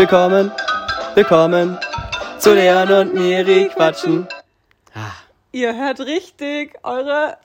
[0.00, 0.50] Willkommen,
[1.14, 1.76] willkommen
[2.38, 4.26] zu Leon und Miri quatschen.
[4.94, 5.10] Ah,
[5.52, 7.36] Ihr hört richtig, eure.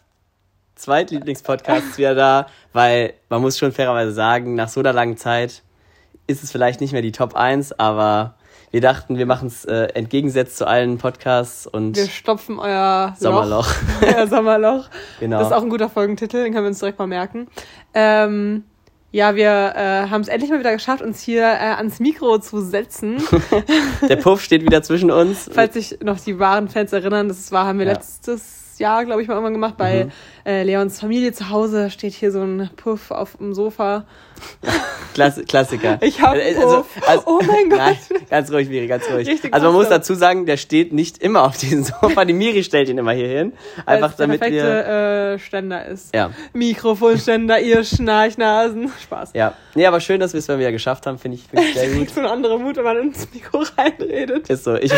[0.76, 5.63] Zweitlieblingspodcast ist wieder da, weil man muss schon fairerweise sagen, nach so einer langen Zeit
[6.28, 8.36] ist es vielleicht nicht mehr die Top 1, aber
[8.72, 13.67] wir dachten, wir machen es äh, entgegensetzt zu allen Podcasts und Wir stopfen euer Sommerloch.
[13.67, 14.85] Loch, euer Sommerloch.
[15.19, 15.40] Genau.
[15.40, 17.49] Das ist auch ein guter Folgentitel, den können wir uns direkt mal merken.
[17.94, 18.63] Ähm,
[19.16, 22.60] ja, wir äh, haben es endlich mal wieder geschafft, uns hier äh, ans Mikro zu
[22.60, 23.23] setzen.
[24.10, 25.50] der Puff steht wieder zwischen uns.
[25.54, 27.94] Falls sich noch die wahren Fans erinnern, das war, haben wir Ja.
[27.94, 29.76] letztes Jahr, glaube ich, mal irgendwann gemacht.
[29.78, 30.12] Bei Mhm.
[30.46, 34.04] äh, Leons Familie zu Hause steht hier so ein Puff auf dem Sofa.
[35.13, 35.98] Klass Klassiker.
[36.02, 36.88] Ich hab Äh, Puff.
[37.25, 37.80] Oh mein Gott.
[37.80, 37.98] Nein,
[38.30, 39.27] ganz ruhig, Miri, ganz ruhig.
[39.27, 42.25] Richtig also man muss dazu sagen, der steht nicht immer auf diesem Sofa.
[42.25, 43.53] Die Miri stellt ihn immer hier hin.
[43.85, 44.61] Einfach der damit wir...
[44.61, 46.13] perfekte äh, Ständer ist.
[46.13, 48.91] Ja, Mikrofonständer, ihr Schnarchnasen.
[49.03, 49.31] Spaß.
[49.34, 49.53] ja.
[49.73, 51.89] Nee, aber schön, dass wir es mal wieder geschafft haben, finde ich, find ich sehr
[51.89, 52.09] gut.
[52.09, 54.49] so eine andere Mut, wenn man ins Mikro reinredet.
[54.49, 54.75] Ist so.
[54.75, 54.92] Ich.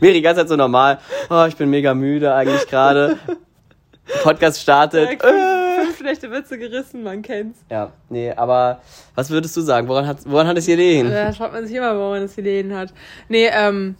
[0.00, 0.98] Miri, ganze Zeit so normal.
[1.30, 3.18] Oh, ich bin mega müde eigentlich gerade.
[4.22, 5.22] Podcast startet.
[6.00, 6.02] Äh.
[6.02, 7.58] schlechte Witze gerissen, man kennt's.
[7.70, 8.80] Ja, nee, aber
[9.14, 9.88] was würdest du sagen?
[9.88, 11.10] Woran hat, woran hat es hier liegen?
[11.10, 12.92] Da schaut man sich immer, wo man das Gelegen hat.
[13.28, 13.96] Nee, ähm,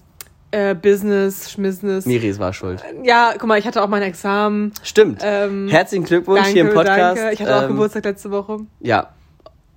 [0.51, 2.05] äh, Business, Schmissness.
[2.07, 2.83] Miri, es war schuld.
[3.05, 4.73] Ja, guck mal, ich hatte auch mein Examen.
[4.83, 5.21] Stimmt.
[5.25, 7.19] Ähm, Herzlichen Glückwunsch danke, hier im Podcast.
[7.19, 7.33] Danke.
[7.33, 8.59] Ich hatte auch Ähm, Geburtstag letzte Woche.
[8.81, 9.11] Ja,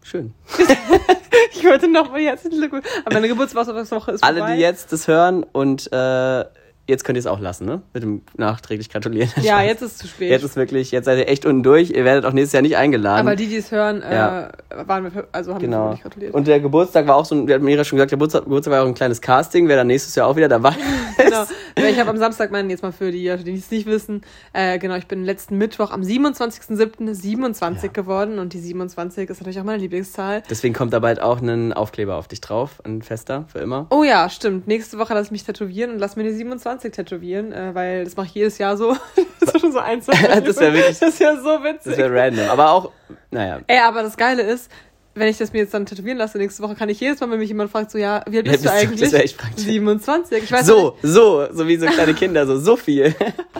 [0.03, 0.33] schön.
[1.57, 2.85] Ich wollte noch mal herzlichen Glückwunsch.
[3.05, 4.55] Aber meine Geburtstagswoche ist Alle, vorbei.
[4.55, 6.45] die jetzt das hören und äh,
[6.87, 7.81] jetzt könnt ihr es auch lassen, ne?
[7.93, 9.29] Mit dem nachträglich gratulieren.
[9.41, 10.29] Ja, jetzt ist es zu spät.
[10.29, 11.89] Jetzt ist wirklich, jetzt seid ihr echt unten durch.
[11.91, 13.25] Ihr werdet auch nächstes Jahr nicht eingeladen.
[13.27, 14.49] Aber die, die es hören, Ja.
[14.69, 15.91] äh, waren wir, also haben wir Genau.
[15.91, 16.33] nicht gratuliert.
[16.33, 18.71] Und der Geburtstag war auch so, ein- wir hatten Mira schon gesagt, der Geburtstag, Geburtstag
[18.73, 20.75] war auch ein kleines Casting, wer dann nächstes Jahr auch wieder dabei
[21.17, 21.45] genau.
[21.77, 24.21] Ja, Ich habe am Samstag meinen, jetzt mal für die, die es nicht wissen,
[24.53, 27.13] äh, genau, ich bin letzten Mittwoch am 27.07.
[27.13, 27.91] 27 Ja.
[27.91, 30.43] geworden und die 27 ist natürlich auch meine Lieblingszahl.
[30.49, 33.87] Deswegen kommt da bald auch ein Aufkleber auf dich drauf, ein fester, für immer.
[33.89, 34.67] Oh ja, stimmt.
[34.67, 38.15] Nächste Woche lasse ich mich tätowieren und lass mir die 27 tätowieren, äh, weil das
[38.15, 38.95] mache ich jedes Jahr so.
[39.39, 40.05] das ist schon so eins.
[40.07, 41.83] Das wär wirklich- Das ist ja so witzig.
[41.91, 42.49] Das wäre random.
[42.49, 42.91] Aber auch,
[43.31, 43.59] naja.
[43.67, 44.69] Ey, aber das Geile ist,
[45.17, 47.39] wenn ich das mir jetzt dann tätowieren lasse nächste Woche, kann ich jedes Mal, wenn
[47.39, 49.11] mich jemand fragt, so, ja, wie alt Ja, bist du bist du- eigentlich?
[49.11, 49.63] das echt praktisch.
[49.65, 50.43] 27.
[50.43, 53.15] Ich weiß So, so, so wie so kleine Kinder, so, so viel.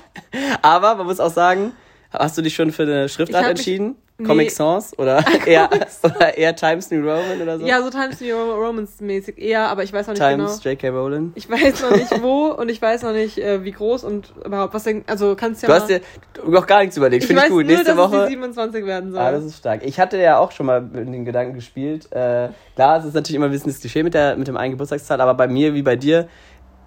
[0.62, 1.72] Aber man muss auch sagen,
[2.20, 3.96] hast du dich schon für eine Schriftart entschieden?
[4.18, 4.28] Nee.
[4.28, 5.70] Comic Sans oder eher,
[6.04, 7.66] oder eher Times New Roman oder so?
[7.66, 10.72] Ja, so Times New Romans mäßig eher, aber ich weiß noch nicht Times genau.
[10.74, 10.90] J.K.
[10.90, 11.32] Rowling.
[11.36, 14.74] Ich weiß noch nicht wo und ich weiß noch nicht äh, wie groß und überhaupt
[14.74, 16.00] was denn, also kannst ja Du hast dir
[16.48, 17.66] noch gar nichts überlegt, ich finde ich gut.
[17.66, 18.24] nur, Nächste dass es Woche.
[18.28, 19.20] die 27 werden soll.
[19.22, 19.82] Ah, das ist stark.
[19.84, 22.10] Ich hatte ja auch schon mal mit den Gedanken gespielt.
[22.14, 24.72] Äh, klar, es ist natürlich immer ein bisschen das Klischee mit, der, mit dem einen
[24.72, 26.30] Geburtstagszahl, aber bei mir wie bei dir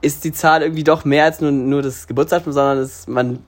[0.00, 3.40] ist die Zahl irgendwie doch mehr als nur, nur das Geburtsdatum, sondern es, man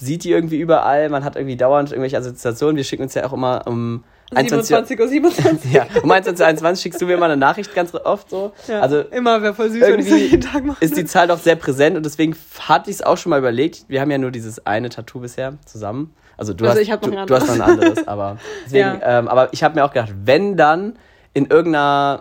[0.00, 2.76] sieht die irgendwie überall, man hat irgendwie dauernd irgendwelche Assoziationen.
[2.76, 5.72] Wir schicken uns ja auch immer um 27 Uhr 27.
[5.72, 8.52] Ja, um 21.21 schickst du mir immer eine Nachricht ganz oft so.
[8.68, 10.84] Ja, Also immer wäre voll süß, wenn ich irgendwie jeden Tag mache.
[10.84, 13.84] ist die Zahl doch sehr präsent und deswegen hatte ich es auch schon mal überlegt.
[13.88, 16.14] Wir haben ja nur dieses eine Tattoo bisher zusammen.
[16.36, 18.36] Also du Also hast, du, ein du hast noch ein anderes, aber
[18.66, 19.18] deswegen, Ja.
[19.18, 20.96] ähm, aber ich habe mir auch gedacht, wenn dann
[21.34, 22.20] in irgendeiner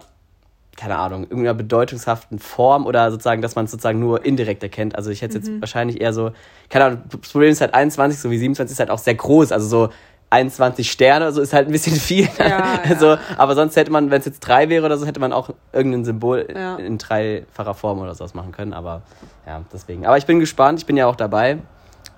[0.78, 4.96] keine Ahnung, irgendeiner bedeutungshaften Form oder sozusagen, dass man es sozusagen nur indirekt erkennt.
[4.96, 5.54] Also ich hätte es Mhm.
[5.56, 6.32] jetzt wahrscheinlich eher so,
[6.70, 9.52] keine Ahnung, das Problem ist halt 21 sowie 27 ist halt auch sehr groß.
[9.52, 9.90] Also so
[10.30, 12.28] 21 Sterne oder so ist halt ein bisschen viel.
[12.38, 13.20] Ja, also, ja.
[13.38, 16.06] aber sonst hätte man, wenn es jetzt drei wäre oder so, hätte man auch irgendein
[16.06, 16.76] Symbol Ja.
[16.76, 18.74] in dreifacher Form oder sowas machen können.
[18.74, 19.02] Aber
[19.48, 20.06] ja, deswegen.
[20.06, 21.58] Aber ich bin gespannt, ich bin ja auch dabei.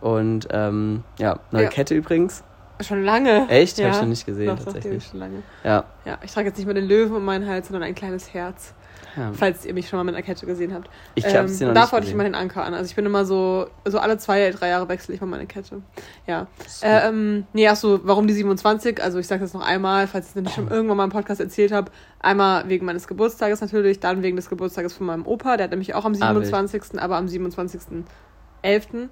[0.01, 1.67] Und ähm, ja, neue.
[1.67, 2.43] Kette übrigens.
[2.81, 3.47] Schon lange.
[3.50, 3.78] Echt?
[3.78, 3.88] Ja.
[3.88, 4.97] Hab ich noch nicht gesehen, Doch, doch, tatsächlich.
[4.97, 5.44] ist schon lange.
[5.63, 5.84] Ja.
[6.06, 8.73] Ja, ich trage jetzt nicht mehr den Löwen um meinen Hals, sondern ein kleines Herz.
[9.17, 9.31] ja.
[9.34, 10.89] Falls ihr mich schon mal mit einer Kette gesehen habt.
[11.16, 12.73] Ich habe es dir noch Davor hatte ich immer den Anker an.
[12.73, 15.81] Also ich bin immer so, so alle zwei, drei Jahre wechsle ich mal meine Kette.
[16.25, 16.47] Ja.
[16.81, 19.03] Äh, ähm, nee, ach so, warum die 27?
[19.03, 21.41] Also ich sage das noch einmal, falls ich es nicht schon irgendwann mal im Podcast
[21.41, 21.91] erzählt habe.
[22.22, 25.57] Einmal wegen meines Geburtstages natürlich, dann wegen des Geburtstages von meinem Opa.
[25.57, 26.45] Der hat nämlich auch am Ah, wild.
[26.45, 29.09] 27., aber am 27.11.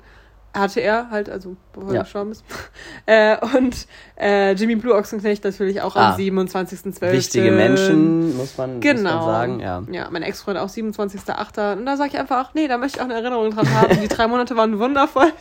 [0.53, 1.99] hatte er halt, also bevor Ja.
[1.99, 2.43] er gestorben ist.
[3.05, 3.87] äh, und
[4.19, 6.11] äh, Jimmy Blue Ochsenknecht natürlich auch Ah.
[6.11, 7.11] am 27.12.
[7.11, 9.17] Wichtige Menschen, muss man, muss Genau.
[9.17, 9.59] man sagen.
[9.59, 9.83] Ja.
[9.91, 11.73] Ja, mein Ex-Freund auch 27.8.
[11.77, 13.99] Und da sage ich einfach, nee, da möchte ich auch eine Erinnerung dran haben.
[14.01, 15.31] Die drei Monate waren wundervoll.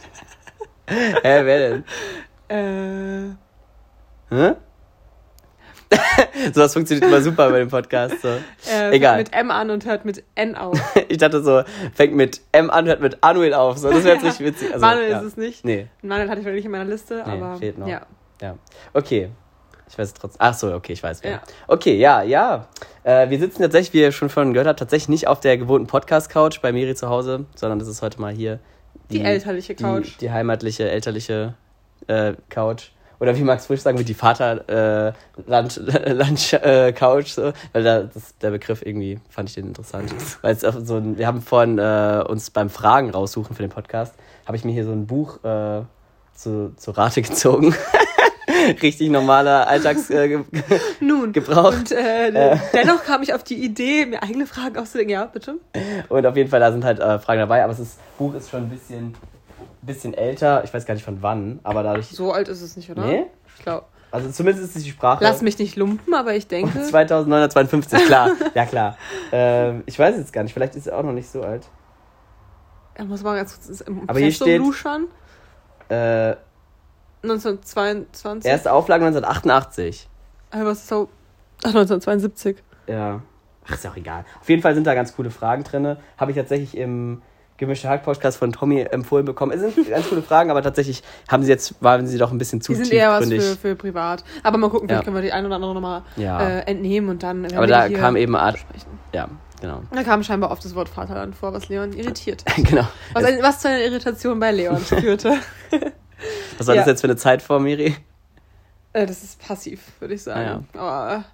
[0.89, 1.85] Hä, wer denn?
[2.49, 3.35] Äh,
[4.35, 4.53] Hä?
[6.53, 8.21] so, das funktioniert immer super bei dem Podcast.
[8.21, 8.29] So.
[8.71, 9.19] äh, Egal.
[9.19, 10.79] Mit M an und hört mit N auf.
[11.09, 11.63] Ich dachte so,
[11.95, 13.79] fängt mit M an, hört mit Anuel auf.
[13.79, 14.73] So, das wäre jetzt richtig witzig.
[14.75, 15.19] Also, Manuel ja.
[15.21, 15.65] ist es nicht.
[15.65, 17.87] Nee, Manuel hatte ich nicht in meiner Liste, Nee, aber fehlt noch.
[17.87, 18.03] ja.
[18.43, 18.57] ja.
[18.93, 19.31] Okay.
[19.89, 20.39] Ich weiß es trotzdem.
[20.41, 21.23] Ach so, okay, ich weiß.
[21.23, 21.31] wer.
[21.31, 21.43] Ja.
[21.69, 22.67] Okay, ja, ja.
[23.05, 25.87] Äh, wir sitzen tatsächlich, wie ihr schon vorhin gehört habt, tatsächlich nicht auf der gewohnten
[25.87, 28.59] Podcast-Couch bei Miri zu Hause, sondern das ist heute mal hier
[29.13, 30.15] Die elterliche Couch.
[30.17, 31.55] Die, die heimatliche, elterliche
[32.09, 32.89] äh, Couch.
[33.19, 35.15] Oder wie Max Frisch sagen würde, die Vaterland
[36.59, 40.13] äh, äh, Couch, so, weil da das, der Begriff irgendwie fand ich den interessant.
[40.43, 44.15] weil es so ein, wir haben vorhin äh, uns beim Fragen raussuchen für den Podcast,
[44.47, 45.83] habe ich mir hier so ein Buch äh,
[46.35, 47.75] zu, zu Rate gezogen.
[48.83, 50.33] Richtig normaler Alltagsgebrauch.
[51.01, 55.13] Äh, und äh, dennoch kam ich auf die Idee, mir eigene Fragen auszudenken.
[55.13, 55.57] Ja, bitte.
[56.09, 58.71] Und auf jeden Fall, da sind halt Fragen dabei, aber das Buch ist schon ein
[58.71, 59.15] bisschen,
[59.87, 60.65] bisschen älter.
[60.65, 62.09] Ich weiß gar nicht von wann, aber dadurch.
[62.09, 63.05] So alt ist es nicht, oder?
[63.07, 63.27] Nee?
[63.57, 63.87] Ich glaube.
[64.11, 65.23] Also zumindest ist es die Sprache.
[65.23, 66.83] Lass mich nicht lumpen, aber ich denke.
[66.83, 68.31] 2952, klar.
[68.55, 68.97] ja, klar.
[69.33, 71.69] Ähm, ich weiß jetzt gar nicht, vielleicht ist er auch noch nicht so alt.
[72.95, 75.07] Er muss mal ganz kurz im Aber hier steht- luschern.
[75.89, 76.37] Äh,
[77.23, 78.51] 1922.
[78.51, 80.09] erste Auflage 1988.
[80.51, 81.09] Äh, was ist so?
[81.63, 82.63] Ach, 1972.
[82.87, 83.21] Ja.
[83.67, 84.25] Ach, ist ja auch egal.
[84.41, 85.97] Auf jeden Fall sind da ganz coole Fragen drin.
[86.17, 87.23] Habe ich tatsächlich im
[87.59, 89.53] gemischte Hack Podcast von Tommy empfohlen bekommen.
[89.53, 92.61] Es sind ganz coole Fragen, aber tatsächlich haben sie jetzt, waren sie doch ein bisschen
[92.61, 94.25] zu Die sind eher was für, für privat.
[94.43, 95.05] Aber mal gucken, vielleicht Ja.
[95.05, 96.41] können wir die ein oder andere nochmal Ja.
[96.41, 97.45] äh, entnehmen und dann.
[97.55, 98.55] aber da kam eben Art.
[98.55, 98.91] besprechen.
[99.13, 99.29] Ja,
[99.61, 99.83] genau.
[99.93, 102.45] Da kam scheinbar oft das Wort Vaterland vor, was Leon irritiert.
[102.57, 102.87] genau.
[103.15, 105.35] Was, ein, was zu einer Irritation bei Leon führte.
[106.59, 106.91] Was war das Ja.
[106.93, 107.97] jetzt für eine Zeit vor Miri?
[108.93, 110.67] äh, das ist passiv, würde ich sagen.
[110.77, 111.25] Aber,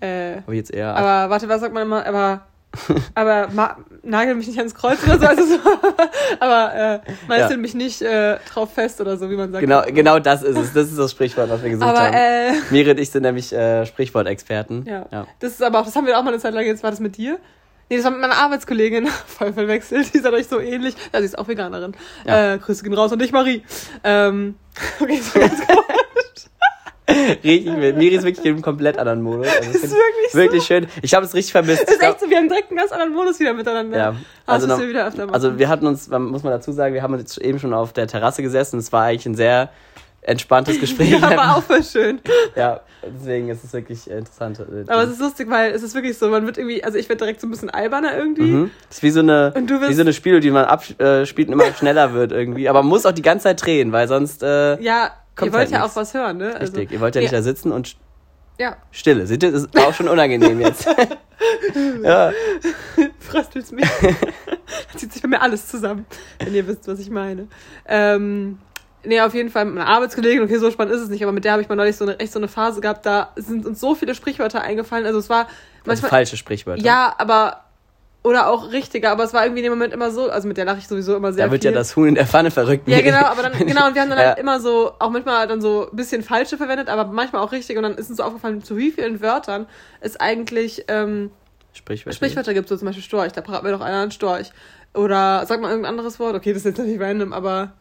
[0.00, 0.94] äh, ich jetzt eher.
[0.96, 2.06] aber warte, was sagt man immer?
[2.06, 2.42] Aber,
[3.14, 5.26] aber ma, nagel mich nicht ans Kreuz oder so.
[5.26, 5.58] Also so
[6.40, 7.56] aber äh, meißel Ja.
[7.56, 9.60] mich nicht äh, drauf fest oder so, wie man sagt.
[9.60, 10.72] genau, genau das ist es.
[10.72, 12.14] Das ist das Sprichwort, was wir gesucht Aber haben.
[12.14, 14.84] äh, Miri und ich sind nämlich äh, Sprichwortexperten.
[14.86, 15.06] Ja.
[15.10, 15.26] ja.
[15.40, 17.00] Das ist aber auch, das haben wir auch mal eine Zeit lang, jetzt war das
[17.00, 17.38] mit dir.
[17.90, 20.94] Nee, das war mit meiner Arbeitskollegin, voll verwechselt, die ist euch so ähnlich.
[21.12, 21.92] Ja, sie ist auch Veganerin.
[22.26, 22.54] Ja.
[22.54, 23.62] Äh, Grüße gehen raus und dich, Marie.
[24.04, 24.56] Ähm,
[25.00, 25.84] okay, so ganz gut.
[27.08, 27.96] Richtig wild.
[27.96, 29.46] Miri ist wirklich in einem komplett anderen Modus.
[29.48, 30.38] Also ich ist find's wirklich so.
[30.38, 30.86] wirklich schön.
[31.02, 31.82] Ich habe es richtig vermisst.
[31.82, 33.96] ist echt so, wir haben direkt einen ganz anderen Modus wieder miteinander.
[33.96, 35.34] Ja, also also, das noch, wir wieder öfter machen.
[35.34, 38.06] also wir hatten uns, muss man dazu sagen, wir haben uns eben schon auf der
[38.06, 38.78] Terrasse gesessen.
[38.78, 39.70] Es war eigentlich ein sehr
[40.22, 41.10] entspanntes Gespräch.
[41.10, 42.20] ja, aber auch voll schön.
[42.54, 44.58] Ja, deswegen ist es wirklich interessant.
[44.60, 47.08] äh, Aber es ist lustig, weil es ist wirklich so, man wird irgendwie, also ich
[47.08, 48.42] werde direkt so ein bisschen alberner irgendwie.
[48.42, 48.70] Mhm.
[48.88, 52.12] Das ist wie so eine, wie so eine Spiel, die man abspielt und immer schneller
[52.12, 52.68] wird irgendwie.
[52.68, 55.62] Aber man muss auch die ganze Zeit drehen, weil sonst äh, Ja, Kommt ihr wollt
[55.62, 55.92] halt ja nix.
[55.92, 56.54] auch was hören, ne?
[56.54, 56.92] Also, richtig.
[56.92, 57.96] Ihr wollt ja nicht da sitzen und
[58.58, 59.26] Ja, Stille.
[59.26, 60.86] Seht ihr, das ist auch schon unangenehm jetzt.
[62.02, 62.32] ja.
[63.20, 63.86] fröstelt's mich.
[64.96, 66.06] zieht sich bei mir alles zusammen,
[66.40, 67.46] wenn ihr wisst, was ich meine.
[67.86, 68.58] Ähm,
[69.04, 71.52] nee, auf jeden Fall meine Arbeitskollegin, okay, so spannend ist es nicht, aber mit der
[71.52, 73.94] habe ich mal neulich so eine, echt so eine Phase gehabt, da sind uns so
[73.94, 75.06] viele Sprichwörter eingefallen.
[75.06, 75.52] Also es war Also
[75.86, 76.10] manchmal.
[76.10, 76.82] falsche Sprichwörter.
[76.82, 77.64] ja, aber.
[78.28, 80.66] Oder auch richtiger, aber es war irgendwie in dem Moment immer so, also mit der
[80.66, 81.70] lache ich sowieso immer sehr Da wird viel.
[81.70, 82.86] ja das Huhn in der Pfanne verrückt.
[82.86, 84.26] Ja, genau, aber dann, genau, und wir haben dann Ja.
[84.26, 87.76] halt immer so, auch manchmal dann so ein bisschen falsche verwendet, aber manchmal auch richtig.
[87.78, 89.66] Und dann ist uns so aufgefallen, zu wie vielen Wörtern
[90.00, 91.30] es eigentlich ähm,
[91.72, 92.16] Sprichwörter.
[92.16, 94.50] Sprichwörter gibt, so zum Beispiel Storch, da braten wir doch einer einen Storch.
[94.94, 97.72] Oder sag mal irgendein anderes Wort, okay, das ist jetzt nicht random, aber.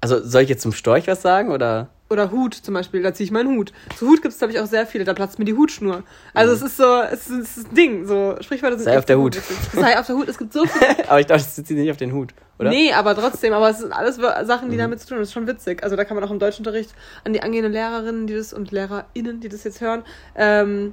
[0.00, 1.90] Also soll ich jetzt zum Storch was sagen oder?
[2.12, 3.72] Oder Hut zum Beispiel, da ziehe ich meinen Hut.
[3.96, 6.02] Zu Hut gibt es, glaube ich, auch sehr viele, da platzt mir die Hutschnur.
[6.34, 9.06] Also es ist so, es ist, es ist ein Ding, so Sprichwörter sind Sei auf
[9.06, 9.40] der Hut.
[9.72, 11.08] Sei auf der Hut, es gibt so viele.
[11.08, 12.68] Aber ich dachte, das zieht nicht auf den Hut, oder?
[12.68, 12.76] Mhm.
[12.76, 15.22] Nee, aber trotzdem, aber es sind alles Sachen, die damit zu tun haben.
[15.22, 15.82] Das ist schon witzig.
[15.82, 16.90] Also da kann man auch im Deutschunterricht
[17.24, 20.04] an die angehenden Lehrerinnen, die das und LehrerInnen, die das jetzt hören,
[20.36, 20.92] ähm,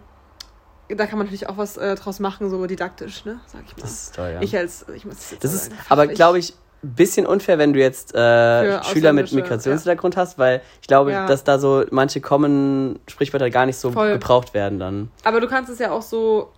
[0.88, 3.40] da kann man natürlich auch was äh, draus machen, so didaktisch, ne?
[3.46, 3.82] Sag ich mal.
[3.82, 4.42] Das ist toll, ja.
[4.42, 7.80] Ich als, ich muss das jetzt Das ist aber, glaube ich, bisschen unfair, wenn du
[7.80, 11.26] jetzt äh, Schüler mit Migrationshintergrund hast, weil ich glaube, Ja.
[11.28, 14.14] dass da so manche Common Sprichwörter gar nicht so Voll.
[14.14, 15.12] gebraucht werden dann.
[15.24, 16.52] Aber du kannst es ja auch so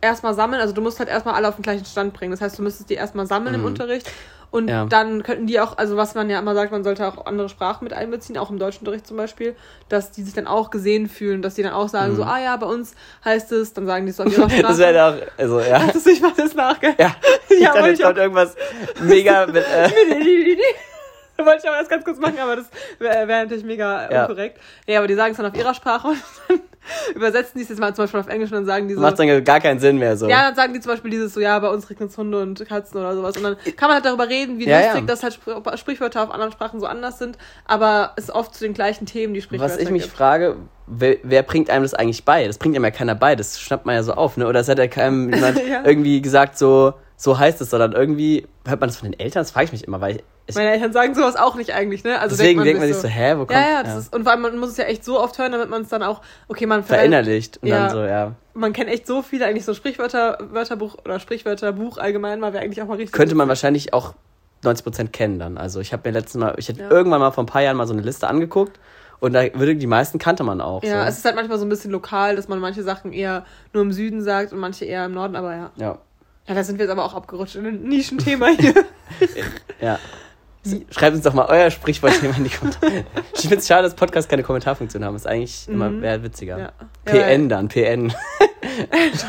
[0.00, 0.60] erstmal sammeln.
[0.60, 2.30] Also du musst halt erstmal alle auf den gleichen Stand bringen.
[2.32, 3.66] Das heißt, du müsstest die erstmal sammeln im Mhm.
[3.68, 4.10] Unterricht.
[4.50, 4.84] Und Ja.
[4.86, 7.84] dann könnten die auch, also was man ja immer sagt, man sollte auch andere Sprachen
[7.84, 9.54] mit einbeziehen, auch im Deutschunterricht zum Beispiel,
[9.88, 12.16] dass die sich dann auch gesehen fühlen, dass die dann auch sagen, Mhm.
[12.16, 14.62] so, ah ja, bei uns heißt es, dann sagen die es auf ihrer Sprache.
[14.62, 15.80] Das wäre da auch, also ja.
[15.86, 16.94] Hast du, ich mach das nach, gell?
[16.98, 17.14] Ja,
[17.48, 18.56] ich Ja, dachte, jetzt kommt irgendwas
[19.00, 19.88] mega mit, äh,
[21.46, 22.66] Wollte ich aber erst ganz kurz machen, aber das
[22.98, 24.22] wäre wär natürlich mega Ja.
[24.22, 24.58] unkorrekt.
[24.86, 26.18] Ja, aber die sagen es dann auf ihrer Sprache und
[26.48, 26.60] dann
[27.14, 29.00] übersetzen die es jetzt mal zum Beispiel auf Englisch und dann sagen die so.
[29.00, 30.28] macht dann gar keinen Sinn mehr so.
[30.28, 32.66] Ja, dann sagen die zum Beispiel dieses so, ja, bei uns regnet es Hunde und
[32.66, 33.36] Katzen oder sowas.
[33.36, 35.06] Und dann kann man halt darüber reden, wie Ja, lustig, ja.
[35.06, 38.74] dass halt Spr Sprichwörter auf anderen Sprachen so anders sind, aber es oft zu den
[38.74, 40.16] gleichen Themen die Sprichwörter Was ich mich gibt.
[40.16, 40.56] frage,
[40.86, 42.46] wer, wer bringt einem das eigentlich bei?
[42.46, 44.46] Das bringt einem ja keiner bei, das schnappt man ja so auf, ne?
[44.48, 48.80] Oder es hat ja keinem jemand irgendwie gesagt, so, so heißt es, sondern irgendwie hört
[48.80, 51.14] man das von den Eltern, das frage ich mich immer, weil ich, Meine Eltern sagen
[51.14, 52.18] sowas auch nicht eigentlich, ne?
[52.18, 54.22] Also deswegen denkt denkt man sich so, hä, wo kommt ja, ja, das Ist, und
[54.22, 56.22] vor allem, man muss es ja echt so oft hören, damit man es dann auch,
[56.48, 57.88] okay, man verinnerlicht und Ja.
[57.88, 58.32] dann so, ja.
[58.54, 62.80] Man kennt echt so viele, eigentlich so Sprichwörter, Wörterbuch oder Sprichwörterbuch allgemein mal, wäre eigentlich
[62.80, 63.12] auch mal richtig.
[63.12, 64.14] Könnte man wahrscheinlich auch
[64.64, 65.58] 90% kennen dann.
[65.58, 66.90] Also ich habe mir letztes Mal, ich hätte Ja.
[66.90, 68.80] irgendwann mal vor ein paar Jahren mal so eine Liste angeguckt
[69.20, 70.82] und da würde die meisten kannte man auch.
[70.82, 71.18] Ja, es so.
[71.18, 74.22] ist halt manchmal so ein bisschen lokal, dass man manche Sachen eher nur im Süden
[74.22, 75.70] sagt und manche eher im Norden, aber ja.
[75.76, 75.98] ja.
[76.50, 78.74] Ja, da sind wir jetzt aber auch abgerutscht in ein Nischenthema hier.
[79.80, 80.00] ja.
[80.90, 83.04] Schreibt uns doch mal euer Sprichwortthema in die Kommentare.
[83.34, 85.14] Ich finde es schade, dass Podcasts keine Kommentarfunktion haben.
[85.14, 86.02] Das ist eigentlich immer Mhm.
[86.02, 86.58] wäre witziger.
[86.58, 86.72] Ja.
[87.04, 88.12] PN dann, PN.
[89.12, 89.22] Das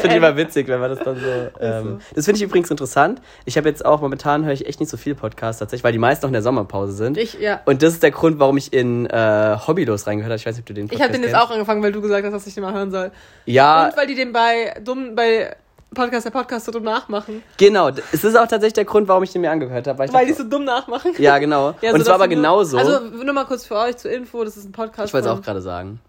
[0.00, 1.26] finde ich immer witzig, wenn man das dann so.
[1.60, 2.00] Ähm.
[2.14, 3.20] Das finde ich übrigens interessant.
[3.44, 5.98] Ich habe jetzt auch, momentan höre ich echt nicht so viel Podcasts tatsächlich, weil die
[5.98, 7.16] meisten noch in der Sommerpause sind.
[7.18, 7.60] Ich, ja.
[7.64, 10.38] Und das ist der Grund, warum ich in äh, Hobbylos reingehört habe.
[10.38, 11.46] Ich weiß nicht, ob du den Ich habe den jetzt kennst.
[11.46, 13.10] auch angefangen, weil du gesagt hast, dass ich den mal hören soll.
[13.46, 15.56] Ja, Und weil die den bei dumm, bei
[15.94, 17.42] Podcast der Podcast so dumm nachmachen.
[17.56, 17.88] genau.
[18.12, 19.98] Es ist auch tatsächlich der Grund, warum ich den mir angehört habe.
[19.98, 21.12] Weil, ich Weil die dachte, so dumm nachmachen.
[21.18, 21.74] Ja, genau.
[21.80, 22.76] Ja, Und so, zwar dass aber genauso.
[22.78, 25.08] Also nur mal kurz für euch zur Info, das ist ein Podcast.
[25.08, 26.00] ich wollte es auch gerade sagen.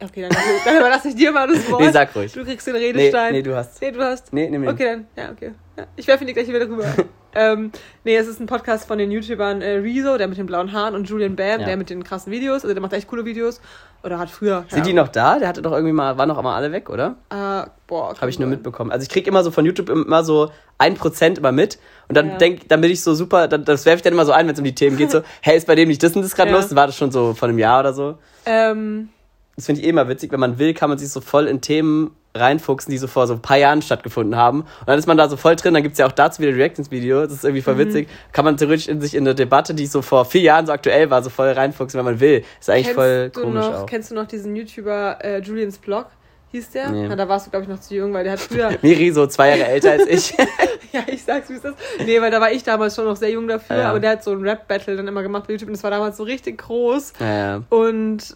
[0.00, 1.80] Okay, dann, dann überlasse ich dir mal das Wort.
[1.80, 2.32] Nee, sag ruhig.
[2.32, 3.32] Du kriegst den Nee, Redestein.
[3.32, 3.80] nee, du hast.
[3.80, 4.32] Nee, du hast.
[4.32, 4.68] Nee, nimm ihn.
[4.68, 5.06] Okay, dann.
[5.16, 5.52] Ja, okay.
[5.76, 6.84] Ja, ich werfe ihn dir gleich wieder rüber.
[7.34, 7.70] ähm,
[8.04, 10.94] nee, es ist ein Podcast von den YouTubern äh, Rezo, der mit den blauen Haaren,
[10.94, 11.66] und Julian Bam, Ja.
[11.66, 12.62] der mit den krassen Videos.
[12.64, 13.60] Also der macht echt coole Videos.
[14.02, 14.64] Oder hat früher.
[14.68, 15.38] Sind die noch da?
[15.40, 17.16] Der hatte doch irgendwie mal, waren doch mal alle weg, oder?
[17.30, 18.14] Äh, boah.
[18.20, 18.92] Habe ich nur mitbekommen.
[18.92, 22.28] Also ich krieg immer so von YouTube immer so ein Prozent immer mit und dann
[22.28, 22.36] Ja.
[22.38, 24.52] denk, dann bin ich so super, dann, das werfe ich dann immer so ein, wenn
[24.54, 26.50] es um die Themen geht, so, hey, ist bei dem nicht das und das gerade
[26.50, 26.56] Ja.
[26.56, 26.68] los?
[26.68, 28.18] Dann war das schon so vor einem Jahr oder so.
[28.46, 29.08] Ähm,
[29.56, 31.60] Das finde ich eh immer witzig, wenn man will, kann man sich so voll in
[31.60, 34.60] Themen reinfuchsen, die so vor so ein paar Jahren stattgefunden haben.
[34.60, 37.22] Und dann ist man da so voll drin, dann gibt's ja auch dazu wieder Reactions-Video,
[37.24, 37.78] das ist irgendwie voll Mhm.
[37.78, 38.08] witzig.
[38.32, 41.10] Kann man theoretisch in sich in eine Debatte, die so vor vier Jahren so aktuell
[41.10, 42.44] war, so voll reinfuchsen, wenn man will.
[42.60, 43.86] Ist eigentlich voll du komisch noch, auch.
[43.86, 46.06] Kennst du noch diesen YouTuber äh, Julians Blog?
[46.52, 46.90] Hieß der?
[46.90, 47.08] Nee.
[47.08, 48.70] Na, da warst du, glaube ich, noch zu jung, weil der hat früher.
[48.82, 50.30] Miri so zwei Jahre älter als ich.
[50.92, 51.74] ja, ich sag's, wie es ist.
[52.06, 53.90] Nee, weil da war ich damals schon noch sehr jung dafür, Ja.
[53.90, 56.16] aber der hat so ein Rap-Battle dann immer gemacht bei YouTube und das war damals
[56.16, 57.12] so richtig groß.
[57.18, 57.62] naja.
[57.68, 58.34] Und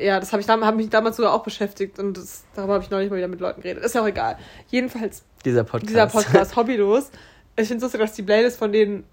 [0.00, 2.90] ja, das habe ich hab mich damals sogar auch beschäftigt und das, darüber habe ich
[2.90, 3.84] neulich mal wieder mit Leuten geredet.
[3.84, 4.36] Ist ja auch egal.
[4.68, 5.90] Jedenfalls, Dieser Podcast.
[5.90, 7.10] dieser Podcast, Hobbylos.
[7.56, 9.04] Ich finde es lustig, dass die Playlist von den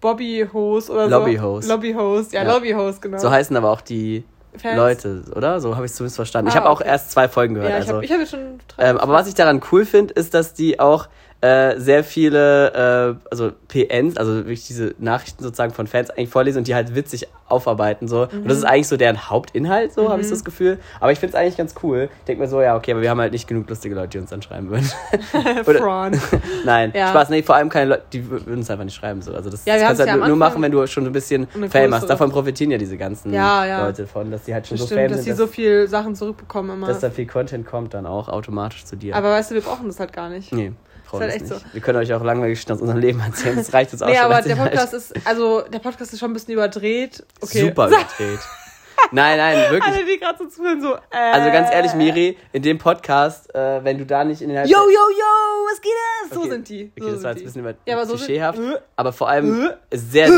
[0.00, 1.66] Bobby-Host oder Lobby-Host.
[1.68, 1.74] so.
[1.74, 2.52] Lobby-Host, ja, Ja.
[2.54, 3.18] Lobby-Host, genau.
[3.18, 4.24] So heißen aber auch die
[4.56, 4.76] Fans.
[4.76, 5.60] Leute, oder?
[5.60, 6.48] So habe ich es zumindest verstanden.
[6.50, 6.88] ich Ah, habe auch okay.
[6.88, 7.70] erst zwei Folgen gehört.
[7.70, 7.94] Ja, ich also.
[7.94, 8.90] habe ich hab jetzt schon drei.
[8.90, 11.08] Ähm, aber was ich daran cool finde, ist, dass die auch
[11.42, 16.58] äh, sehr viele, äh, also PNs, also wirklich diese Nachrichten sozusagen von Fans eigentlich vorlesen
[16.58, 18.06] und die halt witzig aufarbeiten.
[18.08, 18.22] So.
[18.22, 18.48] Und Mhm.
[18.48, 20.78] das ist eigentlich so deren Hauptinhalt, so habe ich das Gefühl.
[21.00, 22.08] Aber ich finde es eigentlich ganz cool.
[22.20, 24.18] Ich denke mir so, ja, okay, aber wir haben halt nicht genug lustige Leute, die
[24.18, 24.88] uns dann schreiben würden.
[25.64, 26.18] Frauen.
[26.64, 27.08] Nein, Ja.
[27.08, 29.20] Spaß, nee, vor allem keine Leute, die würden uns einfach nicht schreiben.
[29.20, 29.34] So.
[29.34, 31.46] Also das, Ja, das kannst du halt ja nur machen, wenn du schon ein bisschen
[31.70, 32.04] Fame hast.
[32.04, 33.32] größere- Davon profitieren ja diese ganzen.
[33.32, 36.14] Leute von, dass die halt schon so Stimmt, Fame dass sind, die so viel Sachen
[36.14, 36.86] zurückbekommen immer.
[36.86, 39.16] dass da viel Content kommt dann auch automatisch zu dir.
[39.16, 40.52] aber weißt du, wir brauchen das halt gar nicht.
[40.52, 40.72] Nee,
[41.12, 41.60] brauchen halt wir echt nicht.
[41.66, 41.72] so.
[41.74, 43.56] Wir können euch auch Geschichten aus unserem Leben erzählen.
[43.56, 44.24] Das reicht uns auch Nee, schon.
[44.24, 44.56] aber als der.
[44.56, 47.24] Podcast ist, also der Podcast ist schon ein bisschen überdreht.
[47.40, 47.60] Okay.
[47.60, 48.40] super überdreht.
[49.12, 49.94] nein, nein, wirklich.
[49.94, 50.94] Alle, die gerade so zuhören, so.
[50.94, 50.98] Äh,
[51.32, 54.78] Also ganz ehrlich, Miri, in dem Podcast, äh, wenn du da nicht in den Yo,
[54.78, 55.92] yo, yo, was geht
[56.22, 56.34] das?
[56.34, 56.50] So Okay.
[56.50, 56.92] sind die.
[56.98, 58.78] So Okay, das sind war jetzt ein bisschen über Ja, aber so sind- klischeehaft, Äh?
[58.96, 60.28] aber vor allem sehr,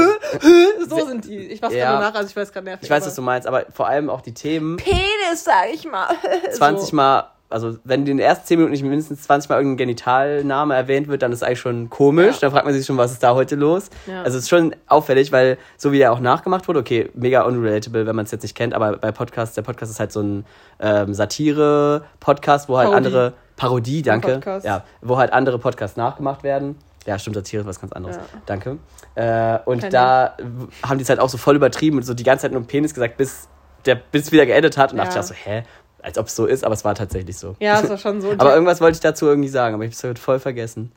[0.88, 1.38] so sind die.
[1.48, 1.90] Ich mach's Ja.
[1.92, 2.84] gerade nach, also ich weiß gerade nervig.
[2.84, 6.08] ich weiß, was du meinst, aber vor allem auch die Themen Penis, sag ich mal.
[6.52, 6.96] 20 so.
[6.96, 11.08] Mal, also wenn in den ersten 10 Minuten nicht mindestens 20 Mal irgendein Genitalname erwähnt
[11.08, 12.34] wird, dann ist eigentlich schon komisch.
[12.34, 12.40] Ja.
[12.42, 13.88] Dann fragt man sich schon, was ist da heute los?
[14.06, 14.22] Ja.
[14.22, 18.06] Also es ist schon auffällig, weil so wie er auch nachgemacht wurde, okay, mega unrelatable,
[18.06, 20.44] wenn man es jetzt nicht kennt, aber bei Podcasts, der Podcast ist halt so ein
[20.80, 23.06] ähm, Satire-Podcast, wo halt Parodie.
[23.06, 26.76] andere, Parodie, danke, ja, wo halt andere Podcasts nachgemacht werden.
[27.06, 28.16] Ja, stimmt, Satire ist was ganz anderes.
[28.16, 28.22] Ja.
[28.46, 28.78] Danke.
[29.14, 30.36] Äh, und Kein da
[30.82, 32.94] haben die es halt auch so voll übertrieben und so die ganze Zeit nur Penis
[32.94, 33.46] gesagt, bis
[33.84, 35.04] der bis wieder geendet hat und Ja.
[35.04, 35.64] dachte ich auch so, hä?
[36.04, 37.56] Als ob es so ist, aber es war tatsächlich so.
[37.60, 38.32] Ja, ist doch schon so.
[38.38, 40.92] aber irgendwas wollte ich dazu irgendwie sagen, aber ich habe es voll vergessen.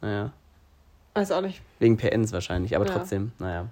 [0.00, 0.30] Naja.
[1.14, 1.60] Weiß auch nicht.
[1.80, 2.92] Wegen PNs wahrscheinlich, aber Ja.
[2.92, 3.66] trotzdem, naja.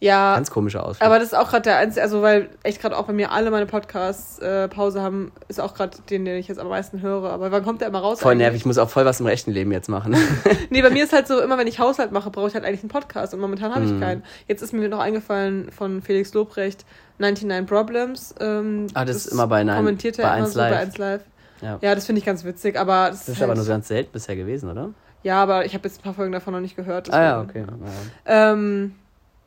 [0.00, 1.06] Ja, Ganz komischer Ausflug.
[1.06, 3.50] aber das ist auch gerade der einzige, also weil echt gerade auch bei mir alle
[3.50, 7.30] meine Podcasts äh, Pause haben, ist auch gerade den, den ich jetzt am meisten höre.
[7.30, 8.20] Aber wann kommt der immer raus?
[8.20, 8.44] voll eigentlich?
[8.44, 10.14] nervig, ich muss auch voll was im rechten Leben jetzt machen.
[10.70, 12.82] Nee, bei mir ist halt so, immer wenn ich Haushalt mache, brauche ich halt eigentlich
[12.82, 14.00] einen Podcast und momentan habe ich Mhm.
[14.00, 14.24] keinen.
[14.46, 16.84] Jetzt ist mir noch eingefallen von Felix Lobrecht
[17.18, 18.34] 99 Problems.
[18.40, 20.80] Ähm, Ah, das ist immer bei Nein- kommentiert er bei immer 1 so bei Live.
[20.80, 21.20] 1 Live.
[21.62, 21.78] ja.
[21.80, 24.10] Ja, das finde ich ganz witzig, aber das, Das ist halt, aber nur ganz selten
[24.12, 24.90] bisher gewesen, oder?
[25.22, 27.12] Ja, aber ich habe jetzt ein paar Folgen davon noch nicht gehört.
[27.12, 27.68] Ah ja, deswegen.
[27.68, 27.80] okay.
[28.26, 28.52] Ja.
[28.52, 28.94] Ähm,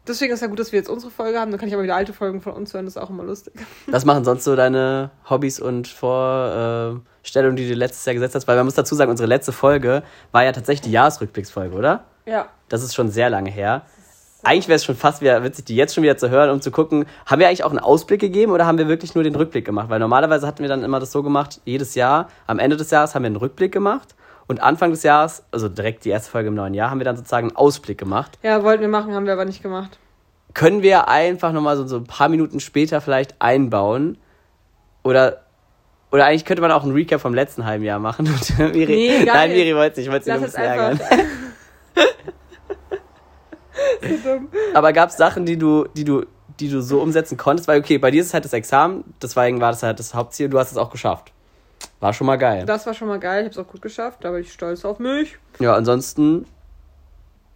[0.07, 1.51] deswegen ist ja gut, dass wir jetzt unsere Folge haben.
[1.51, 2.86] Dann kann ich aber wieder alte Folgen von uns hören.
[2.86, 3.53] Das ist auch immer lustig.
[3.88, 8.47] Was machen sonst so deine Hobbys und Vorstellungen, die du letztes Jahr gesetzt hast?
[8.47, 12.05] Weil man muss dazu sagen, unsere letzte Folge war ja tatsächlich die Jahresrückblicksfolge, oder?
[12.25, 12.47] Ja.
[12.69, 13.83] Das ist schon sehr lange her.
[14.48, 16.72] Eigentlich wäre es schon fast wieder witzig, die jetzt schon wieder zu hören, um zu
[16.72, 19.66] gucken, haben wir eigentlich auch einen Ausblick gegeben oder haben wir wirklich nur den Rückblick
[19.66, 19.89] gemacht?
[19.89, 23.13] Weil normalerweise hatten wir dann immer das so gemacht, jedes Jahr, am Ende des Jahres
[23.13, 24.16] haben wir einen Rückblick gemacht
[24.48, 27.18] und Anfang des Jahres, also direkt die erste Folge im neuen Jahr, haben wir dann
[27.18, 28.39] sozusagen einen Ausblick gemacht.
[28.42, 30.00] Ja, wollten wir machen, haben wir aber nicht gemacht.
[30.54, 34.18] Können wir einfach nochmal so, so ein paar Minuten später vielleicht einbauen?
[35.04, 35.42] Oder,
[36.10, 38.27] oder eigentlich könnte man auch einen Recap vom letzten halben Jahr machen.
[38.27, 39.51] Und Miri, Nee, nein.
[39.51, 41.00] Miri wollte es nicht, ich wollte sie nur ein bisschen ärgern.
[44.01, 44.50] so dumm.
[44.74, 46.25] Aber gab es Sachen, die du, die du,
[46.60, 47.67] die du so umsetzen konntest?
[47.67, 50.50] Weil, okay, bei dir ist es halt das Examen, deswegen war das halt das Hauptziel,
[50.50, 51.31] du hast es auch geschafft.
[52.00, 52.65] War schon mal geil.
[52.65, 53.41] Das war schon mal geil.
[53.41, 54.19] Ich habe es auch gut geschafft.
[54.24, 55.38] Da bin ich stolz auf mich.
[55.60, 56.46] Ja, ansonsten,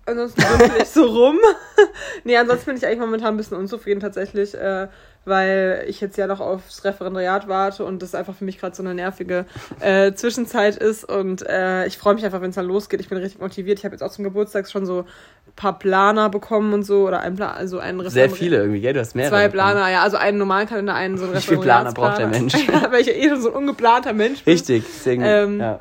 [0.05, 1.37] ansonsten dümpel ich so rum.
[2.23, 4.87] nee, ansonsten bin ich eigentlich momentan ein bisschen unzufrieden tatsächlich, äh,
[5.23, 8.81] weil ich jetzt ja noch aufs Referendariat warte und das einfach für mich gerade so
[8.81, 9.45] eine nervige
[9.79, 11.03] äh, Zwischenzeit ist.
[11.03, 12.99] Und äh, ich freue mich einfach, wenn es dann losgeht.
[13.01, 13.77] Ich bin richtig motiviert.
[13.77, 17.07] Ich habe jetzt auch zum Geburtstag schon so ein paar Planer bekommen und so.
[17.07, 18.93] Oder ein Plan, also einen Sehr viele irgendwie, gell?
[18.93, 19.31] Du hast mehrere.
[19.31, 19.73] Zwei bekommen.
[19.73, 22.53] Planer, ja, also einen normalen Kalender, einen so einen Wie viel Planer braucht der Mensch?
[22.67, 24.53] ja, weil ich ja eh schon so ein ungeplanter Mensch bin.
[24.53, 25.79] Richtig, deswegen, Ähm, ja.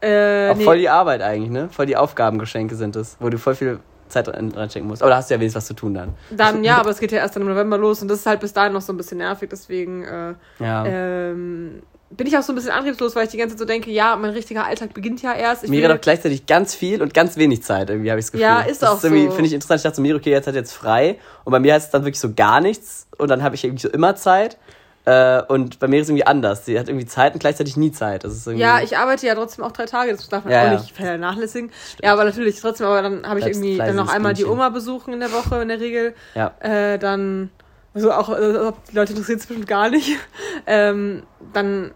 [0.00, 0.64] Äh, Auch nee.
[0.64, 1.68] voll die Arbeit eigentlich, ne?
[1.70, 3.78] Voll die Aufgabengeschenke sind es, wo du voll viel
[4.12, 5.02] Zeit reinstecken musst.
[5.02, 6.14] Aber da hast du ja wenigstens was zu tun dann.
[6.30, 8.40] Dann, ja, aber es geht ja erst dann im November los und das ist halt
[8.40, 10.84] bis dahin noch so ein bisschen nervig, deswegen äh, Ja.
[10.86, 11.82] ähm,
[12.16, 14.16] bin ich auch so ein bisschen antriebslos, weil ich die ganze Zeit so denke, ja,
[14.16, 15.64] mein richtiger Alltag beginnt ja erst.
[15.64, 18.46] Ich hat auch gleichzeitig ganz viel und ganz wenig Zeit, irgendwie habe ich das Gefühl.
[18.46, 19.30] Ja, ist das auch ist irgendwie, so.
[19.30, 19.78] Finde ich interessant.
[19.78, 21.18] Ich dachte so, Miri, okay, jetzt hat jetzt frei.
[21.44, 23.06] Und bei mir heißt es dann wirklich so gar nichts.
[23.18, 24.58] Und dann habe ich irgendwie so immer Zeit.
[25.04, 26.64] Äh, und bei mir ist es irgendwie anders.
[26.64, 28.22] Sie hat irgendwie Zeit und gleichzeitig nie Zeit.
[28.22, 30.60] Das ist irgendwie, ja, ich arbeite ja trotzdem auch drei Tage, das darf man Ja,
[30.62, 30.72] auch ja.
[30.80, 31.70] nicht vernachlässigen.
[32.02, 34.52] Ja, aber natürlich trotzdem, aber dann habe ich Bleibst irgendwie dann noch einmal die Bienchen.
[34.52, 36.14] Oma besuchen in der Woche in der Regel.
[36.36, 36.54] Ja.
[36.60, 37.50] Äh, dann,
[37.94, 40.08] also auch, äh, die Leute interessiert es bestimmt gar nicht.
[40.66, 41.90] Ähm, dann,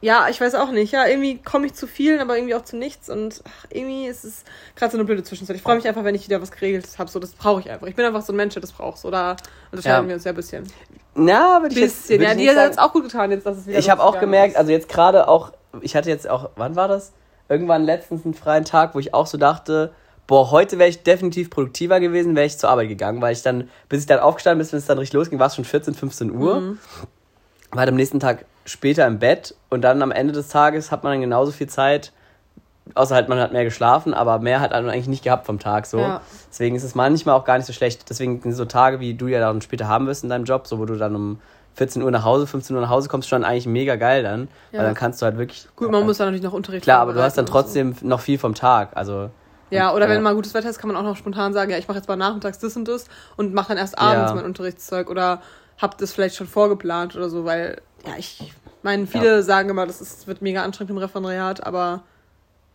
[0.00, 0.92] ja, ich weiß auch nicht.
[0.92, 3.10] Ja, irgendwie komme ich zu vielen, aber irgendwie auch zu nichts.
[3.10, 4.44] Und ach, irgendwie ist es
[4.76, 5.56] gerade so eine blöde Zwischenzeit.
[5.56, 7.10] Ich freue mich einfach, wenn ich wieder was geregelt habe.
[7.10, 7.86] So, das brauche ich einfach.
[7.86, 8.96] Ich bin einfach so ein Mensch, der das braucht.
[8.98, 9.36] So, da
[9.70, 10.08] unterscheiden Ja.
[10.08, 10.64] wir uns ja ein bisschen.
[11.18, 12.20] Na, würde ich jetzt, Bisschen.
[12.20, 13.90] würde Ja, ich dir nicht hat es auch gut getan, jetzt, dass es wieder Ich
[13.90, 14.58] habe auch gemerkt, ist.
[14.58, 17.12] also jetzt gerade auch, ich hatte jetzt auch, wann war das?
[17.48, 19.92] Irgendwann letztens einen freien Tag, wo ich auch so dachte,
[20.26, 23.68] boah, heute wäre ich definitiv produktiver gewesen, wäre ich zur Arbeit gegangen, weil ich dann,
[23.88, 26.30] bis ich dann aufgestanden bin, bis es dann richtig losging, war es schon 14, 15
[26.30, 26.60] Uhr.
[26.60, 26.78] Mhm.
[27.72, 31.02] War dann am nächsten Tag später im Bett und dann am Ende des Tages hat
[31.02, 32.12] man dann genauso viel Zeit,
[32.94, 35.86] außer halt man hat mehr geschlafen, aber mehr hat man eigentlich nicht gehabt vom Tag
[35.86, 35.98] so.
[35.98, 36.20] Ja.
[36.50, 38.08] Deswegen ist es manchmal auch gar nicht so schlecht.
[38.10, 40.78] Deswegen sind so Tage, wie du ja dann später haben wirst in deinem Job, so
[40.78, 41.40] wo du dann um
[41.74, 44.48] 14 Uhr nach Hause, 15 Uhr nach Hause kommst, schon eigentlich mega geil dann.
[44.72, 44.78] Ja.
[44.80, 45.68] Weil dann kannst du halt wirklich.
[45.76, 48.38] Gut, man muss dann natürlich noch Unterricht Klar, aber du hast dann trotzdem noch viel
[48.38, 48.90] vom Tag.
[48.94, 49.24] Also.
[49.24, 49.30] So.
[49.70, 50.14] Ja, oder Ja.
[50.14, 52.08] wenn mal gutes Wetter ist, kann man auch noch spontan sagen, ja, ich mache jetzt
[52.08, 54.34] mal nachmittags das und das und mache dann erst abends Ja.
[54.36, 55.42] mein Unterrichtszeug oder
[55.76, 58.52] hab das vielleicht schon vorgeplant oder so, weil, ja, ich
[58.82, 62.02] meine, viele sagen immer, das ist, wird mega anstrengend im Referendariat, aber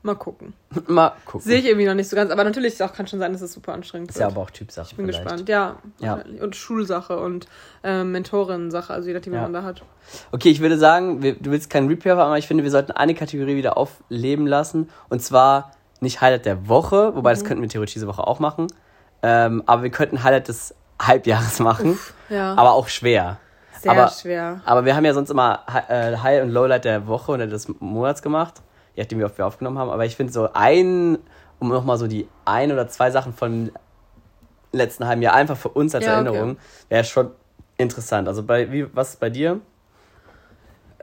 [0.03, 0.53] mal gucken.
[0.87, 1.41] Mal gucken.
[1.41, 3.53] Sehe ich irgendwie noch nicht so ganz, aber natürlich auch, kann schon sein, dass es
[3.53, 4.33] super anstrengend Ist ja wird.
[4.33, 4.87] aber auch Typsache.
[4.91, 5.23] ich bin vielleicht.
[5.23, 5.77] gespannt, ja.
[5.99, 6.19] Ja.
[6.41, 7.47] Und Schulsache und
[7.83, 9.41] ähm, Mentorin-Sache, also je nachdem, Ja.
[9.43, 9.81] man da hat.
[10.31, 12.91] Okay, ich würde sagen, wir, du willst keinen Repair haben, aber ich finde, wir sollten
[12.91, 14.89] eine Kategorie wieder aufleben lassen.
[15.09, 17.35] Und zwar nicht Highlight der Woche, wobei Mhm.
[17.35, 18.67] das könnten wir theoretisch diese Woche auch machen.
[19.21, 21.97] Ähm, aber wir könnten Highlight des Halbjahres machen.
[22.29, 23.37] Ja, Aber auch schwer.
[23.79, 24.61] sehr aber- schwer.
[24.65, 28.21] Aber wir haben ja sonst immer äh, High- und Lowlight der Woche oder des Monats
[28.21, 28.55] gemacht,
[28.95, 29.89] je nachdem, wie oft wir aufgenommen haben.
[29.89, 31.17] Aber ich finde so ein,
[31.59, 33.71] um nochmal so die ein oder zwei Sachen von
[34.71, 36.25] letzten halben Jahr einfach für uns als Ja, okay.
[36.25, 36.57] Erinnerung,
[36.89, 37.31] wäre schon
[37.77, 38.27] interessant.
[38.27, 39.59] Also bei wie, was ist bei dir?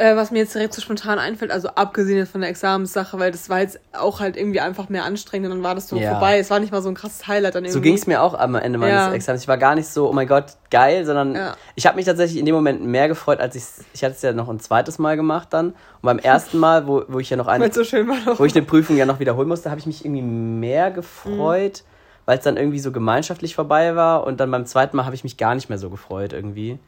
[0.01, 3.33] Äh, was mir jetzt direkt so spontan einfällt, also abgesehen jetzt von der Examenssache, weil
[3.33, 6.13] das war jetzt auch halt irgendwie einfach mehr anstrengend und dann war das so Ja.
[6.13, 6.39] vorbei.
[6.39, 7.75] Es war nicht mal so ein krasses Highlight dann irgendwie.
[7.75, 9.13] So ging es mir auch am Ende meines Ja.
[9.13, 9.43] Examens.
[9.43, 11.55] Ich war gar nicht so, oh mein Gott, geil, sondern Ja.
[11.75, 14.33] ich habe mich tatsächlich in dem Moment mehr gefreut, als ich ich hatte es ja
[14.33, 15.67] noch ein zweites Mal gemacht dann.
[15.67, 18.17] Und beim ersten Mal, wo, wo ich ja noch ein, Weil es so schön war
[18.25, 18.39] noch.
[18.41, 21.85] wo ich eine Prüfung ja noch wiederholen musste, habe ich mich irgendwie mehr gefreut,
[22.25, 24.25] weil es dann irgendwie so gemeinschaftlich vorbei war.
[24.27, 26.79] Und dann beim zweiten Mal habe ich mich gar nicht mehr so gefreut irgendwie.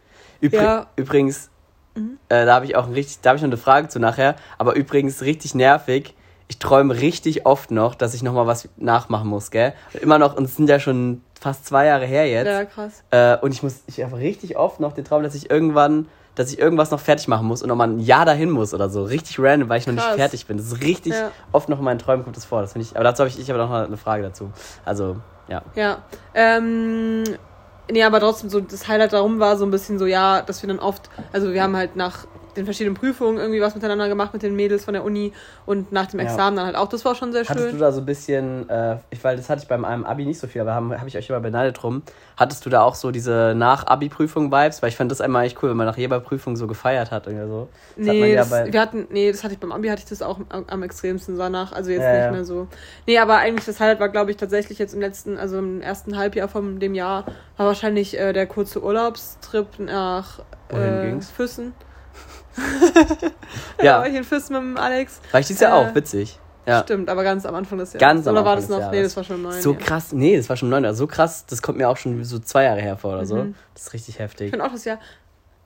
[0.41, 0.87] Übri Ja.
[1.95, 4.37] Übrigens, äh, da habe ich auch richtig, da habe ich noch eine Frage zu nachher.
[4.59, 6.15] Aber übrigens richtig nervig.
[6.49, 9.73] Ich träume richtig oft noch, dass ich noch mal was nachmachen muss, gell?
[9.95, 12.47] Und immer noch, und es sind ja schon fast zwei Jahre her jetzt.
[12.47, 13.03] Ja, krass.
[13.11, 16.53] Äh, und ich muss, ich habe richtig oft noch den Traum, dass ich irgendwann, dass
[16.53, 19.03] ich irgendwas noch fertig machen muss und nochmal ein Jahr dahin muss oder so.
[19.05, 20.07] Richtig random, weil ich noch Krass.
[20.09, 20.59] nicht fertig bin.
[20.59, 21.31] Das ist richtig Ja.
[21.53, 22.61] oft noch in meinen Träumen kommt das vor.
[22.61, 24.51] Das finde ich, aber dazu habe ich, ich habe noch mal eine Frage dazu.
[24.85, 25.17] Also,
[25.49, 25.63] ja.
[25.75, 25.99] Ja.
[26.35, 27.25] Ähm,
[27.91, 30.69] nee, aber trotzdem, so das Highlight darum war so ein bisschen so, ja, dass wir
[30.69, 34.43] dann oft, also wir haben halt nach den verschiedenen Prüfungen irgendwie was miteinander gemacht mit
[34.43, 35.33] den Mädels von der Uni
[35.67, 36.27] und nach dem Ja.
[36.27, 36.89] Examen dann halt auch.
[36.89, 37.79] Das war schon sehr Hattest du schön.
[37.81, 40.47] da so ein bisschen, äh, ich, weil das hatte ich beim einem Abi nicht so
[40.47, 42.03] viel, aber habe hab ich euch immer beneidet drum.
[42.37, 44.83] Hattest du da auch so diese Nach-Abi-Prüfung-Vibes?
[44.83, 47.27] Weil ich fand das immer echt cool, wenn man nach jeder Prüfung so gefeiert hat
[47.27, 47.69] oder so.
[47.97, 50.09] Das hat Nee, ja das, wir hatten, nee, das hatte ich beim Abi, hatte ich
[50.09, 51.73] das auch am, am extremsten danach.
[51.73, 52.31] Also jetzt Ja, nicht ja.
[52.33, 52.69] mehr so.
[53.07, 56.17] Nee, aber eigentlich das Highlight war, glaube ich, tatsächlich jetzt im letzten, also im ersten
[56.19, 57.25] Halbjahr von dem Jahr,
[57.57, 61.31] war wahrscheinlich äh, der kurze Urlaubstrip nach Wohin äh, ging's?
[61.31, 61.75] Füssen.
[63.83, 63.99] Ja.
[63.99, 65.21] war ich in Füssen mit dem Alex.
[65.31, 66.39] War ich dieses Jahr Äh, auch, witzig.
[66.67, 66.83] Ja.
[66.83, 68.01] Stimmt, aber ganz am Anfang des Jahres.
[68.07, 68.91] Ganz am Oder war Anfang das noch?
[68.93, 69.81] Nee, das war schon im neuen So Jahr.
[69.81, 72.65] krass, nee, das war schon neun, so krass, das kommt mir auch schon so zwei
[72.65, 73.37] Jahre her vor oder so.
[73.37, 73.55] Mhm.
[73.75, 74.51] Das ist richtig Ich heftig.
[74.51, 74.99] finde auch das Jahr,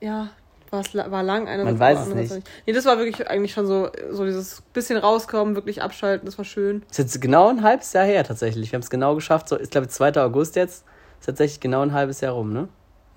[0.01, 0.29] ja,
[0.71, 1.47] war lang.
[1.47, 2.47] einerseits, Man weiß es andererseits nicht.
[2.65, 6.45] Nee, das war wirklich eigentlich schon so, so dieses bisschen rauskommen, wirklich abschalten, das war
[6.45, 6.83] schön.
[6.89, 8.71] Ist jetzt genau ein halbes Jahr her tatsächlich.
[8.71, 9.49] Wir haben es genau geschafft.
[9.49, 10.15] So, ich glaube, 2.
[10.21, 10.83] August jetzt.
[11.19, 12.67] Ist tatsächlich genau ein halbes Jahr rum, ne?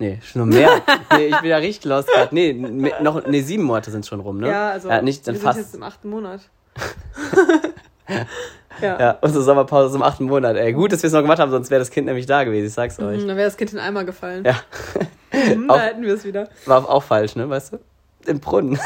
[0.01, 0.81] Nee, schon noch mehr.
[1.15, 2.33] nee, ich bin ja richtig lost gerade.
[2.33, 4.49] Nee, noch, nee, sieben Monate sind schon rum, ne?
[4.49, 5.57] Ja, also Ja, nicht, dann wir fast.
[5.57, 6.41] sind jetzt im achten Monat.
[8.81, 8.99] Ja.
[8.99, 10.55] Ja, unsere Sommerpause ist im achten Monat.
[10.57, 12.65] Ey, gut, dass wir es noch gemacht haben, sonst wäre das Kind nämlich da gewesen,
[12.67, 13.21] ich sag's euch.
[13.21, 14.43] Mhm, Dann wäre das Kind in den Eimer gefallen.
[14.45, 14.55] Ja.
[15.33, 16.49] Hm, Auch- da hätten wir es wieder.
[16.65, 17.79] War auch falsch, ne, weißt du?
[18.25, 18.77] Im Brunnen.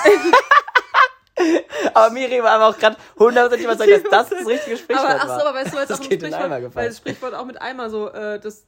[1.93, 5.23] aber Miri war aber auch gerade hundertprozentig überzeugt, dass das das richtige Sprichwort Aber, ach
[5.23, 5.47] so, war.
[5.47, 7.89] aber weißt du, weil es Das auch ein Sprichwort, weil das Sprichwort auch mit Eimer
[7.89, 8.65] so, äh, das,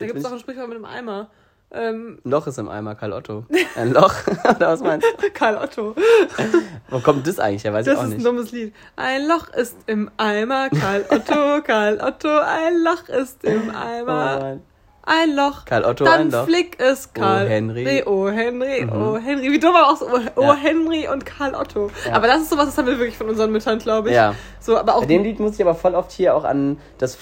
[0.00, 1.28] da gibt es auch ein Sprichwort mit einem Eimer.
[1.72, 3.44] Ähm, Loch ist im Eimer, Karl Otto.
[3.76, 4.12] Ein Loch?
[4.56, 5.30] Oder was meinst du?
[5.34, 5.94] Karl Otto.
[6.88, 7.72] Wo kommt das eigentlich her?
[7.72, 8.26] Weiß Das ich auch ist ein nicht.
[8.26, 8.74] dummes Lied.
[8.96, 14.38] Ein Loch ist im Eimer, Karl Otto, Karl Otto, ein Loch ist im Oh Eimer,
[14.40, 14.62] nein.
[15.04, 15.64] ein Loch.
[15.64, 16.44] Karl Otto, Dann ein Loch.
[16.46, 17.48] flick es Karl.
[17.48, 18.02] Henry.
[18.04, 18.92] Oh Henry, Mhm.
[18.92, 19.52] oh Henry.
[19.52, 20.54] Wie dumm aber auch so, oh, oh Ja.
[20.56, 21.88] Henry und Karl Otto.
[22.04, 22.14] Ja.
[22.14, 24.16] Aber das ist sowas, das haben wir wirklich von unseren Müttern, glaube ich.
[24.16, 24.34] Ja.
[24.58, 27.16] So, aber auch Bei dem Lied muss ich aber voll oft hier auch an das.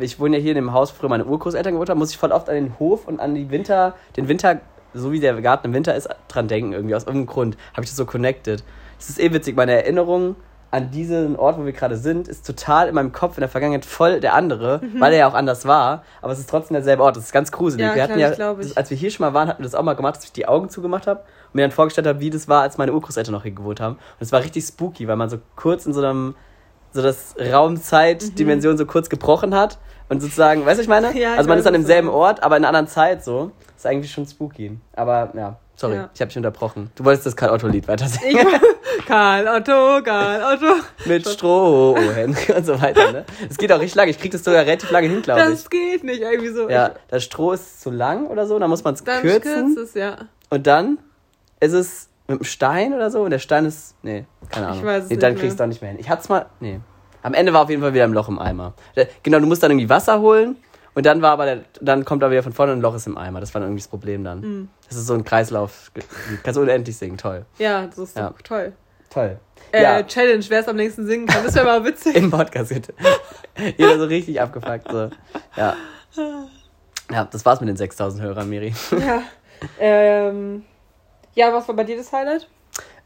[0.00, 2.18] Ich wohne ja hier in dem Haus, wo früher meine Urgroßeltern gewohnt haben, muss ich
[2.18, 4.60] voll oft an den Hof und an die Winter, den Winter,
[4.94, 6.94] so wie der Garten im Winter ist, dran denken irgendwie.
[6.94, 8.62] Aus irgendeinem Grund habe ich das so connected.
[8.98, 9.56] Das ist eh witzig.
[9.56, 10.36] Meine Erinnerung
[10.70, 13.86] an diesen Ort, wo wir gerade sind, ist total in meinem Kopf in der Vergangenheit
[13.86, 16.04] voll der andere, weil er ja auch anders war.
[16.20, 17.16] Aber es ist trotzdem derselbe Ort.
[17.16, 17.86] Das ist ganz gruselig.
[17.86, 19.82] Ja, wir hatten glaub ja, als wir hier schon mal waren, hatten wir das auch
[19.82, 22.48] mal gemacht, dass ich die Augen zugemacht habe und mir dann vorgestellt habe, wie das
[22.48, 23.94] war, als meine Urgroßeltern noch hier gewohnt haben.
[23.94, 26.34] Und es war richtig spooky, weil man so kurz in so einem
[26.92, 31.10] so das Raum-Zeit-Dimension so kurz gebrochen hat und sozusagen, weißt du, ich meine?
[31.10, 31.16] Mhm.
[31.18, 32.08] Ja, also man weiß, ist an demselben.
[32.08, 33.52] Ort, aber in einer anderen Zeit so.
[33.76, 34.78] ist eigentlich schon spooky.
[34.94, 36.10] Aber ja, sorry, Ja.
[36.14, 36.90] ich habe dich unterbrochen.
[36.96, 38.46] Du wolltest das Karl-Otto-Lied weiter singen.
[39.06, 40.74] Karl Otto, Karl Otto.
[41.06, 43.24] Mit Stroh, oh, Henry und so weiter, ne?
[43.48, 44.10] Es geht auch richtig lange.
[44.10, 45.46] Ich krieg das sogar relativ lange hin, glaube ich.
[45.48, 46.68] Das geht nicht, irgendwie so.
[46.68, 49.74] Ja, das Stroh ist zu lang oder so, dann muss man es Dann kürzen.
[49.74, 50.16] kürzt es, ja.
[50.50, 50.98] Und dann
[51.60, 53.96] ist es mit einem Stein oder so und der Stein ist.
[54.02, 54.78] Nee, keine Ahnung.
[54.80, 56.00] Ich weiß es nee, dann kriegst du auch nicht mehr hin.
[56.00, 56.46] Ich hatte es mal.
[56.60, 56.80] Nee.
[57.22, 58.74] Am Ende war auf jeden Fall wieder ein Loch im Eimer.
[59.22, 60.56] Genau, du musst dann irgendwie Wasser holen
[60.94, 63.06] und dann war aber der, dann kommt aber wieder von vorne und ein Loch ist
[63.06, 63.40] im Eimer.
[63.40, 64.40] Das war dann irgendwie das Problem dann.
[64.40, 64.68] Mhm.
[64.88, 65.90] Das ist so ein Kreislauf.
[66.44, 67.16] Kannst du unendlich singen.
[67.18, 67.44] Toll.
[67.58, 68.32] Ja, das ist Ja.
[68.44, 68.72] toll.
[69.10, 69.38] Toll.
[69.72, 72.14] Äh, ja, Challenge, wer es am nächsten singen kann, das wäre mal witzig.
[72.16, 72.92] im Podcast bitte.
[73.76, 74.90] Jeder so richtig abgefuckt.
[74.92, 75.10] So.
[75.56, 75.74] Ja.
[77.10, 78.74] Ja, das war's mit den 6000 Hörern, Miri.
[78.92, 79.22] ja.
[79.80, 80.64] Ähm,
[81.38, 82.48] ja, was war bei dir das Highlight?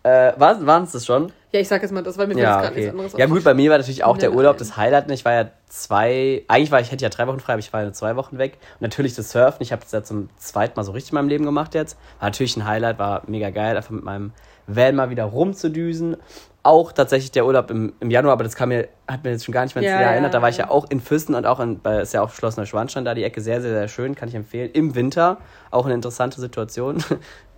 [0.05, 1.31] Äh, waren es das schon?
[1.53, 2.99] Ja, ich sag jetzt mal das, weil mir Ja, gerade nichts okay.
[2.99, 4.33] anderes Ja gut, bei mir war natürlich auch der.
[4.33, 5.09] Urlaub das Highlight.
[5.11, 7.81] Ich war ja zwei, eigentlich war ich, hätte ja drei Wochen frei, aber ich war
[7.81, 8.55] ja nur zwei Wochen weg.
[8.75, 11.29] Und natürlich das Surfen, ich habe das ja zum zweiten Mal so richtig in meinem
[11.29, 11.99] Leben gemacht jetzt.
[12.19, 14.33] War natürlich ein Highlight, war mega geil, einfach mit meinem
[14.67, 16.17] Van mal wieder rumzudüsen.
[16.65, 19.53] Auch tatsächlich der Urlaub im, im Januar, aber das kam mir, hat mir jetzt schon
[19.53, 20.33] gar nicht mehr ins Ja, Jahr ja, erinnert.
[20.35, 20.67] Da war ich ja.
[20.67, 23.25] ja auch in Füssen und auch in, bei, ist ja auch Schloss Neuschwanstein da, die
[23.25, 24.71] Ecke sehr, sehr, sehr schön, kann ich empfehlen.
[24.73, 25.39] Im Winter,
[25.71, 27.03] auch eine interessante Situation,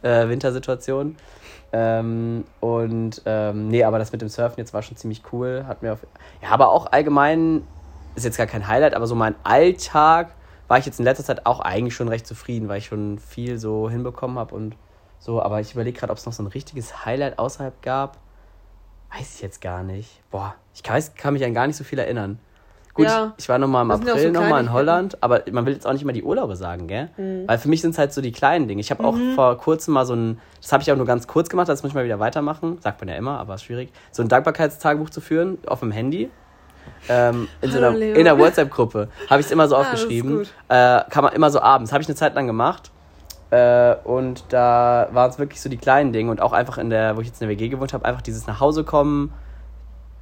[0.05, 1.17] äh, Wintersituation.
[1.73, 5.65] Ähm, und ähm, nee, aber das mit dem Surfen jetzt war schon ziemlich cool.
[5.67, 6.07] Hat mir auf,
[6.41, 7.67] ja, aber auch allgemein
[8.15, 10.31] ist jetzt gar kein Highlight, aber so mein Alltag
[10.69, 13.59] war ich jetzt in letzter Zeit auch eigentlich schon recht zufrieden, weil ich schon viel
[13.59, 14.77] so hinbekommen habe und
[15.19, 15.43] so.
[15.43, 18.19] Aber ich überlege gerade, ob es noch so ein richtiges Highlight außerhalb gab.
[19.13, 20.21] Weiß ich jetzt gar nicht.
[20.31, 22.39] Boah, ich kann, kann mich an gar nicht so viel erinnern.
[22.95, 23.35] Gut, Ja.
[23.37, 24.73] ich war nochmal im April so nochmal in.
[24.73, 27.11] Holland, aber man will jetzt auch nicht immer die Urlaube sagen, gell?
[27.17, 27.49] Mhm.
[27.49, 28.81] Weil für mich sind es halt so die kleinen Dinge.
[28.81, 31.49] Ich habe auch vor kurzem mal so ein, das habe ich auch nur ganz kurz
[31.49, 32.79] gemacht, das muss ich mal wieder weitermachen.
[32.81, 33.93] Sagt man ja immer, aber ist schwierig.
[34.13, 36.31] So ein Dankbarkeitstagebuch zu führen auf dem Handy.
[37.09, 40.39] Ähm, in so einer, in einer WhatsApp-Gruppe habe ich es immer so Ah, aufgeschrieben.
[40.39, 40.49] gut.
[40.69, 41.93] Äh, kann man immer so abends.
[41.93, 42.91] Habe ich eine Zeit lang gemacht.
[43.51, 47.17] Äh, und da waren es wirklich so die kleinen Dinge und auch einfach in der,
[47.17, 49.33] wo ich jetzt in der WG gewohnt habe, einfach dieses nach Hause kommen,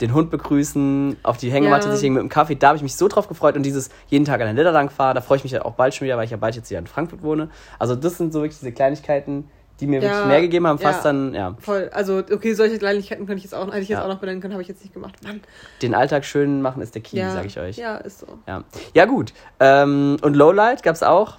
[0.02, 1.94] den Hund begrüßen, auf die Hängematte Ja.
[1.94, 2.56] sich hängen mit dem Kaffee.
[2.56, 4.90] Da habe ich mich so drauf gefreut und dieses jeden Tag an der Litter lang
[4.90, 6.68] fahren, da freue ich mich ja auch bald schon wieder, weil ich ja bald jetzt
[6.68, 7.48] hier in Frankfurt wohne.
[7.78, 9.48] Also das sind so wirklich diese Kleinigkeiten,
[9.80, 11.12] die mir Ja, wirklich mehr gegeben haben, fast ja.
[11.12, 11.88] dann, ja, Voll.
[11.92, 14.04] Also, okay, solche Kleinigkeiten könnte ich jetzt auch, hätte ich jetzt Ja.
[14.04, 15.14] auch noch benennen können, habe ich jetzt nicht gemacht.
[15.24, 15.40] Mann.
[15.80, 17.76] den Alltag schön machen ist der Key, sage ich euch.
[17.78, 18.26] Ja, ist so.
[18.46, 18.62] Ja,
[18.94, 19.32] ja gut.
[19.60, 21.38] Ähm, und Lowlight gab es auch.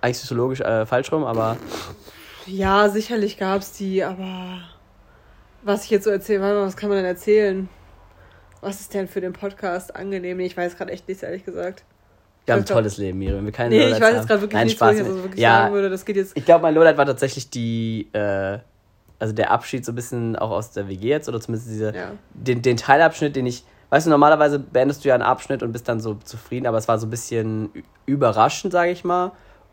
[0.00, 1.56] Eigentlich psychologisch äh, falsch rum, aber
[2.46, 4.58] Ja, sicherlich gab es die, aber
[5.62, 7.68] was ich jetzt so erzähle, was kann man denn erzählen?
[8.62, 10.38] Was ist denn für den Podcast angenehm?
[10.38, 11.82] Nee, ich weiß gerade echt nicht, ehrlich gesagt.
[12.46, 13.20] wir haben ein glaub- tolles Leben.
[13.20, 14.94] Wenn wir keine Nee, ich weiß jetzt gerade wirklich Nein, nicht, Spaß.
[14.96, 15.90] wo ich also wirklich ja, sagen würde.
[15.90, 16.36] Das geht jetzt.
[16.36, 18.58] Ich glaube, mein Lowlight war tatsächlich die, äh,
[19.18, 22.12] also der Abschied so ein bisschen auch aus der WG jetzt, oder zumindest diese, Ja.
[22.34, 25.88] den, den Teilabschnitt, den ich, weißt du, normalerweise beendest du ja einen Abschnitt und bist
[25.88, 27.70] dann so zufrieden, aber es war so ein bisschen
[28.06, 29.32] überraschend, sage ich mal.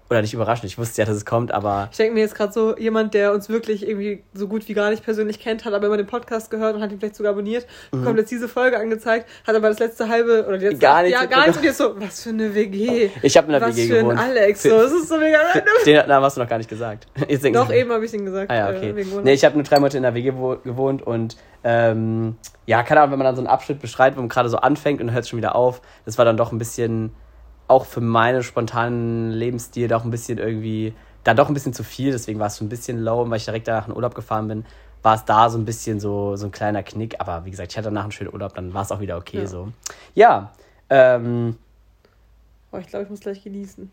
[0.09, 2.51] Oder nicht überraschend, ich wusste ja, dass es kommt, aber Ich denke mir jetzt gerade
[2.51, 5.85] so, jemand, der uns wirklich irgendwie so gut wie gar nicht persönlich kennt, hat aber
[5.85, 9.29] immer den Podcast gehört und hat ihn vielleicht sogar abonniert, bekommt jetzt diese Folge angezeigt,
[9.45, 10.79] hat aber das letzte halbe oder die letzte Mhm.
[10.79, 13.09] Gar nichts ja, gar nichts und jetzt so, was für eine WG.
[13.21, 14.19] ich habe in der was WG für ein gewohnt.
[14.19, 14.63] Alex.
[14.63, 15.63] So, das ist so mega random.
[15.85, 17.05] Den Namen hast du noch gar nicht gesagt.
[17.27, 18.49] Jetzt Doch, eben habe ich ihn gesagt.
[18.49, 19.05] Ah ja, äh, okay.
[19.11, 19.23] Wohnung.
[19.25, 23.01] nee, ich habe nur drei Monate in der WG wo- gewohnt und ähm, ja, keine
[23.01, 25.27] Ahnung, wenn man dann so einen Abschnitt beschreibt, wo man gerade so anfängt und hört
[25.27, 27.11] schon wieder auf, das war dann doch ein bisschen,
[27.69, 32.11] auch für meinen spontanen Lebensstil, doch ein bisschen irgendwie, da doch ein bisschen zu viel,
[32.11, 34.47] deswegen war es so ein bisschen low, und weil ich direkt danach in Urlaub gefahren
[34.47, 34.65] bin,
[35.03, 37.15] war es da so ein bisschen so, so ein kleiner Knick.
[37.19, 39.39] Aber wie gesagt, ich hatte danach einen schönen Urlaub, dann war es auch wieder okay
[39.39, 39.47] Ja.
[39.47, 39.69] so.
[40.13, 40.51] Ja,
[40.89, 41.55] ähm,
[42.71, 43.89] Oh, ich glaube, ich muss gleich genießen.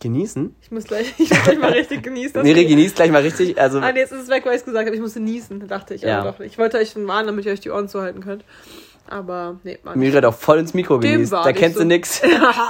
[0.00, 0.54] genießen.
[0.62, 2.42] Ich muss gleich, ich muss gleich mal richtig genießen.
[2.42, 3.58] Geht- genießt gleich mal richtig.
[3.58, 4.94] Also, Ah, nee, jetzt ist es weg, weil ich es gesagt habe.
[4.96, 6.02] Ich musste niesen, dachte ich.
[6.02, 6.20] Ja.
[6.20, 6.40] Aber doch.
[6.40, 8.44] Ich wollte euch schon warnen, damit ihr euch die Ohren zuhalten könnt.
[9.08, 11.32] Aber, nee, war Miri hat auch voll ins Mikro genießt.
[11.32, 11.82] Da kennst so.
[11.82, 12.22] du nix.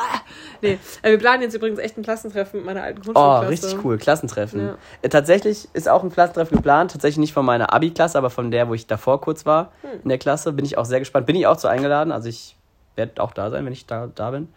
[0.63, 3.49] nee, äh, wir planen jetzt übrigens echt ein Klassentreffen mit meiner alten Oh, Grundschulklasse.
[3.51, 3.99] richtig cool.
[3.99, 4.61] Klassentreffen.
[4.67, 4.75] Ja.
[5.03, 6.91] Äh, Tatsächlich ist auch ein Klassentreffen geplant.
[6.93, 9.91] Tatsächlich nicht von meiner Abi-Klasse, aber von der, wo ich davor kurz war Hm.
[10.03, 10.53] in der Klasse.
[10.53, 11.27] Bin ich auch sehr gespannt.
[11.27, 12.13] Bin ich auch so eingeladen.
[12.13, 12.57] Also ich
[12.97, 14.49] werde auch da sein, wenn ich da, da bin.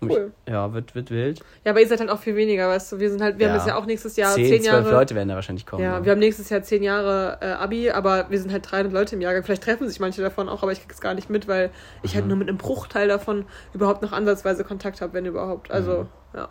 [0.00, 0.32] Cool.
[0.46, 1.40] Ich, ja, wird, wird wild.
[1.64, 3.00] Ja, aber ihr seid halt auch viel weniger, weißt du.
[3.00, 3.52] Wir sind halt, wir Ja.
[3.52, 4.90] haben das ja auch nächstes Jahr Zehn, zehn, zwölf Jahre.
[4.94, 5.82] Leute werden da wahrscheinlich kommen.
[5.82, 6.04] Ja, ne?
[6.04, 9.20] wir haben nächstes Jahr zehn Jahre äh, Abi, aber wir sind halt 300 Leute im
[9.22, 9.42] Jahrgang.
[9.42, 11.70] Vielleicht treffen sich manche davon auch, aber ich krieg's gar nicht mit, weil
[12.02, 12.18] ich Mhm.
[12.18, 15.70] halt nur mit einem Bruchteil davon überhaupt noch ansatzweise Kontakt habe, wenn überhaupt.
[15.72, 16.48] Also, ja.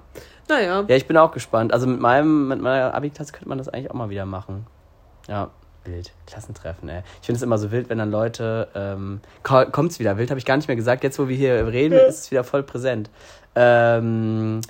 [0.50, 0.84] Naja.
[0.88, 1.72] Ja, ich bin auch gespannt.
[1.72, 4.66] Also mit meinem, mit meiner Abi-Klasse könnte man das eigentlich auch mal wieder machen.
[5.30, 5.52] Ja,
[5.88, 6.12] wild.
[6.28, 7.02] Klassentreffen, ey.
[7.22, 10.18] Ich finde es immer so wild, wenn dann Leute, ähm, ko- kommt's wieder.
[10.18, 11.04] Wild habe ich gar nicht mehr gesagt.
[11.04, 13.10] Jetzt, wo wir hier reden, ist es wieder voll präsent.
[13.56, 14.62] Ähm,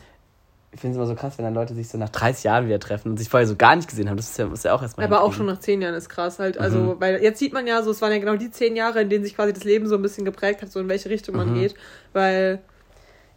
[0.72, 2.80] ich finde es immer so krass, wenn dann Leute sich so nach 30 Jahren wieder
[2.80, 4.18] treffen und sich vorher so gar nicht gesehen haben.
[4.18, 5.06] Das ist ja, ist ja auch erstmal.
[5.08, 6.58] Aber auch schon nach zehn Jahren ist krass halt.
[6.60, 6.96] Also, Mhm.
[7.02, 9.24] weil jetzt sieht man ja so, es waren ja genau die zehn Jahre, in denen
[9.24, 11.56] sich quasi das Leben so ein bisschen geprägt hat, so in welche Richtung man Mhm.
[11.62, 11.76] geht.
[12.14, 12.60] Weil,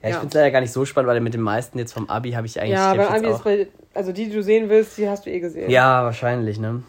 [0.02, 0.20] Ja, ich ja.
[0.20, 2.46] finde es leider gar nicht so spannend, weil mit den meisten jetzt vom Abi habe
[2.46, 2.72] ich eigentlich.
[2.72, 5.40] ja, jetzt Abi ist bei, also die, die du sehen willst, die hast du eh
[5.40, 5.70] gesehen.
[5.70, 6.82] Ja, wahrscheinlich, ne?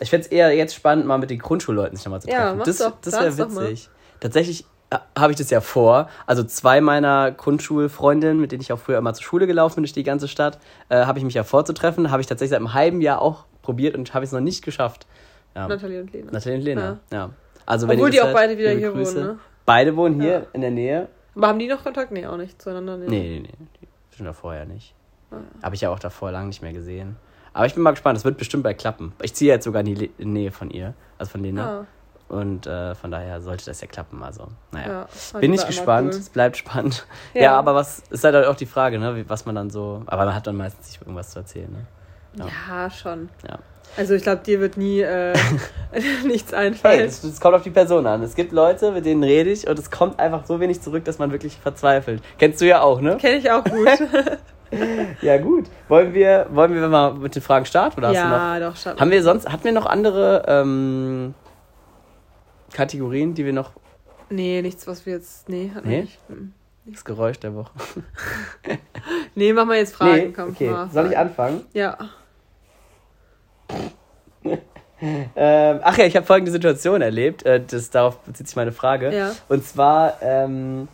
[0.00, 2.58] Ich fände es eher jetzt spannend, mal mit den Grundschulleuten sich nochmal zu Ja, treffen.
[2.58, 2.92] mach's das doch.
[3.02, 3.90] das wäre witzig.
[4.20, 6.08] Tatsächlich äh, habe ich das ja vor.
[6.26, 9.92] Also zwei meiner Grundschulfreundinnen, mit denen ich auch früher immer zur Schule gelaufen bin durch
[9.92, 10.58] die ganze Stadt,
[10.88, 12.10] äh, habe ich mich ja vorzutreffen.
[12.10, 15.06] Habe ich tatsächlich seit einem halben Jahr auch probiert und habe es noch nicht geschafft.
[15.54, 15.68] Ja.
[15.68, 16.32] Nathalie und Lena.
[16.32, 16.98] Nathalie und Lena.
[17.12, 17.30] Ja.
[17.66, 19.16] Also wenn Obwohl die auch hört, beide wieder hier Grüße.
[19.16, 19.38] wohnen, ne?
[19.66, 20.42] Beide wohnen hier Ja.
[20.52, 21.08] in der Nähe.
[21.34, 22.10] Aber haben die noch Kontakt?
[22.10, 22.96] Nee, auch nicht zueinander.
[22.96, 23.06] Nee.
[23.08, 23.66] Nee, nee, nee.
[23.82, 24.94] Die schon davor ja nicht.
[25.30, 25.36] Ah.
[25.62, 27.16] Habe ich ja auch davor lange nicht mehr gesehen.
[27.52, 29.12] Aber ich bin mal gespannt, es wird bestimmt bald klappen.
[29.22, 31.80] Ich ziehe jetzt sogar in die Nähe von ihr, also von Lena.
[31.80, 31.86] Ah,
[32.34, 34.22] Und äh, von daher sollte das ja klappen.
[34.22, 35.08] Also, naja.
[35.32, 35.38] ja.
[35.40, 36.12] Bin ich gespannt.
[36.14, 36.20] cool.
[36.20, 37.06] Es bleibt spannend.
[37.34, 37.42] Ja.
[37.42, 37.58] Ja.
[37.58, 39.24] aber was ist halt auch die Frage, ne?
[39.28, 40.02] Was man dann so.
[40.06, 41.86] Aber man hat dann meistens nicht irgendwas zu erzählen, ne?
[42.36, 42.46] Ja.
[42.68, 43.28] Ja, schon.
[43.48, 43.58] Ja.
[43.96, 45.32] Also ich glaube, dir wird nie äh,
[46.26, 47.00] nichts einfallen.
[47.06, 48.22] es, es kommt auf die Person an.
[48.22, 51.18] Es gibt Leute, mit denen rede ich und es kommt einfach so wenig zurück, dass
[51.18, 52.22] man wirklich verzweifelt.
[52.38, 53.16] Kennst du ja auch, ne?
[53.16, 53.88] Kenne ich auch gut.
[55.22, 55.66] Ja, gut.
[55.88, 57.98] Wollen wir, wollen wir mal mit den Fragen starten?
[57.98, 58.98] Oder hast du noch ja, doch, schon.
[59.00, 61.34] Haben wir sonst, hatten wir noch andere ähm,
[62.72, 63.72] Kategorien, die wir noch.
[64.30, 65.48] Nee, nichts, was wir jetzt.
[65.48, 65.94] Nee, hatten Nee?
[65.94, 66.18] wir nicht.
[66.28, 66.52] Hm.
[66.86, 67.70] Das Geräusch der Woche.
[69.34, 70.32] Nee, mach mal jetzt Fragen.
[70.34, 70.68] Komm, okay.
[70.68, 71.60] mal Soll ich anfangen?
[71.72, 71.96] Ja.
[75.00, 77.46] Ähm, ach ja, ich habe folgende Situation erlebt.
[77.46, 79.14] Äh, das, darauf bezieht sich meine Frage.
[79.14, 79.30] Ja.
[79.48, 80.88] Und zwar, ähm,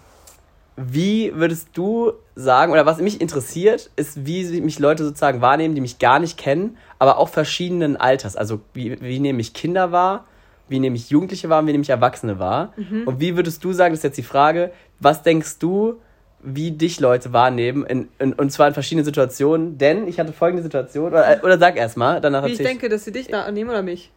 [0.76, 5.80] wie würdest du sagen, oder was mich interessiert, ist, wie mich Leute sozusagen wahrnehmen, die
[5.80, 8.36] mich gar nicht kennen, aber auch verschiedenen Alters.
[8.36, 10.26] Also, wie, wie nehme ich Kinder wahr,
[10.68, 12.72] wie nehme ich Jugendliche wahr wie nehme ich Erwachsene wahr?
[12.76, 13.02] Mhm.
[13.06, 16.00] Und wie würdest du sagen, das ist jetzt die Frage, was denkst du,
[16.42, 19.78] wie dich Leute wahrnehmen, in, in, und zwar in verschiedenen Situationen?
[19.78, 23.12] Denn ich hatte folgende Situation, oder, oder sag erstmal, danach Wie ich denke, dass sie
[23.12, 24.10] dich da nehmen oder mich?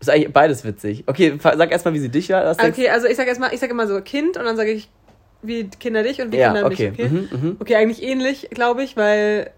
[0.00, 1.04] Ist eigentlich beides witzig.
[1.06, 2.50] Okay, sag erstmal, wie sie dich war.
[2.52, 4.88] Okay, also ich sag erstmal, ich sag immer so Kind und dann sage ich,
[5.42, 6.90] wie Kinder dich und wie ja, Kinder okay.
[6.90, 7.08] mich, okay?
[7.08, 7.56] Mhm, mhm.
[7.60, 9.50] Okay, eigentlich ähnlich, glaube ich, weil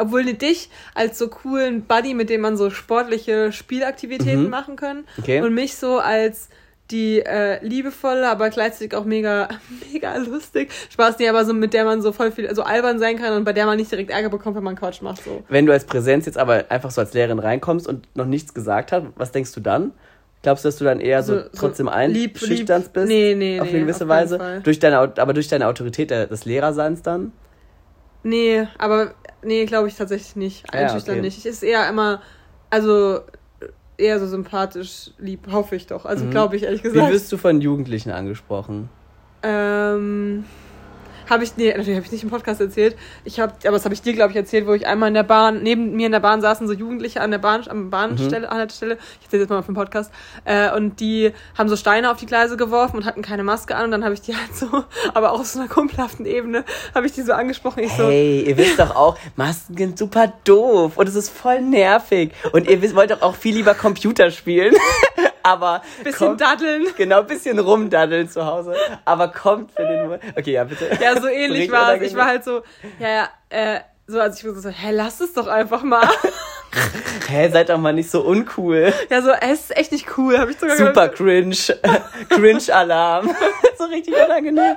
[0.00, 4.50] obwohl ne dich als so coolen Buddy, mit dem man so sportliche Spielaktivitäten Mhm.
[4.50, 5.40] machen kann Okay.
[5.42, 6.48] und mich so als
[6.90, 9.48] die äh, liebevolle, aber gleichzeitig auch mega
[9.92, 10.70] mega lustig.
[10.90, 13.44] Spaß nee, aber so mit der man so voll viel so albern sein kann und
[13.44, 15.42] bei der man nicht direkt Ärger bekommt, wenn man Quatsch macht so.
[15.48, 18.92] Wenn du als Präsenz jetzt aber einfach so als Lehrerin reinkommst und noch nichts gesagt
[18.92, 19.92] hast, was denkst du dann?
[20.42, 23.08] Glaubst du, dass du dann eher so, So- trotzdem einschüchtern lieb- bist?
[23.08, 24.38] Nee, nee, auf nee, eine gewisse auf Weise?
[24.38, 24.60] Fall.
[24.62, 27.32] Durch deine, aber durch deine Autorität des Lehrerseins dann?
[28.22, 30.64] Nee, aber nee, glaube ich tatsächlich nicht.
[30.72, 31.22] Ah ja, Einschüchtern okay.
[31.22, 31.38] nicht.
[31.38, 32.22] Ich ist eher immer,
[32.70, 33.20] also
[33.96, 36.04] eher so sympathisch, lieb, hoffe ich doch.
[36.04, 36.30] Also Mhm.
[36.30, 37.12] glaube ich ehrlich Wie gesagt.
[37.12, 38.88] wirst du von Jugendlichen angesprochen?
[39.42, 40.44] Ähm,
[41.30, 42.96] habe ich, nee, natürlich habe ich nicht im Podcast erzählt.
[43.24, 45.22] Ich habe, aber das habe ich dir, glaube ich, erzählt, wo ich einmal in der
[45.22, 48.58] Bahn, neben mir in der Bahn saßen so Jugendliche an der Bahn, am Bahnstelle, an
[48.58, 48.98] der Stelle.
[49.20, 50.12] Ich erzähle jetzt mal auf dem Podcast.
[50.44, 53.86] Äh, und die haben so Steine auf die Gleise geworfen und hatten keine Maske an.
[53.86, 56.64] Und dann habe ich die halt so, aber auch auf so einer kumpelhaften Ebene,
[56.94, 57.84] habe ich die so angesprochen.
[57.84, 61.60] Ich so, Hey, ihr wisst doch auch, Masken sind super doof und es ist voll
[61.60, 62.32] nervig.
[62.52, 64.74] Und ihr wisst, wollt doch auch viel lieber Computer spielen.
[65.52, 66.86] aber bisschen kommt, daddeln.
[66.96, 68.74] genau, bisschen rumdaddeln zu Hause.
[69.04, 70.90] Aber kommt für den Mo- Okay, ja, bitte.
[71.02, 72.02] Ja, so ähnlich war es.
[72.02, 72.62] Ich war halt so,
[72.98, 76.08] ja, ja, äh, so, als ich war so, hä, lass es doch einfach mal.
[77.28, 78.92] Hä, seid doch mal nicht so uncool.
[79.10, 81.16] ja, so, es ist echt nicht cool, habe ich sogar Super gesagt.
[81.16, 81.56] cringe.
[82.28, 83.30] Cringe-Alarm.
[83.78, 84.76] so richtig unangenehm.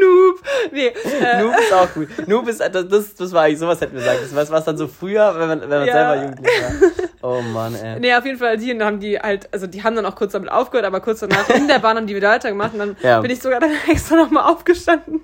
[0.00, 0.40] Noob.
[0.72, 0.86] Nee.
[0.88, 2.08] Äh, Noob ist auch gut.
[2.28, 4.20] Noob ist, das, das, das war eigentlich sowas, hätten wir gesagt.
[4.22, 5.92] Das war was dann so früher, wenn man, wenn man Ja.
[5.92, 6.90] selber jugendlich war.
[7.38, 8.00] Oh Mann, ey.
[8.00, 10.50] Nee, auf jeden Fall, die haben die halt, also die haben dann auch kurz damit
[10.50, 13.20] aufgehört, aber kurz danach in der Bahn haben die wieder weitergemacht und dann Ja.
[13.20, 15.20] bin ich sogar dann extra nochmal aufgestanden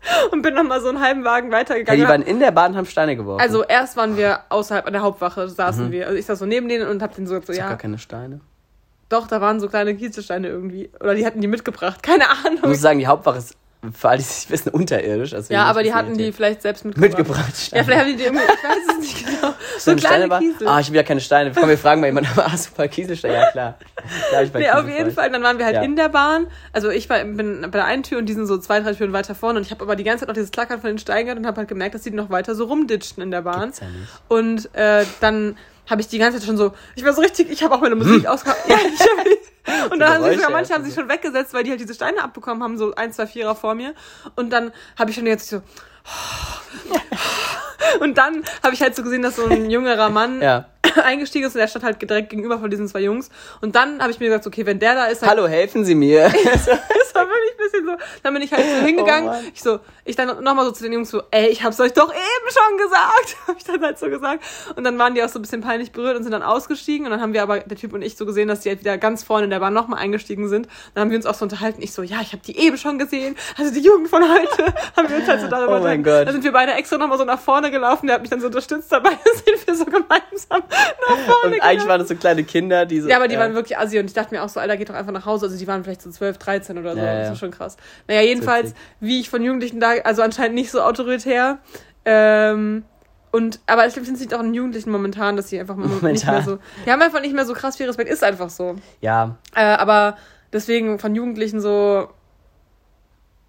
[0.32, 2.00] und bin nochmal so einen halben Wagen weitergegangen.
[2.00, 3.40] die waren in der Bahn und haben Steine geworfen.
[3.40, 6.06] also erst waren wir außerhalb an der Hauptwache, saßen wir.
[6.06, 7.76] Also ich saß so neben denen und hab denen so gesagt, so, Ich ja, gar
[7.78, 8.40] keine Steine.
[9.08, 10.90] doch, da waren so kleine Kieselsteine irgendwie.
[11.00, 12.68] Oder die hatten die mitgebracht, keine Ich Ahnung.
[12.70, 13.56] muss sagen, die Hauptwache ist
[13.94, 15.32] für alle, die es nicht wissen, unterirdisch.
[15.34, 17.16] Also Ja, aber die hatten die vielleicht selbst mitgebracht.
[17.16, 17.48] mitgebracht.
[17.48, 17.84] Ja, Steine.
[17.84, 19.54] vielleicht haben die die irgendwie, ich weiß es nicht genau.
[19.78, 20.66] So Steine kleine war- Kiesel.
[20.68, 21.52] Ah, ich will ja keine Steine.
[21.54, 23.34] Komm, wir fragen mal jemanden, ein paar Kieselsteine?
[23.34, 23.78] Ja, klar.
[24.32, 25.22] Da hab ich bei Nee, auf Kiesel jeden voll.
[25.22, 25.30] Fall.
[25.30, 25.82] Dann waren wir halt Ja.
[25.82, 26.48] in der Bahn.
[26.72, 29.12] Also ich war, bin bei der einen Tür und die sind so zwei, drei Türen
[29.12, 29.58] weiter vorne.
[29.60, 31.46] Und ich habe aber die ganze Zeit noch dieses Klackern von den Steinen gehört und
[31.46, 33.72] habe halt gemerkt, dass die noch weiter so rumditschen in der Bahn.
[33.80, 33.86] Ja.
[34.26, 35.56] Und äh, dann
[35.88, 37.94] habe ich die ganze Zeit schon so, ich war so richtig, ich habe auch meine
[37.94, 38.68] Musik ausgehabt.
[38.68, 41.70] Ja, ich hab, und dann haben sich sogar, manche haben sich schon weggesetzt, weil die
[41.70, 43.94] halt diese Steine abbekommen haben, so ein, zwei Vierer vor mir.
[44.36, 45.62] Und dann habe ich schon jetzt so.
[48.00, 50.66] Und dann habe ich halt so gesehen, dass so ein jüngerer Mann Ja.
[51.02, 53.30] eingestiegen ist und der stand halt direkt gegenüber von diesen zwei Jungs.
[53.60, 55.94] Und dann habe ich mir gesagt, okay, wenn der da ist, dann Hallo, helfen Sie
[55.94, 56.30] mir.
[57.58, 57.92] Bisschen so.
[58.22, 59.30] Dann bin ich halt so hingegangen.
[59.30, 61.92] Oh ich so, ich dann nochmal so zu den Jungs so, ey, ich hab's euch
[61.92, 63.36] doch eben schon gesagt.
[63.46, 64.42] Hab ich dann halt so gesagt.
[64.76, 67.06] Und dann waren die auch so ein bisschen peinlich berührt und sind dann ausgestiegen.
[67.06, 68.96] Und dann haben wir aber, der Typ und ich, so gesehen, dass die halt wieder
[68.98, 70.68] ganz vorne in der Bahn nochmal eingestiegen sind.
[70.94, 71.82] Dann haben wir uns auch so unterhalten.
[71.82, 73.36] Ich so, ja, ich habe die eben schon gesehen.
[73.58, 74.74] Also die Jugend von heute.
[74.96, 76.02] haben wir uns halt so darüber Oh mein.
[76.02, 76.26] Gott.
[76.26, 78.06] Dann sind wir beide extra nochmal so nach vorne gelaufen.
[78.06, 78.90] Der hat mich dann so unterstützt.
[78.92, 79.10] Dabei
[79.44, 80.62] sind wir so gemeinsam
[81.08, 83.08] nach vorne Und eigentlich waren das so kleine Kinder, die so.
[83.08, 84.88] ja, aber die äh, waren wirklich assi und ich dachte mir auch so, Alter, geht
[84.88, 85.46] doch einfach nach Hause.
[85.46, 86.98] Also die waren vielleicht so 12, 13 oder so.
[86.98, 87.34] Ja, ja.
[87.48, 87.76] Schon krass.
[88.06, 91.58] Naja, jedenfalls, wie ich von Jugendlichen da, also anscheinend nicht so autoritär.
[92.04, 92.84] Ähm,
[93.30, 96.02] und, aber ich finde es liegt auch an Jugendlichen momentan, dass sie einfach mo- nicht
[96.02, 96.34] Momentan.
[96.34, 98.76] mehr so, die haben einfach nicht mehr so krass viel Respekt, ist einfach so.
[99.00, 100.16] Ja, Äh, aber
[100.52, 102.08] deswegen von Jugendlichen so,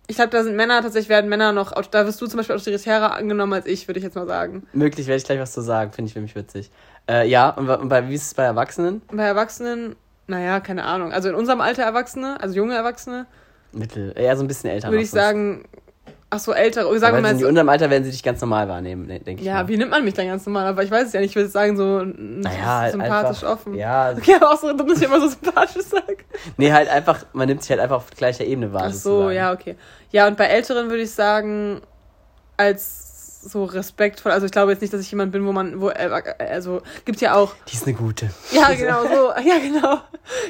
[0.07, 3.13] ich glaube, da sind Männer, tatsächlich werden Männer noch, da wirst du zum Beispiel autoritärer
[3.15, 4.67] angenommen als ich, würde ich jetzt mal sagen.
[4.73, 6.71] möglich werde ich gleich was zu sagen, finde ich nämlich witzig.
[7.07, 9.01] Äh, ja, und, und bei, wie ist es bei Erwachsenen?
[9.11, 9.95] Bei Erwachsenen,
[10.27, 11.13] naja, keine Ahnung.
[11.13, 13.27] Also in unserem Alter Erwachsene, also junge Erwachsene,
[13.71, 14.89] Mittel, eher so ein bisschen älter.
[14.89, 15.21] würde ich sonst.
[15.23, 15.63] sagen,
[16.31, 16.97] ach so, ältere.
[16.99, 19.47] Sagen wir mal in unserem Alter werden sie dich ganz normal wahrnehmen, ne, denke ich.
[19.47, 19.67] ja, mal.
[19.67, 20.67] wie nimmt man mich dann ganz normal?
[20.67, 21.31] Aber ich weiß es ja nicht.
[21.31, 23.75] Ich würde sagen, so Naja, halt sympathisch einfach, offen.
[23.75, 26.17] Ja, Okay, aber auch so, dass ich immer so sympathisch sage.
[26.57, 28.85] nee, halt einfach, man nimmt sich halt einfach auf gleicher Ebene wahr.
[28.87, 29.35] Ach so, sozusagen.
[29.35, 29.75] ja, okay.
[30.11, 31.81] Ja, und bei Älteren würde ich sagen,
[32.57, 33.08] als
[33.41, 34.31] so respektvoll.
[34.31, 37.21] Also ich glaube jetzt nicht, dass ich jemand bin, wo man, wo, äh, also gibt
[37.21, 38.29] ja auch, Die ist eine gute.
[38.51, 39.97] ja genau so, ja genau,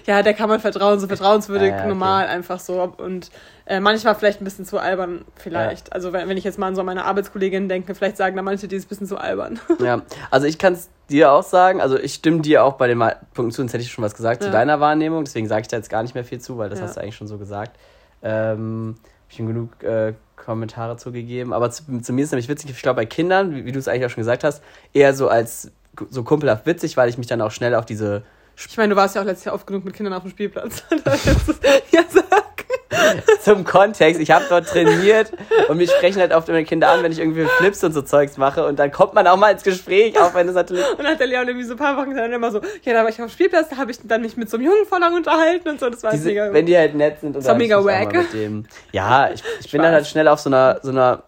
[0.05, 1.87] ja, der kann man vertrauen, so vertrauenswürdig, Ja, ja, okay.
[1.89, 3.29] normal einfach so und
[3.65, 5.93] äh, manchmal vielleicht ein bisschen zu albern vielleicht.
[5.93, 8.67] Also wenn, wenn ich jetzt mal an so meine Arbeitskolleginnen denke, vielleicht sagen da manche,
[8.67, 9.59] die ist ein bisschen zu albern.
[9.79, 12.99] Ja, also ich kann es dir auch sagen, also ich stimme dir auch bei den
[13.33, 14.53] Punkten zu, sonst hätte ich schon was gesagt zu Ja.
[14.53, 16.85] deiner Wahrnehmung, deswegen sage ich da jetzt gar nicht mehr viel zu, weil das Ja.
[16.85, 17.77] hast du eigentlich schon so gesagt.
[18.23, 18.95] Ähm,
[19.29, 22.97] ich ihm genug äh, Kommentare zugegeben, aber zu, zu mir ist nämlich witzig, ich glaube
[22.97, 25.71] bei Kindern, wie, wie du es eigentlich auch schon gesagt hast, eher so als
[26.09, 28.23] so kumpelhaft witzig, weil ich mich dann auch schnell auf diese
[28.55, 30.83] Ich meine, du warst ja auch letztes Jahr oft genug mit Kindern auf dem Spielplatz.
[31.91, 32.48] Ja, sag.
[33.41, 35.31] zum Kontext, ich habe dort trainiert
[35.67, 38.37] und mich sprechen halt oft immer Kinder an, wenn ich irgendwie Flips und so Zeugs
[38.37, 41.07] mache und dann kommt man auch mal ins Gespräch, auch wenn es natürlich Und dann
[41.07, 43.21] hat der Leon irgendwie so ein paar Wochen dann immer so, ja, da war ich
[43.21, 45.69] auf dem Spielplatz, da habe ich dann mich mit so einem Jungen voll lang unterhalten
[45.69, 48.13] und so, das war Diese, mega wenn die halt nett sind und dann mega wack.
[48.13, 48.65] mal mit dem.
[48.91, 51.23] Ja, ich, ich bin dann halt schnell auf so einer so einer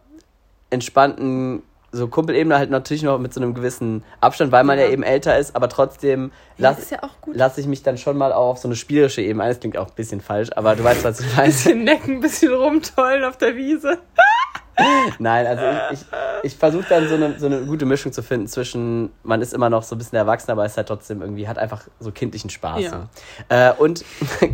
[0.72, 4.92] entspannten so Kumpelebene halt natürlich noch mit so einem gewissen Abstand, weil man ja, Ja.
[4.92, 7.00] eben älter ist, aber trotzdem ja, lass, ist ja
[7.34, 9.44] lasse ich mich dann schon mal auch auf so eine spielerische Ebene.
[9.44, 9.50] ein.
[9.50, 11.48] Das klingt auch ein bisschen falsch, aber du weißt, was ich meine.
[11.48, 13.98] bisschen necken, ein bisschen rumtollen auf der Wiese.
[15.20, 16.08] Nein, also ich, ich,
[16.44, 19.70] ich versuche dann so eine, so eine gute Mischung zu finden zwischen, man ist immer
[19.70, 22.82] noch so ein bisschen erwachsen, aber ist halt trotzdem irgendwie, hat einfach so kindlichen Spaß.
[22.82, 23.10] Ja.
[23.50, 24.04] Äh, und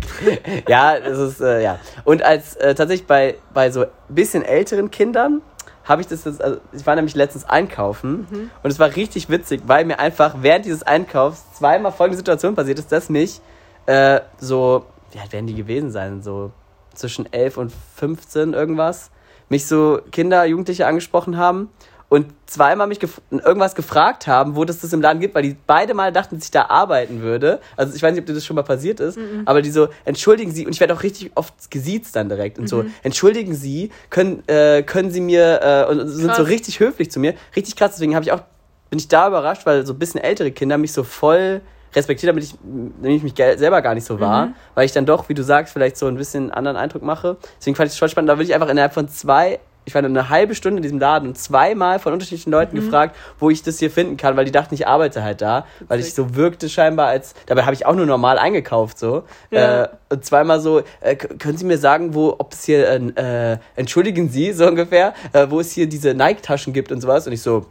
[0.68, 1.80] ja, es ist, äh, ja.
[2.04, 5.42] Und als äh, tatsächlich bei, bei so bisschen älteren Kindern
[5.88, 8.50] habe ich das, jetzt, also ich war nämlich letztens einkaufen Mhm.
[8.64, 12.80] und es war richtig witzig, weil mir einfach während dieses Einkaufs zweimal folgende Situation passiert
[12.80, 13.42] ist, dass mich
[13.86, 16.52] äh, so, wie alt werden die gewesen sein, so
[16.94, 19.12] zwischen 11 und 15 irgendwas,
[19.50, 21.70] mich so Kinder, Jugendliche angesprochen haben
[22.10, 25.58] und zweimal mich gef irgendwas gefragt haben, wo das das im Laden gibt, weil die
[25.68, 27.60] beide mal dachten, dass ich da arbeiten würde.
[27.76, 30.52] Also ich weiß nicht, ob dir das schon mal passiert ist, aber die so, entschuldigen
[30.52, 34.42] Sie, und ich werde auch richtig oft gesiezt dann direkt und so, entschuldigen Sie, können,
[34.48, 37.34] äh, können Sie mir, äh, und sind so richtig höflich zu mir.
[37.56, 38.42] Richtig krass, deswegen habe ich auch,
[38.90, 41.60] bin ich da überrascht, weil so ein bisschen ältere Kinder mich so voll
[41.94, 42.56] respektiert, damit ich,
[43.02, 45.74] damit ich mich selber gar nicht so war, weil ich dann doch, wie du sagst,
[45.74, 47.36] vielleicht so ein bisschen anderen Eindruck mache.
[47.60, 48.30] Deswegen fand ich es voll spannend.
[48.30, 51.30] Da würde ich einfach innerhalb von zwei ich war eine halbe Stunde in diesem Laden
[51.30, 52.82] und zweimal von unterschiedlichen Leuten Mhm.
[52.82, 56.02] gefragt, wo ich das hier finden kann, weil die dachten, ich arbeite halt da, weil
[56.02, 59.24] ich so wirkte scheinbar als, dabei habe ich auch nur normal eingekauft so.
[59.50, 59.84] Ja.
[59.84, 63.58] Äh, und zweimal so, äh, können Sie mir sagen, wo, ob es hier, äh, äh,
[63.78, 67.42] entschuldigen Sie so ungefähr, äh, wo es hier diese Nike-Taschen gibt und sowas und ich
[67.42, 67.66] so,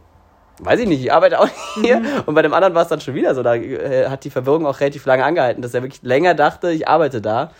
[0.59, 1.49] weiß ich nicht, ich arbeite auch
[1.83, 1.99] hier.
[1.99, 2.07] Mhm.
[2.25, 3.43] Und bei dem anderen war es dann schon wieder so.
[3.43, 6.87] Da äh, hat die Verwirrung auch relativ lange angehalten, dass er wirklich länger dachte, ich
[6.87, 7.51] arbeite da.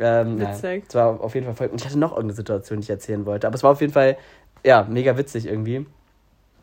[0.00, 0.84] Ähm, Witzig.
[0.88, 1.66] es war auf jeden Fall voll.
[1.68, 3.46] Und ich hatte noch irgendeine Situation, die ich erzählen wollte.
[3.46, 4.16] Aber es war auf jeden Fall,
[4.64, 5.86] ja, mega witzig irgendwie.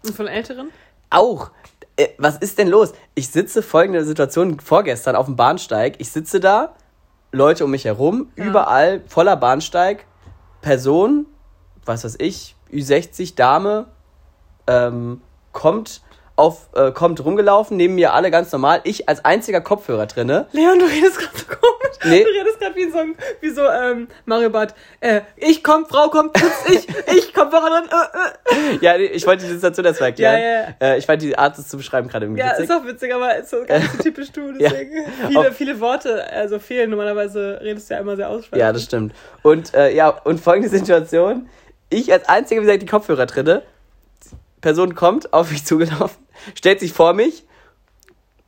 [0.03, 0.69] Und von Älteren?
[1.11, 1.51] Auch,
[1.95, 2.93] äh, was ist denn los?
[3.15, 5.95] Ich sitze, folgende Situation vorgestern auf dem Bahnsteig.
[5.99, 6.73] Ich sitze da,
[7.31, 8.45] Leute um mich herum, Ja.
[8.45, 10.05] überall voller Bahnsteig,
[10.61, 11.27] Person,
[11.85, 13.85] was weiß ich, Ü60, Dame,
[14.65, 15.21] ähm,
[15.51, 16.01] kommt
[16.37, 20.45] auf, äh, kommt rumgelaufen, neben mir alle ganz normal, ich als einziger Kopfhörer drinne.
[20.53, 21.97] Leon, du redest gerade so komisch.
[22.05, 22.23] Nee.
[22.23, 22.99] Du redest gerade wie so,
[23.41, 24.75] wie so ähm, Mario Bart.
[25.01, 26.37] Äh, ich komm, Frau kommt,
[26.71, 27.89] ich, ich Kopfhörer drin.
[27.91, 28.77] Äh, äh.
[28.81, 30.39] Ja, nee, ich wollte die Situation erstmal erklären.
[30.39, 30.93] Ja, ja.
[30.93, 32.65] Äh, ich fand die Art, das zu beschreiben, gerade irgendwie Ja, witzig.
[32.65, 34.69] ist auch witzig, aber ist so ganz so typisch du, Ja.
[34.69, 35.05] deswegen.
[35.27, 36.91] Viele, Auf- viele Worte, also fehlen.
[36.91, 38.61] Normalerweise redest du ja immer sehr ausschweifend.
[38.61, 39.13] Ja, das stimmt.
[39.41, 41.49] Und äh, ja, und folgende Situation.
[41.89, 43.63] Ich als einziger, wie gesagt, die Kopfhörer drinne.
[44.67, 46.17] Person kommt auf mich zugelaufen,
[46.53, 47.45] stellt sich vor mich,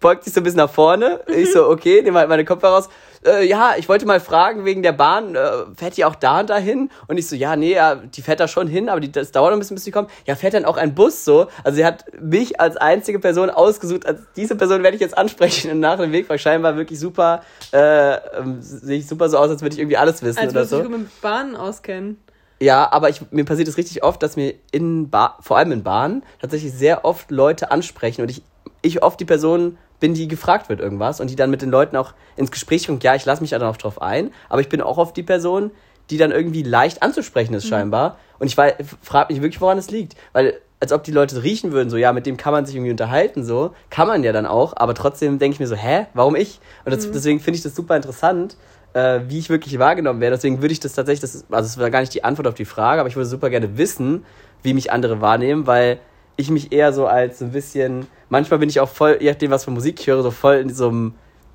[0.02, 1.22] beugt sich so ein bisschen nach vorne.
[1.28, 2.90] Ich so, okay, nehme halt meine Kopfhörer raus.
[3.26, 6.50] Äh, ja, ich wollte mal fragen wegen der Bahn, äh, fährt die auch da und
[6.50, 6.90] dahin?
[7.08, 9.52] Und ich so, ja, nee, ja, die fährt da schon hin, aber die, das dauert
[9.52, 10.12] noch ein bisschen, bis die kommt.
[10.26, 11.48] Ja, fährt dann auch ein Bus so?
[11.64, 15.72] Also sie hat mich als einzige Person ausgesucht, als diese Person werde ich jetzt ansprechen
[15.72, 19.50] und nach dem Weg, weil scheinbar wirklich super, äh, ähm, sehe ich super so aus,
[19.50, 20.82] als würde ich irgendwie alles wissen Als oder so.
[20.82, 22.18] dich gut mit Bahnen auskennen.
[22.62, 25.84] Ja, aber ich, mir passiert es richtig oft, dass mir in ba vor allem in
[25.84, 28.42] Bahnen tatsächlich sehr oft Leute ansprechen und ich,
[28.82, 31.96] ich oft die Person bin, die gefragt wird irgendwas und die dann mit den Leuten
[31.96, 33.04] auch ins Gespräch kommt.
[33.04, 35.24] Ja, ich lasse mich da dann auch drauf ein, aber ich bin auch oft die
[35.24, 35.72] Person,
[36.10, 38.18] die dann irgendwie leicht anzusprechen ist scheinbar.
[38.40, 40.16] Und ich frage mich wirklich, woran es liegt.
[40.34, 42.92] Weil als ob die Leute riechen würden, so ja, mit dem kann man sich irgendwie
[42.92, 46.36] unterhalten, so kann man ja dann auch, aber trotzdem denke ich mir so, hä, warum
[46.36, 46.60] ich?
[46.86, 48.56] Und das, deswegen finde ich das super interessant,
[49.00, 50.36] äh, wie ich wirklich wahrgenommen werde.
[50.36, 52.66] Deswegen würde ich das tatsächlich, das, also es war gar nicht die Antwort auf die
[52.66, 54.26] Frage, aber ich würde super gerne wissen,
[54.64, 56.00] wie mich andere wahrnehmen, weil
[56.36, 59.52] ich mich eher so als so ein bisschen, manchmal bin ich auch voll, je nachdem,
[59.52, 61.14] was für Musik ich höre, so voll in so einem,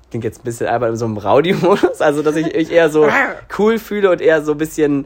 [0.09, 3.07] klingt jetzt ein bisschen albern, in so einem Rowdy-Modus, also dass ich mich eher so
[3.57, 5.05] cool fühle und eher so ein bisschen,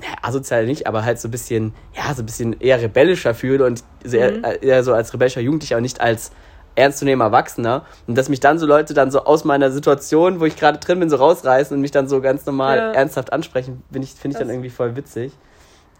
[0.00, 3.66] ja, asozial nicht, aber halt so ein bisschen, ja, so ein bisschen eher rebellischer fühle
[3.66, 4.44] und sehr, Mhm.
[4.44, 6.30] äh, eher so als rebellischer Jugendlicher und nicht als
[6.78, 7.84] ernstzunehmender Erwachsener.
[8.06, 11.00] Und dass mich dann so Leute dann so aus meiner Situation, wo ich gerade drin
[11.00, 12.92] bin, so rausreißen und mich dann so ganz normal Ja.
[12.92, 15.32] ernsthaft ansprechen, finde ich, finde ich dann irgendwie voll witzig.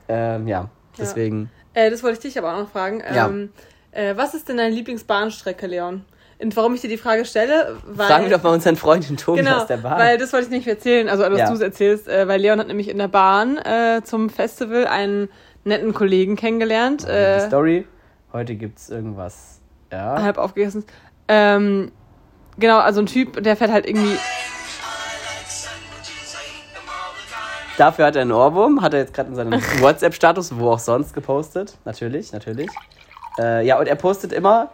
[0.08, 0.68] Ähm, ja,
[0.98, 1.50] deswegen.
[1.74, 3.02] Äh, das wollte ich dich aber auch noch fragen.
[3.14, 3.26] Ja.
[3.26, 3.50] Ähm,
[3.92, 6.04] äh, was ist denn deine Lieblingsbahnstrecke, Leon?
[6.40, 8.06] Und warum ich dir die Frage stelle, weil...
[8.06, 9.98] Fragen wir doch mal unseren Freund den Tobi Genau, aus der Bahn.
[9.98, 11.48] weil das wollte ich nicht erzählen, also dass Ja.
[11.48, 15.28] du es erzählst, äh, weil Leon hat nämlich in der Bahn äh, zum Festival einen
[15.64, 17.86] netten Kollegen kennengelernt, die äh, Story.
[18.32, 19.57] Heute gibt's irgendwas.
[19.92, 20.22] Ja.
[20.22, 20.84] halb aufgegessen.
[21.28, 21.92] Ähm,
[22.58, 24.18] genau, also ein Typ, der fährt halt irgendwie,
[27.78, 31.14] Dafür hat er einen Ohrwurm, hat er jetzt gerade in seinem WhatsApp-Status, wo auch sonst
[31.14, 31.78] gepostet.
[31.84, 32.68] Natürlich, natürlich.
[33.38, 34.70] Äh, ja, und er postet immer.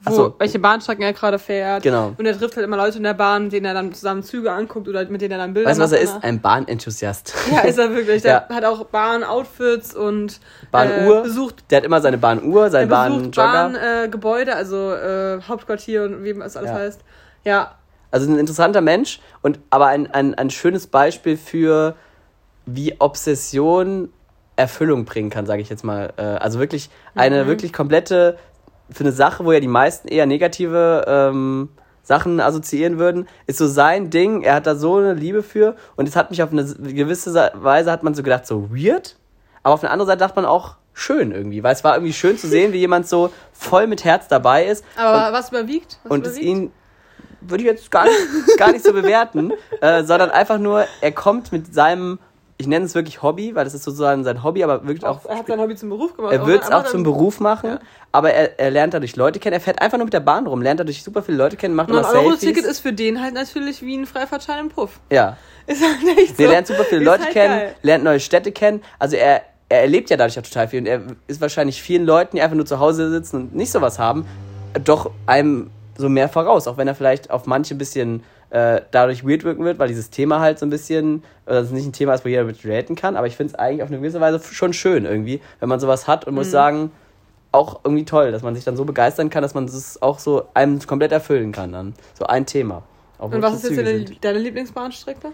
[0.00, 1.82] Wo, Achso, welche Bahnstrecken er gerade fährt.
[1.82, 2.14] Genau.
[2.16, 4.86] Und er trifft halt immer Leute in der Bahn, denen er dann zusammen Züge anguckt
[4.88, 6.24] oder mit denen er dann Bilder weißt du, was er macht ist?
[6.24, 7.34] Ein Bahnenthusiast.
[7.50, 8.22] Ja, ist er wirklich.
[8.22, 8.54] Der Ja.
[8.56, 10.40] hat auch Bahn-Outfits und
[10.70, 11.18] Bahnuhr.
[11.18, 13.32] äh, besucht, Der hat immer seine Bahnuhr, besucht Bahnjogger.
[13.32, 16.76] Bahngebäude, äh, also äh, Hauptquartier und wie es alles Ja.
[16.76, 17.00] heißt.
[17.44, 17.74] Ja,
[18.12, 21.94] Also ein interessanter Mensch und aber ein, ein, ein schönes Beispiel für
[22.66, 24.12] wie Obsession
[24.56, 26.12] Erfüllung bringen kann, sage ich jetzt mal.
[26.16, 27.48] Äh, Also wirklich eine Mhm.
[27.48, 28.38] wirklich komplette
[28.90, 31.68] für eine Sache, wo ja die meisten eher negative ähm,
[32.02, 34.42] Sachen assoziieren würden, ist so sein Ding.
[34.42, 37.92] Er hat da so eine Liebe für und es hat mich auf eine gewisse Weise
[37.92, 39.16] hat man so gedacht so weird,
[39.62, 42.38] aber auf eine andere Seite dachte man auch schön irgendwie, weil es war irgendwie schön
[42.38, 45.98] zu sehen, wie jemand so voll mit Herz dabei ist aber was überwiegt?
[46.02, 46.46] Was und es überwiegt?
[46.46, 46.72] ihn
[47.40, 48.16] würde ich jetzt gar nicht,
[48.56, 52.18] gar nicht so bewerten, äh, sondern einfach nur, er kommt mit seinem,
[52.60, 55.30] ich nenne es wirklich Hobby, weil das ist sozusagen sein Hobby, aber wirklich auch, auch,
[55.30, 56.32] er hat sein Hobby zum Beruf gemacht.
[56.32, 57.78] er wird es auch zum Beruf machen, Ja.
[58.10, 60.60] aber er, er lernt dadurch Leute kennen, er fährt einfach nur mit der Bahn rum,
[60.60, 62.40] lernt dadurch super viele Leute kennen, macht immer 9 Euro Selfies.
[62.40, 64.98] Ticket ist für den halt natürlich wie ein Freifahrtschein im Puff.
[65.10, 65.36] ja,
[65.66, 66.42] Ist halt echt so.
[66.42, 67.74] er lernt super viele Ist Leute halt kennen, geil.
[67.82, 71.02] lernt neue Städte kennen, also er, er erlebt ja dadurch auch total viel und er
[71.28, 74.26] ist wahrscheinlich vielen Leuten, die einfach nur zu Hause sitzen und nicht sowas haben,
[74.84, 79.26] doch einem so mehr voraus, auch wenn er vielleicht auf manche ein bisschen äh, dadurch
[79.26, 82.14] weird wirken wird, weil dieses Thema halt so ein bisschen, oder es nicht ein Thema
[82.14, 84.40] ist, wo jeder mit relaten kann, aber ich finde es eigentlich auf eine gewisse Weise
[84.42, 86.38] schon schön irgendwie, wenn man sowas hat und Mhm.
[86.38, 86.90] muss sagen,
[87.52, 90.48] auch irgendwie toll, dass man sich dann so begeistern kann, dass man das auch so
[90.54, 91.94] einem komplett erfüllen kann dann.
[92.14, 92.82] So ein Thema.
[93.18, 95.32] Und was es ist jetzt deine, deine Lieblingsbahnstrecke?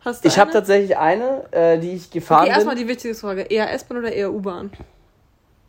[0.00, 3.42] Hast du Ich habe tatsächlich eine, äh, die ich gefahren Okay, erstmal die wichtigste Frage.
[3.42, 4.70] Eher S-Bahn oder eher U-Bahn?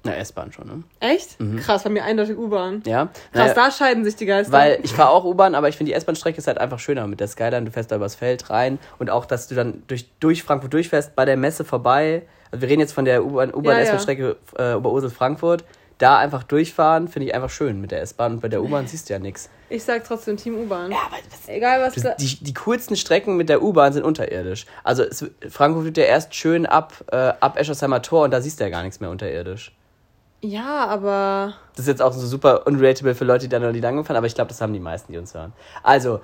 [0.06, 0.84] Na, S-Bahn schon, ne?
[0.99, 1.38] Echt?
[1.62, 2.84] Krass, bei mir eindeutig U-Bahn.
[2.86, 3.06] Ja.
[3.06, 4.51] Krass, Naja, da scheiden sich die Geister.
[4.51, 7.22] Weil ich fahre auch U-Bahn, aber ich finde die S-Bahn-Strecke ist halt einfach schöner mit
[7.22, 7.64] der Skyline.
[7.64, 11.16] Du fährst da übers Feld rein und auch, dass du dann durch, durch Frankfurt durchfährst,
[11.16, 12.24] bei der Messe vorbei.
[12.51, 14.74] Also wir reden jetzt von der U-Bahn, U-Bahn Ja, ja.
[14.74, 15.64] Äh, Oberursel-Frankfurt.
[15.99, 18.34] Da einfach durchfahren, finde ich einfach schön mit der S-Bahn.
[18.34, 19.49] Und bei der U-Bahn siehst du ja nichts.
[19.70, 20.91] Ich sag trotzdem Team U-Bahn.
[20.91, 22.16] Ja, aber das, Egal was da.
[22.16, 24.66] die, die coolsten Strecken mit der U-Bahn sind unterirdisch.
[24.84, 28.60] Also es, Frankfurt wird ja erst schön ab, äh, ab Eschersheimer Tor und da siehst
[28.60, 29.72] du ja gar nichts mehr unterirdisch.
[30.44, 31.54] Ja, aber.
[31.72, 34.18] Das ist jetzt auch so super unrelatable für Leute, die da noch nie lang gefahren,
[34.18, 35.54] aber ich glaube, das haben die meisten, die uns hören.
[35.84, 36.20] Also,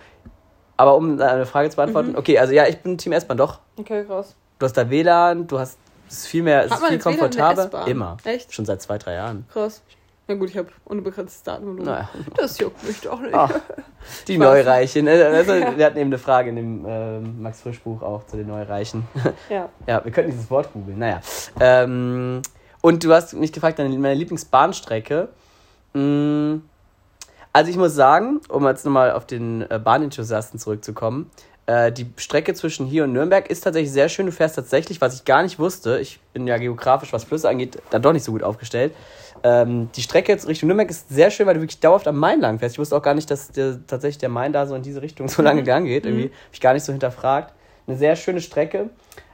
[0.77, 2.17] aber um eine Frage zu beantworten, Mhm.
[2.17, 3.59] okay, also ja, ich bin Team S-Bahn doch.
[3.77, 4.35] Okay, krass.
[4.59, 5.77] Du hast da WLAN, du hast
[6.09, 7.87] es ist viel mehr, es ist viel komfortabler.
[7.87, 8.17] Immer.
[8.23, 8.53] Echt?
[8.53, 9.45] Schon seit zwei, drei Jahren.
[9.53, 9.81] Krass.
[10.27, 11.85] Na gut, ich habe unbegrenztes Datenvolumen.
[11.85, 12.09] Naja.
[12.35, 13.33] Das juckt mich doch nicht.
[13.33, 13.49] Ah,
[14.27, 14.37] die.
[14.37, 15.05] Neureichen.
[15.05, 15.11] ne?
[15.33, 18.47] Also, wir hatten eben eine Frage in dem ähm, Max Frisch Buch auch zu den
[18.47, 19.07] Neureichen.
[19.49, 19.69] Ja.
[19.87, 20.99] Ja, wir könnten dieses Wort googeln.
[20.99, 21.21] Naja.
[21.59, 22.41] Ähm,
[22.81, 25.29] und du hast mich gefragt, deine, meine Lieblingsbahnstrecke.
[25.93, 26.57] Mm,
[27.51, 31.31] Also ich muss sagen, um jetzt nochmal auf den äh, Bahnenthusiasten zurückzukommen,
[31.65, 34.27] äh, die Strecke zwischen hier und Nürnberg ist tatsächlich sehr schön.
[34.27, 37.81] Du fährst tatsächlich, was ich gar nicht wusste, ich bin ja geografisch, was Flüsse angeht,
[37.89, 38.93] dann doch nicht so gut aufgestellt.
[39.43, 42.39] Ähm, die Strecke jetzt Richtung Nürnberg ist sehr schön, weil du wirklich dauerhaft am Main
[42.41, 42.75] lang fährst.
[42.75, 45.27] Ich wusste auch gar nicht, dass der, tatsächlich der Main da so in diese Richtung
[45.27, 46.05] so lange gegangen geht.
[46.05, 47.53] Irgendwie habe ich gar nicht so hinterfragt.
[47.87, 48.89] Eine sehr schöne Strecke.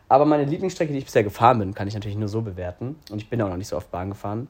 [0.07, 2.95] Aber meine Lieblingsstrecke, die ich bisher gefahren bin, kann ich natürlich nur so bewerten.
[3.09, 4.47] Und ich bin auch noch nicht so oft Bahn gefahren.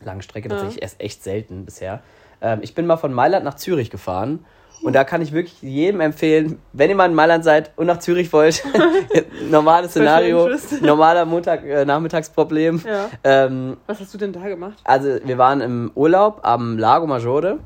[0.00, 0.54] Lange Strecke Ja.
[0.56, 2.02] tatsächlich erst echt selten bisher.
[2.40, 4.44] Ähm, ich bin mal von Mailand nach Zürich gefahren.
[4.82, 8.00] Und da kann ich wirklich jedem empfehlen, wenn ihr mal in Mailand seid und nach
[8.00, 8.64] Zürich wollt,
[9.48, 10.48] normales Szenario,
[10.82, 11.84] normaler Montag, äh.
[11.86, 13.08] Ja.
[13.22, 14.78] Ähm, Was hast du denn da gemacht?
[14.82, 17.60] also wir waren im Urlaub am Lago Maggiore.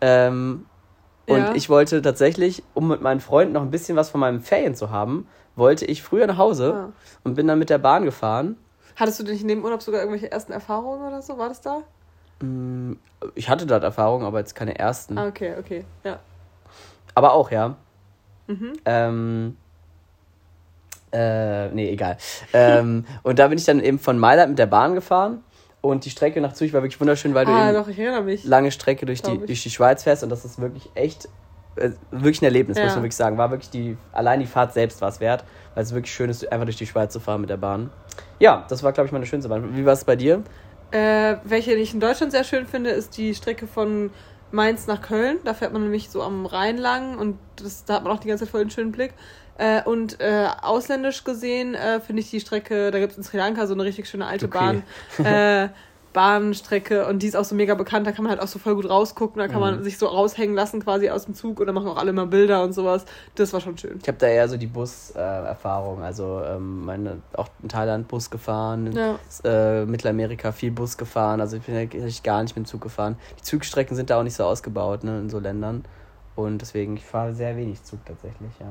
[0.00, 0.66] Ähm,
[1.28, 1.54] und Ja.
[1.54, 4.90] ich wollte tatsächlich, um mit meinen Freunden noch ein bisschen was von meinen Ferien zu
[4.90, 6.92] haben, wollte ich früher nach Hause Ah.
[7.24, 8.56] und bin dann mit der Bahn gefahren.
[8.94, 11.36] Hattest du denn in dem Urlaub sogar irgendwelche ersten Erfahrungen oder so?
[11.38, 11.82] War das da?
[12.40, 12.92] Mm,
[13.34, 15.18] Ich hatte dort Erfahrungen, aber jetzt keine ersten.
[15.18, 15.84] Ah, okay, okay.
[16.04, 16.18] Ja.
[17.14, 17.76] Aber auch, ja.
[18.46, 18.72] Mhm.
[18.84, 19.56] Ähm,
[21.12, 22.16] äh, nee, egal.
[22.52, 25.42] ähm, und da bin ich dann eben von Mailand mit der Bahn gefahren.
[25.82, 28.22] Und die Strecke nach Zürich war wirklich wunderschön, weil du Ah, eben doch, ich erinnere
[28.22, 28.44] mich.
[28.44, 31.28] lange Strecke durch die, durch die Schweiz fährst und das ist wirklich echt,
[32.10, 32.94] wirklich ein Erlebnis, muss Ja.
[32.94, 33.38] man wirklich sagen.
[33.38, 36.50] War wirklich die, allein die Fahrt selbst war es wert, weil es wirklich schön ist,
[36.50, 37.90] einfach durch die Schweiz zu fahren mit der Bahn.
[38.38, 39.76] Ja, das war, glaube ich, meine schönste Bahn.
[39.76, 40.42] Wie war es bei dir?
[40.90, 44.10] Äh, welche ich in Deutschland sehr schön finde, ist die Strecke von
[44.52, 45.38] Mainz nach Köln.
[45.44, 48.28] Da fährt man nämlich so am Rhein lang und das, da hat man auch die
[48.28, 49.12] ganze Zeit voll den schönen Blick.
[49.58, 53.38] Äh, und äh, ausländisch gesehen äh, finde ich die Strecke, da gibt es in Sri
[53.38, 54.82] Lanka so eine richtig schöne alte Okay.
[55.18, 55.70] Bahn.
[56.16, 58.58] Äh, Bahnstrecke und die ist auch so mega bekannt, da kann man halt auch so
[58.58, 61.66] voll gut rausgucken, da kann man sich so raushängen lassen quasi aus dem Zug und
[61.66, 63.04] da machen auch alle mal Bilder und sowas.
[63.34, 63.98] Das war schon schön.
[64.00, 66.02] Ich habe da eher so die Bus-Erfahrung.
[66.02, 69.18] also ähm, meine, auch in Thailand Bus gefahren, Ja.
[69.44, 71.40] äh, Mittelamerika viel Bus gefahren.
[71.40, 73.16] Also ich bin eigentlich gar nicht mit dem Zug gefahren.
[73.38, 75.84] Die Zugstrecken sind da auch nicht so ausgebaut ne, in so Ländern.
[76.34, 78.66] Und deswegen, ich fahre sehr wenig Zug tatsächlich, ja.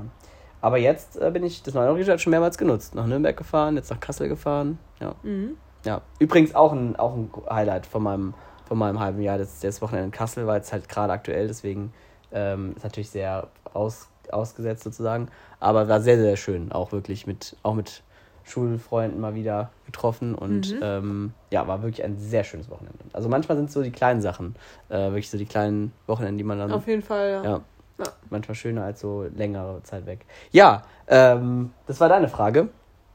[0.62, 2.96] Aber jetzt äh, bin ich das neue Region schon mehrmals genutzt.
[2.96, 4.80] Nach Nürnberg gefahren, jetzt nach Kassel gefahren.
[5.00, 5.14] Ja.
[5.24, 5.58] Mhm.
[5.86, 6.02] Ja.
[6.20, 8.34] Übrigens auch ein, auch ein Highlight von meinem,
[8.68, 9.38] von meinem halben Jahr.
[9.38, 11.94] Das, das Wochenende in Kassel war jetzt halt gerade aktuell, deswegen
[12.32, 15.30] ähm, ist natürlich sehr aus, ausgesetzt sozusagen.
[15.60, 16.72] Aber war sehr, sehr schön.
[16.72, 18.04] Auch wirklich mit, auch mit
[18.44, 20.80] Schulfreunden mal wieder getroffen und Mhm.
[20.82, 23.00] ähm, ja, war wirklich ein sehr schönes Wochenende.
[23.14, 24.56] Also manchmal sind es so die kleinen Sachen,
[24.90, 27.44] äh, wirklich so die kleinen Wochenenden, die man dann Auf jeden Fall, ja.
[27.44, 27.62] ja.
[27.98, 28.06] Ja.
[28.30, 30.26] Manchmal schöner als so längere Zeit weg.
[30.52, 32.68] Ja, ähm, das war deine Frage.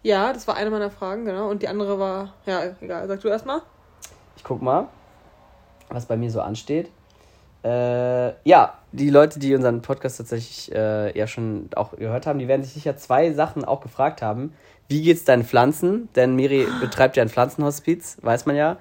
[0.02, 1.50] Ja, das war eine meiner Fragen, genau.
[1.50, 3.60] Und die andere war, ja, egal, sag du erstmal.
[4.36, 4.88] Ich guck mal,
[5.88, 6.90] was bei mir so ansteht.
[7.62, 12.48] Äh, ja, die Leute, die unseren Podcast tatsächlich äh, ja schon auch gehört haben, die
[12.48, 14.54] werden sich sicher zwei Sachen auch gefragt haben.
[14.88, 16.08] Wie geht's deinen Pflanzen?
[16.16, 18.78] Denn Miri betreibt ja ein Pflanzenhospiz, weiß man ja.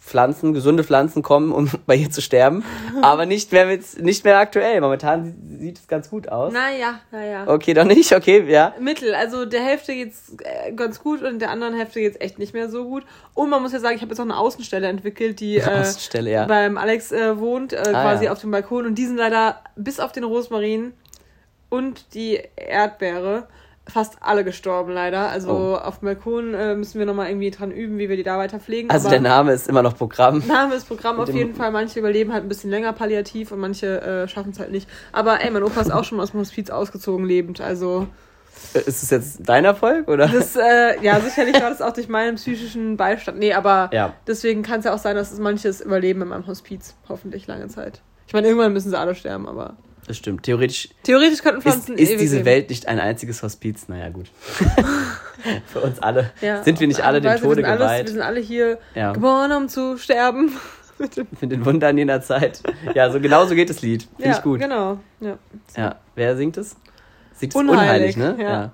[0.00, 2.64] Pflanzen, gesunde Pflanzen kommen, um bei ihr zu sterben.
[3.02, 4.80] Aber nicht mehr, mit, nicht mehr aktuell.
[4.80, 6.52] Momentan sieht- es ganz gut aus.
[6.52, 7.46] Naja, naja.
[7.46, 8.12] Okay, doch nicht?
[8.12, 8.74] Okay, ja.
[8.80, 12.54] Mittel, also der Hälfte geht's äh, ganz gut und der anderen Hälfte geht's echt nicht
[12.54, 13.04] mehr so gut.
[13.34, 16.30] Und man muss ja sagen, ich habe jetzt auch eine Außenstelle entwickelt, die äh, Außenstelle,
[16.30, 16.46] ja.
[16.46, 18.32] beim Alex äh, wohnt, äh, quasi ja.
[18.32, 18.86] auf dem Balkon.
[18.86, 20.94] Und die sind leider bis auf den Rosmarin
[21.68, 23.48] und die Erdbeere
[23.90, 25.28] fast alle gestorben leider.
[25.28, 25.74] Also Oh.
[25.74, 28.58] auf dem Balkon äh, müssen wir nochmal irgendwie dran üben, wie wir die da weiter
[28.60, 28.90] pflegen.
[28.90, 30.42] Also der Name ist immer noch Programm.
[30.46, 31.70] Name ist Programm Mit auf jeden Fall.
[31.72, 34.88] Manche überleben halt ein bisschen länger palliativ und manche äh, schaffen es halt nicht.
[35.12, 37.60] Aber ey, mein Opa ist auch schon aus dem Hospiz ausgezogen lebend.
[37.60, 38.06] Also
[38.74, 40.28] Äh, Ist es jetzt dein Erfolg, oder?
[40.28, 43.38] das, äh, ja, sicherlich war das auch durch meinen psychischen Beistand.
[43.38, 44.12] Nee, aber Ja.
[44.26, 46.94] deswegen kann es ja auch sein, dass es manches überleben in meinem Hospiz.
[47.08, 48.02] Hoffentlich lange Zeit.
[48.26, 49.76] Ich meine, irgendwann müssen sie alle sterben, aber
[50.10, 50.42] Das stimmt.
[50.42, 52.46] Theoretisch, Theoretisch könnten ist, Pflanzen ist ewig diese leben.
[52.46, 53.86] Welt nicht ein einziges Hospiz.
[53.86, 54.26] Naja, gut.
[55.66, 56.32] Für uns alle.
[56.40, 56.64] Ja.
[56.64, 58.06] Sind wir nicht alle dem Tode wir alles, geweiht?
[58.06, 59.12] Wir sind alle hier Ja.
[59.12, 60.50] geboren, um zu sterben.
[61.40, 62.60] Mit den Wundern jener Zeit.
[62.92, 64.08] Ja, so genau so geht das Lied.
[64.16, 64.58] Finde ja, ich gut.
[64.58, 64.98] genau.
[65.20, 65.38] Ja.
[65.76, 65.94] Ja.
[66.16, 66.74] Wer singt es?
[67.34, 68.36] Singt es Unheilig, unheilig, ne?
[68.42, 68.72] ja.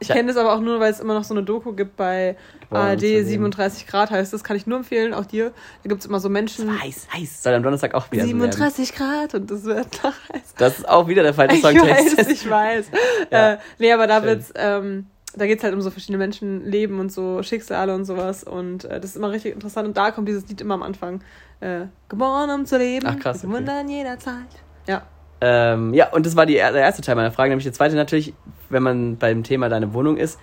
[0.00, 2.36] Ich kenne das aber auch nur, weil es immer noch so eine Doku gibt bei
[2.70, 3.26] ARD zu leben.
[3.26, 5.52] 37 Grad heißt das, kann ich nur empfehlen, auch dir.
[5.82, 6.80] Da gibt es immer so Menschen.
[6.80, 7.42] Heiß, heiß.
[7.42, 8.40] Soll am Donnerstag auch wieder so werden.
[8.52, 10.54] 37 Grad und das wird noch heiß.
[10.56, 12.18] Das ist auch wieder der falsche Ich Songtext.
[12.18, 12.86] weiß, ich weiß.
[13.30, 13.52] Ja.
[13.52, 14.24] Äh, nee, aber da Schön.
[14.24, 18.42] wird's, ähm, da geht's halt um so verschiedene Menschenleben und so Schicksale und sowas.
[18.42, 19.86] Und äh, das ist immer richtig interessant.
[19.86, 21.22] Und da kommt dieses Lied immer am Anfang.
[21.60, 23.06] Äh, geboren um zu leben.
[23.06, 23.52] Ach, krass, okay.
[23.52, 24.48] Wundern jeder Zeit.
[24.88, 25.02] Ja.
[25.42, 27.50] Ähm, ja, und das war die, der erste Teil meiner Frage.
[27.50, 28.34] Nämlich der zweite natürlich,
[28.70, 30.38] wenn man beim Thema deine Wohnung ist.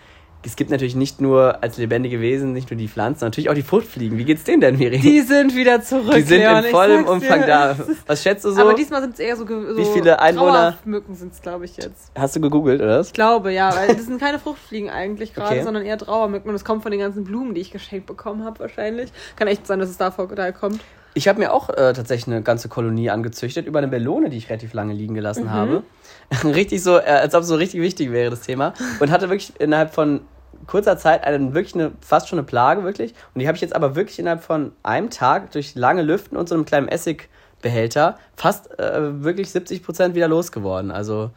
[0.46, 3.64] Es gibt natürlich nicht nur als lebendige Wesen, nicht nur die Pflanzen, natürlich auch die
[3.64, 4.18] Fruchtfliegen.
[4.18, 5.00] Wie geht's denen denn, Miri?
[5.00, 6.14] Die sind wieder zurück.
[6.16, 7.48] Die sind Leon, in vollem Umfang dir.
[7.48, 7.76] da.
[8.06, 8.62] Was schätzt du so?
[8.62, 11.76] Aber diesmal sind es eher so, so Wie viele Einwohner- Mücken sind es, glaube ich,
[11.76, 12.12] jetzt.
[12.16, 13.00] Hast du gegoogelt, oder?
[13.00, 13.08] was?
[13.08, 15.64] Ich glaube, ja, weil das sind keine Fruchtfliegen eigentlich gerade, Okay.
[15.64, 16.48] sondern eher Trauermücken.
[16.50, 19.12] Und es kommt von den ganzen Blumen, die ich geschenkt bekommen habe, wahrscheinlich.
[19.36, 20.80] Kann echt sein, dass es davor daher kommt.
[21.14, 24.50] Ich habe mir auch äh, tatsächlich eine ganze Kolonie angezüchtet über eine Melone, die ich
[24.50, 25.52] relativ lange liegen gelassen Mhm.
[25.52, 25.84] habe.
[26.44, 28.74] richtig so, äh, als ob es so richtig wichtig wäre, das Thema.
[29.00, 30.22] Und hatte wirklich innerhalb von
[30.66, 33.14] kurzer Zeit eine, wirklich eine, fast schon eine Plage, wirklich.
[33.34, 36.50] Und die habe ich jetzt aber wirklich innerhalb von einem Tag durch lange Lüften und
[36.50, 40.92] so einem kleinen Essigbehälter fast äh, wirklich 70 Prozent wieder losgeworden.
[40.92, 41.32] Also,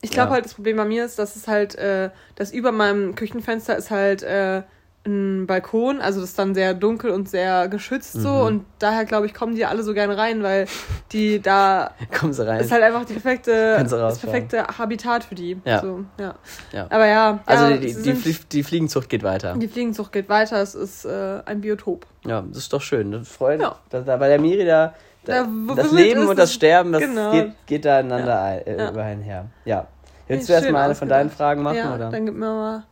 [0.00, 0.34] Ich glaube Ja.
[0.34, 3.90] halt, das Problem bei mir ist, dass es halt, äh, dass über meinem Küchenfenster ist
[3.90, 4.62] halt äh,
[5.08, 8.46] ein Balkon, also das ist dann sehr dunkel und sehr geschützt so Mhm.
[8.46, 10.66] und daher glaube ich, kommen die alle so gerne rein, weil
[11.12, 11.90] die da
[12.20, 12.60] kommen sie rein.
[12.60, 15.56] ist halt einfach die perfekte, das perfekte Habitat für die.
[15.64, 15.80] Ja.
[15.80, 16.34] So, ja.
[16.72, 16.86] Ja.
[16.90, 19.54] Aber ja, also, ja, die, die, sind- Flie die Fliegenzucht geht weiter.
[19.56, 22.06] die Fliegenzucht geht weiter, es ist äh, ein Biotop.
[22.26, 23.10] Ja, das ist doch schön.
[23.12, 23.76] Das freut Ja.
[23.90, 24.94] da, da bei der Miri da,
[25.24, 27.32] da Da das Leben und das Sterben, das genau.
[27.32, 28.90] geht, geht da einander ein, äh, Ja.
[28.90, 29.46] über einher.
[29.64, 29.86] Ja.
[30.26, 31.30] Willst du erstmal eine von deinen.
[31.30, 32.10] Fragen machen, ja, oder?
[32.10, 32.84] dann gib mir mal,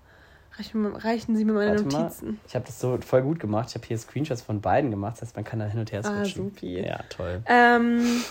[0.59, 2.03] reichen, Sie mir meine Warte mal.
[2.05, 2.41] Notizen.
[2.49, 3.69] Ich habe das so voll gut gemacht.
[3.71, 5.15] Ich habe hier Screenshots von beiden gemacht.
[5.17, 6.45] Das heißt, man kann da hin und her Ah, switchen.
[6.51, 6.81] supi.
[6.81, 7.43] Ja, toll.
[7.47, 8.23] Ähm,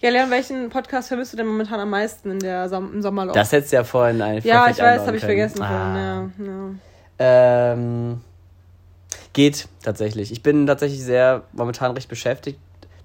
[0.00, 3.34] ja, Leon, welchen Podcast vermisst du denn momentan am meisten in der Som im Sommerloch?
[3.34, 5.36] Das hättest du ja vorhin ein ja, ich weiß, habe ich können.
[5.38, 5.62] vergessen.
[5.62, 6.28] Ah.
[6.36, 7.72] Vorhin, ja, ja.
[7.72, 8.20] Ähm,
[9.32, 10.32] geht tatsächlich.
[10.32, 12.58] Ich bin tatsächlich sehr momentan recht beschäftigt.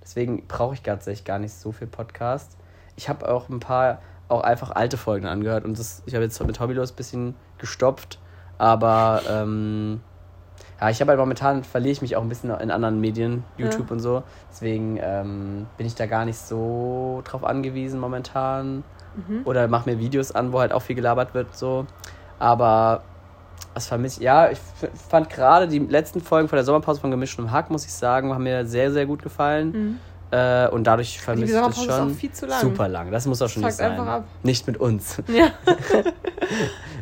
[0.04, 2.52] Deswegen brauche ich tatsächlich gar nicht so viel Podcast.
[2.96, 6.44] Ich habe auch ein paar, auch einfach alte Folgen angehört und das, ich habe jetzt
[6.46, 8.20] mit Hobbylos ein bisschen gestopft.
[8.60, 10.02] Aber ähm,
[10.80, 13.90] ja, ich habe halt momentan verliere ich mich auch ein bisschen in anderen Medien, YouTube
[13.90, 14.24] und so.
[14.52, 18.84] Deswegen ähm, bin ich da gar nicht so drauf angewiesen momentan.
[19.16, 19.42] Mhm.
[19.46, 21.88] Oder mache mir Videos an, wo halt auch viel gelabert wird, so.
[22.38, 23.02] Aber
[23.74, 24.26] was vermisse ich?
[24.26, 24.60] Ja, ich
[25.10, 28.44] fand gerade die letzten Folgen von der Sommerpause von Gemischtem Hack, muss ich sagen, haben
[28.44, 29.72] mir sehr, sehr gut gefallen.
[29.72, 30.00] Mhm.
[30.32, 32.12] Äh, und dadurch ich das Sommerpause ist schon.
[32.12, 32.62] auch viel zu lang.
[32.62, 33.12] Super lang.
[33.12, 33.92] Das muss auch schon nicht sein.
[33.92, 34.24] einfach ab.
[34.44, 35.18] Nicht mit uns.
[35.28, 35.48] Ja.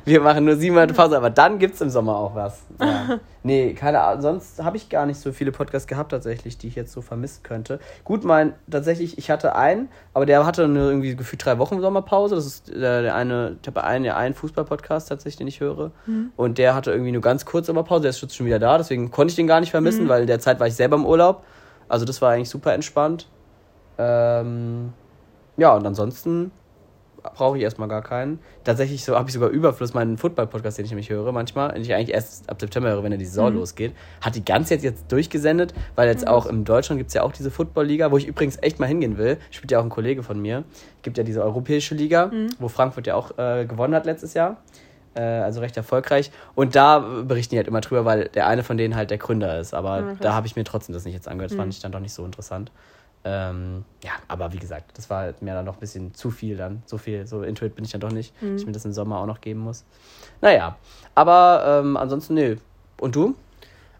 [0.06, 2.62] Wir machen nur sieben Monate Pause, aber dann gibt es im Sommer auch was.
[2.80, 3.20] Ja.
[3.44, 4.22] nee, keine Ahnung.
[4.22, 7.44] Sonst habe ich gar nicht so viele Podcasts gehabt, tatsächlich, die ich jetzt so vermissen
[7.44, 7.80] könnte.
[8.06, 12.36] Gut, mein, tatsächlich, ich hatte einen, aber der hatte nur irgendwie gefühlt drei Wochen Sommerpause.
[12.36, 15.92] Das ist der, der eine, ich habe einen, ja, einen Fußball-Podcast tatsächlich, den ich höre.
[16.06, 16.32] Mhm.
[16.38, 18.04] Und der hatte irgendwie nur ganz kurz Sommerpause.
[18.04, 20.10] Der ist jetzt schon wieder da, deswegen konnte ich den gar nicht vermissen, Mhm.
[20.10, 21.44] weil derzeit war ich selber im Urlaub.
[21.90, 23.28] Also, das war eigentlich super entspannt.
[23.98, 24.94] Ähm,
[25.58, 26.52] ja, und ansonsten
[27.36, 28.40] brauche ich erstmal gar keinen.
[28.64, 31.94] Tatsächlich so habe ich sogar Überfluss meinen Football-Podcast, den ich nämlich höre manchmal, den ich
[31.94, 33.58] eigentlich erst ab September höre, wenn er die Saison Mhm.
[33.60, 33.94] losgeht.
[34.22, 37.34] Hat die ganze jetzt jetzt durchgesendet, weil jetzt auch in Deutschland gibt es ja auch
[37.34, 39.38] diese Football-Liga, wo ich übrigens echt mal hingehen will.
[39.52, 40.64] Spielt ja auch ein Kollege von mir.
[41.02, 42.50] Gibt ja diese europäische Liga, Mhm.
[42.60, 44.58] wo Frankfurt ja auch äh, gewonnen hat letztes Jahr.
[45.18, 46.32] Äh, also recht erfolgreich.
[46.56, 49.60] Und da berichten die halt immer drüber, weil der eine von denen halt der Gründer
[49.60, 49.74] ist.
[49.74, 50.18] Aber Ah, krass.
[50.22, 51.52] da habe ich mir trotzdem das nicht jetzt angehört.
[51.52, 51.72] Das fand Mhm.
[51.72, 52.72] ich dann doch nicht so interessant.
[53.26, 56.84] Ähm, ja, aber wie gesagt, das war mir dann noch ein bisschen zu viel dann.
[56.86, 58.54] So viel, so Intuit bin ich dann doch nicht, Mhm.
[58.54, 59.84] dass ich mir das im Sommer auch noch geben muss.
[60.40, 60.78] Naja,
[61.16, 62.56] aber ähm, ansonsten, nö.
[63.00, 63.36] Und du?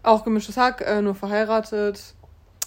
[0.02, 2.14] Auch gemischtes Hack, äh, nur verheiratet.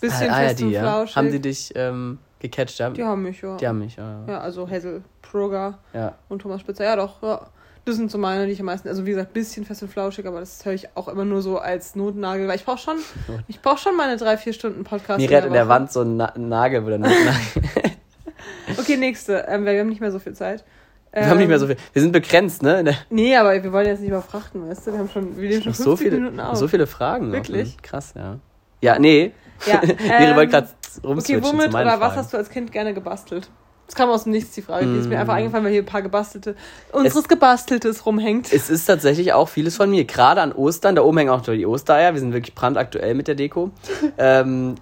[0.02, 1.06] Bisschen Ah, ja, fest die, und ja.
[1.16, 2.78] Haben die dich ähm, gecatcht?
[2.80, 2.90] Ja?
[2.90, 3.56] Die haben mich, ja.
[3.58, 4.20] Die haben mich, ja.
[4.28, 6.16] Ja, also Hazel Proger ja.
[6.30, 6.84] und Thomas Spitzer.
[6.84, 7.48] Ja, doch, ja.
[7.86, 10.28] Das sind so meine, die ich am meisten, also wie gesagt, bisschen fest und flauschig,
[10.28, 12.98] aber das höre ich auch immer nur so als Notnagel, weil ich brauche schon,
[13.48, 15.20] ich brauche schon meine drei, vier Stunden Podcast.
[15.20, 15.68] Mir hat in der.
[15.68, 17.18] Wand so ein Na Nagel, wo der Nagel.
[18.78, 20.64] Okay, nächste, ähm, weil wir haben nicht mehr so viel Zeit.
[21.12, 21.86] Wir haben nicht mehr so Ähm, viel.
[21.94, 22.96] Wir sind begrenzt, ne?
[23.10, 24.92] Nee, aber wir wollen jetzt nicht überfrachten, weißt du?
[24.94, 26.56] Wir haben schon, wir nehmen schon noch 50 so viele, Minuten auf.
[26.58, 27.28] so viele Fragen.
[27.28, 27.76] noch, Wirklich?
[27.76, 27.82] ne?
[27.82, 28.38] Krass, ja.
[28.82, 29.34] Ja, nee.
[29.66, 32.16] Ja, ähm, wollte gerade Okay, rumswitchen womit zu meinen oder was Fragen.
[32.18, 33.50] hast du als Kind gerne gebastelt?
[33.92, 34.86] Das kam aus dem Nichts, die Frage.
[34.86, 35.20] Die ist mir Mm.
[35.20, 36.56] einfach eingefallen, weil hier ein paar gebastelte,
[36.94, 38.54] unseres Gebasteltes rumhängt.
[38.54, 40.06] Es ist tatsächlich auch vieles von mir.
[40.06, 42.14] Gerade an Ostern, da oben hängen auch die Ostereier.
[42.14, 43.72] Wir sind wirklich brandaktuell mit der Deko.
[44.18, 44.76] ähm,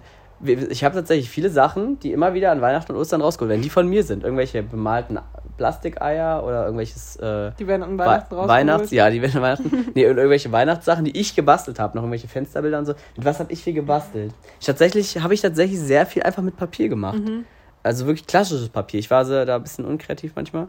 [0.44, 3.68] ich habe tatsächlich viele Sachen, die immer wieder an Weihnachten und Ostern rausgeholt werden, die
[3.68, 4.22] von mir sind.
[4.22, 5.18] Irgendwelche bemalten
[5.56, 7.16] Plastikeier oder irgendwelches.
[7.16, 8.48] Äh, die werden an Weihnachten rausgeholt.
[8.48, 9.86] Weihnachts, ja, die werden an Weihnachten.
[9.96, 12.92] nee, irgendwelche Weihnachtssachen, die ich gebastelt habe, noch irgendwelche Fensterbilder und so.
[13.16, 14.32] Mit was habe ich viel gebastelt?
[14.60, 17.18] Ich tatsächlich habe ich tatsächlich sehr viel einfach mit Papier gemacht.
[17.18, 17.44] Mhm.
[17.82, 19.00] Also wirklich klassisches Papier.
[19.00, 20.68] Ich war so da ein bisschen unkreativ manchmal.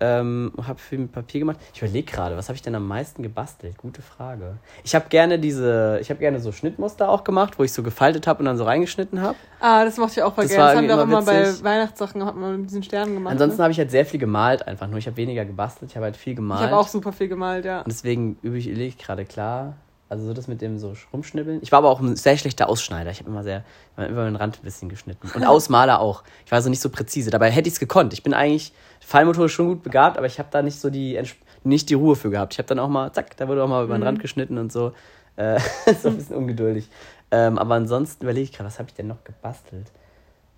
[0.00, 1.58] Ähm, habe viel mit Papier gemacht.
[1.74, 3.76] Ich überlege gerade, was habe ich denn am meisten gebastelt?
[3.78, 4.58] Gute Frage.
[4.84, 8.28] Ich habe gerne diese, ich habe gerne so Schnittmuster auch gemacht, wo ich so gefaltet
[8.28, 9.36] habe und dann so reingeschnitten habe.
[9.58, 10.62] Ah, das mochte ich auch voll gerne.
[10.62, 11.62] Das haben wir auch immer witzig.
[11.64, 13.32] bei Weihnachtssachen hat man mit diesen Sternen gemacht.
[13.32, 13.64] Ansonsten ne?
[13.64, 15.00] habe ich halt sehr viel gemalt einfach nur.
[15.00, 16.60] Ich habe weniger gebastelt, ich habe halt viel gemalt.
[16.60, 17.78] Ich habe auch super viel gemalt, ja.
[17.78, 19.74] Und deswegen übe ich, ich gerade klar.
[20.08, 21.60] Also so das mit dem so rumschnibbeln.
[21.62, 23.10] Ich war aber auch ein sehr schlechter Ausschneider.
[23.10, 23.62] Ich habe immer sehr,
[23.96, 25.28] immer den Rand ein bisschen geschnitten.
[25.34, 26.22] Und Ausmaler auch.
[26.46, 27.30] Ich war so nicht so präzise.
[27.30, 28.14] Dabei hätte ich es gekonnt.
[28.14, 31.20] Ich bin eigentlich Fallmotor schon gut begabt, aber ich habe da nicht so die,
[31.62, 32.54] nicht die Ruhe für gehabt.
[32.54, 34.06] Ich habe dann auch mal, zack, da wurde auch mal über den mhm.
[34.06, 34.92] Rand geschnitten und so.
[35.36, 35.60] Äh,
[36.02, 36.88] so ein bisschen ungeduldig.
[37.30, 39.92] Ähm, aber ansonsten überlege ich gerade, was habe ich denn noch gebastelt?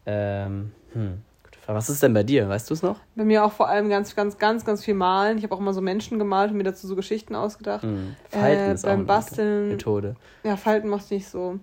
[0.07, 1.23] Ähm, hm.
[1.75, 2.49] Was ist denn bei dir?
[2.49, 2.97] Weißt du es noch?
[3.15, 5.39] Bei mir auch vor allem ganz, ganz, ganz, ganz viel malen.
[5.39, 7.85] Ich habe auch immer so Menschen gemalt und mir dazu so Geschichten ausgedacht.
[7.85, 8.17] Mhm.
[8.29, 9.69] Falten äh, ist beim auch Basteln.
[9.69, 10.17] Methode.
[10.45, 11.59] Ja, Falten machst du nicht so.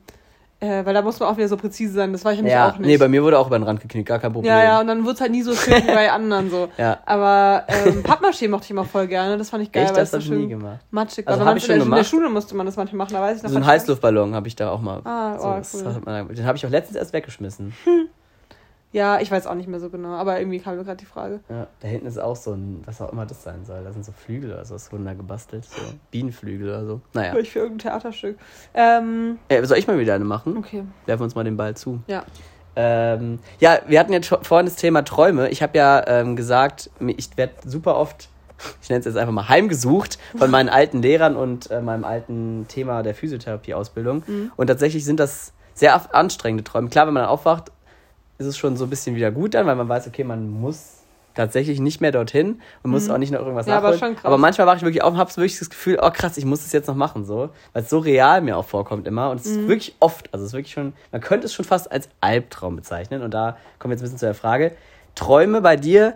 [0.59, 2.11] Äh, weil da muss man auch wieder so präzise sein.
[2.11, 2.87] Das war ich nämlich ja, auch nicht.
[2.87, 4.51] Nee, bei mir wurde auch über den Rand geknickt, gar kein Problem.
[4.51, 6.69] Ja, ja, und dann wird es halt nie so schön wie bei anderen so.
[6.77, 6.97] Ja.
[7.05, 9.37] Aber ähm, Pappmaché mochte ich immer voll gerne.
[9.37, 9.83] Das fand ich geil.
[9.83, 10.79] Echt, das habe ich nie gemacht.
[10.89, 11.27] Matschig.
[11.27, 11.99] Also, habe ich schon in der, gemacht.
[11.99, 13.51] In der Schule musste man das manchmal machen, da weiß ich noch.
[13.51, 15.01] So einen Heißluftballon habe ich da auch mal.
[15.03, 16.01] Ah, oh, so, cool.
[16.03, 17.73] man, den habe ich auch letztens erst weggeschmissen.
[17.83, 18.07] Hm.
[18.97, 21.41] Ja, ich weiß auch nicht mehr so genau, aber irgendwie kam mir gerade die Frage.
[21.49, 23.83] Ja, da hinten ist auch so ein, was auch immer das sein soll.
[23.83, 25.79] Da sind so Flügel oder so, das wurden da gebastelt, so
[26.09, 27.01] Bienenflügel oder so.
[27.13, 27.31] Naja.
[27.31, 28.39] Vielleicht für irgendein Theaterstück.
[28.73, 30.57] Ähm, ja, soll ich mal wieder eine machen?
[30.57, 30.83] Okay.
[31.05, 31.99] Werfen uns mal den Ball zu.
[32.07, 32.23] Ja.
[32.75, 35.49] Ähm, ja, wir hatten jetzt vorhin das Thema Träume.
[35.49, 38.29] Ich habe ja ähm, gesagt, ich werde super oft,
[38.81, 42.65] ich nenne es jetzt einfach mal heimgesucht von meinen alten Lehrern und äh, meinem alten
[42.67, 44.23] Thema der Physiotherapie-Ausbildung.
[44.25, 44.51] Mhm.
[44.55, 46.89] Und tatsächlich sind das sehr anstrengende Träume.
[46.89, 47.71] Klar, wenn man aufwacht
[48.37, 50.97] ist es schon so ein bisschen wieder gut dann, weil man weiß, okay, man muss
[51.37, 53.13] tatsächlich nicht mehr dorthin und muss mhm.
[53.13, 53.93] auch nicht noch irgendwas ja, nachholen.
[53.93, 54.25] Aber, schon krass.
[54.25, 56.65] aber manchmal wache ich wirklich auf und habe wirklich das Gefühl, oh krass, ich muss
[56.65, 59.45] es jetzt noch machen, so, weil es so real mir auch vorkommt immer und es
[59.45, 59.61] mhm.
[59.61, 62.75] ist wirklich oft, also es ist wirklich schon, man könnte es schon fast als Albtraum
[62.75, 64.73] bezeichnen und da kommen wir jetzt ein bisschen zu der Frage,
[65.15, 66.15] Träume bei dir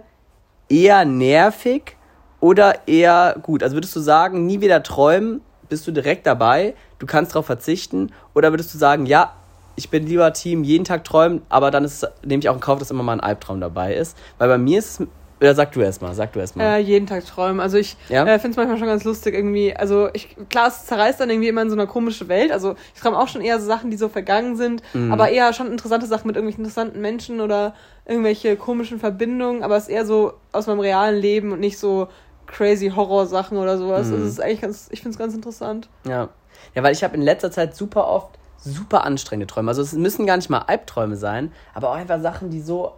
[0.69, 1.97] eher nervig
[2.39, 3.63] oder eher gut?
[3.63, 8.11] Also würdest du sagen, nie wieder träumen, bist du direkt dabei, du kannst darauf verzichten
[8.34, 9.34] oder würdest du sagen, ja,
[9.76, 12.80] ich bin lieber Team jeden Tag träumen, aber dann ist, nehme ich auch in Kauf,
[12.80, 14.17] dass immer mal ein Albtraum dabei ist.
[14.38, 15.07] Weil bei mir ist es.
[15.39, 16.76] Oder sag du erst mal, sag du erst mal.
[16.76, 17.61] Äh, jeden Tag träumen.
[17.61, 18.28] Also ich ja?
[18.28, 19.76] äh, finde es manchmal schon ganz lustig irgendwie.
[19.76, 22.51] Also ich, klar, es zerreißt dann irgendwie immer in so einer komischen Welt.
[22.51, 25.11] Also ich träume auch schon eher so Sachen, die so vergangen sind, mhm.
[25.11, 27.74] aber eher schon interessante Sachen mit irgendwelchen interessanten Menschen oder
[28.05, 32.07] irgendwelche komischen Verbindungen, aber es ist eher so aus meinem realen Leben und nicht so
[32.45, 34.09] crazy Horror-Sachen oder sowas.
[34.09, 34.19] Mhm.
[34.19, 35.89] Das ist eigentlich ganz, ich finde es ganz interessant.
[36.07, 36.30] Ja.
[36.76, 39.70] Ja, weil ich habe in letzter Zeit super oft super anstrengende Träume.
[39.70, 42.93] Also es müssen gar nicht mal Albträume sein, aber auch einfach Sachen, die so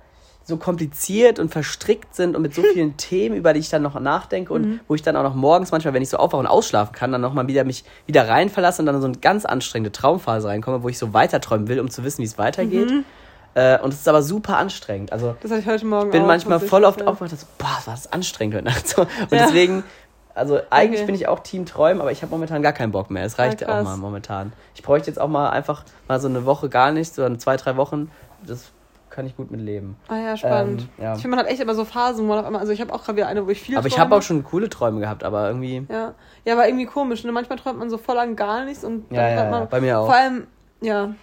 [0.45, 3.99] so kompliziert und verstrickt sind und mit so vielen Themen, über die ich dann noch
[3.99, 4.79] nachdenke und mhm.
[4.87, 7.21] wo ich dann auch noch morgens manchmal, wenn ich so aufwache und ausschlafen kann, dann
[7.21, 10.83] nochmal wieder mich wieder rein verlasse und dann in so eine ganz anstrengende Traumphase reinkomme,
[10.83, 12.89] wo ich so weiterträumen will, um zu wissen, wie es weitergeht.
[12.89, 13.05] Mhm.
[13.55, 15.11] Äh, und es ist aber super anstrengend.
[15.11, 16.07] Also das hatte ich heute Morgen.
[16.07, 18.87] Ich bin manchmal voll oft aufgewacht und so, boah, war das anstrengend heute Nacht.
[18.87, 19.03] So.
[19.03, 19.45] Und ja.
[19.45, 19.83] deswegen
[20.35, 21.05] also eigentlich okay.
[21.05, 23.23] bin ich auch Team Träumen, aber ich habe momentan gar keinen Bock mehr.
[23.23, 24.53] Es reicht ja, auch mal momentan.
[24.73, 27.77] Ich bräuchte jetzt auch mal einfach mal so eine Woche gar nichts oder zwei, drei
[27.77, 28.09] Wochen.
[28.45, 28.71] Das
[29.13, 29.95] kann ich gut mit leben.
[30.07, 30.87] Ah ja, spannend.
[30.97, 31.13] Ähm, ja.
[31.13, 32.91] Ich finde, man hat echt immer so Phasen, wo man auf einmal, also ich habe
[32.91, 33.93] auch gerade wieder eine, wo ich viel Aber träume.
[33.93, 35.85] ich habe auch schon coole Träume gehabt, aber irgendwie.
[35.87, 36.15] Ja,
[36.45, 37.23] ja, aber irgendwie komisch.
[37.23, 37.31] Ne?
[37.31, 39.69] Manchmal träumt man so voll an gar nichts und dann ja, ja, man.
[39.69, 40.07] Bei mir auch.
[40.07, 40.47] Vor allem,
[40.81, 41.13] ja,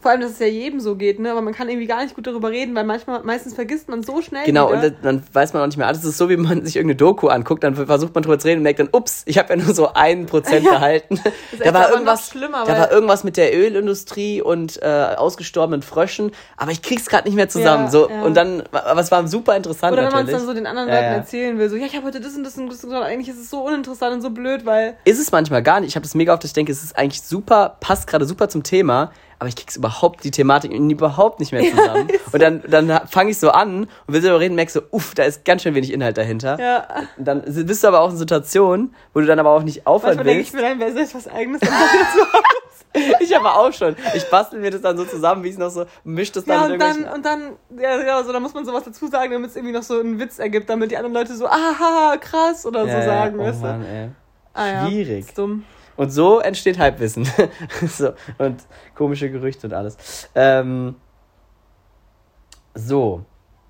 [0.00, 1.32] vor allem, dass es ja jedem so geht, ne?
[1.32, 4.22] Aber man kann irgendwie gar nicht gut darüber reden, weil manchmal, meistens vergisst man so
[4.22, 4.44] schnell.
[4.44, 4.84] Genau, wieder.
[4.84, 5.98] und dann weiß man auch nicht mehr alles.
[5.98, 8.58] Es ist so, wie man sich irgendeine Doku anguckt, dann versucht man drüber zu reden
[8.58, 11.20] und merkt dann, ups, ich habe ja nur so ein Prozent ja, gehalten.
[11.58, 14.86] Da war irgendwas, schlimmer, da war irgendwas mit der Ölindustrie und äh,
[15.16, 17.86] ausgestorbenen Fröschen, aber ich krieg's gerade nicht mehr zusammen.
[17.86, 18.22] Ja, so, ja.
[18.22, 19.92] Und dann, aber es war super interessant.
[19.92, 22.06] Oder wenn man es dann so den anderen Leuten erzählen will, so, ja, ich habe
[22.06, 24.64] heute das und das und das und eigentlich ist es so uninteressant und so blöd,
[24.64, 24.96] weil.
[25.04, 25.88] Ist es manchmal gar nicht.
[25.88, 28.48] Ich habe das mega oft, dass ich denke, es ist eigentlich super, passt gerade super
[28.48, 32.08] zum Thema aber ich krieg's überhaupt die Thematik überhaupt nicht mehr zusammen.
[32.10, 35.14] Ja, und dann, dann fange ich so an und will darüber reden, merkst so, uff,
[35.14, 36.58] da ist ganz schön wenig Inhalt dahinter.
[36.60, 37.06] Ja.
[37.16, 40.16] Und dann bist du aber auch in Situationen, wo du dann aber auch nicht aufhören
[40.16, 40.54] Manchmal willst.
[40.54, 41.60] Denke ich mir dann, wer ist was eigenes
[43.20, 43.96] Ich aber auch schon.
[44.14, 46.72] Ich bastel mir das dann so zusammen, wie es noch so, mischt das dann ja,
[46.72, 49.56] und dann und dann, ja, ja, so, da muss man sowas dazu sagen, damit es
[49.56, 53.00] irgendwie noch so einen Witz ergibt, damit die anderen Leute so, aha, krass oder ja,
[53.00, 53.66] so sagen, ja, oh weißt du?
[53.66, 54.08] Mann, ey.
[54.54, 55.08] Ah, Schwierig.
[55.08, 55.64] Ja, ist dumm.
[55.98, 57.28] Und so entsteht Halbwissen.
[57.88, 58.62] so, und
[58.94, 60.28] komische Gerüchte und alles.
[60.36, 60.94] Ähm,
[62.72, 63.24] so.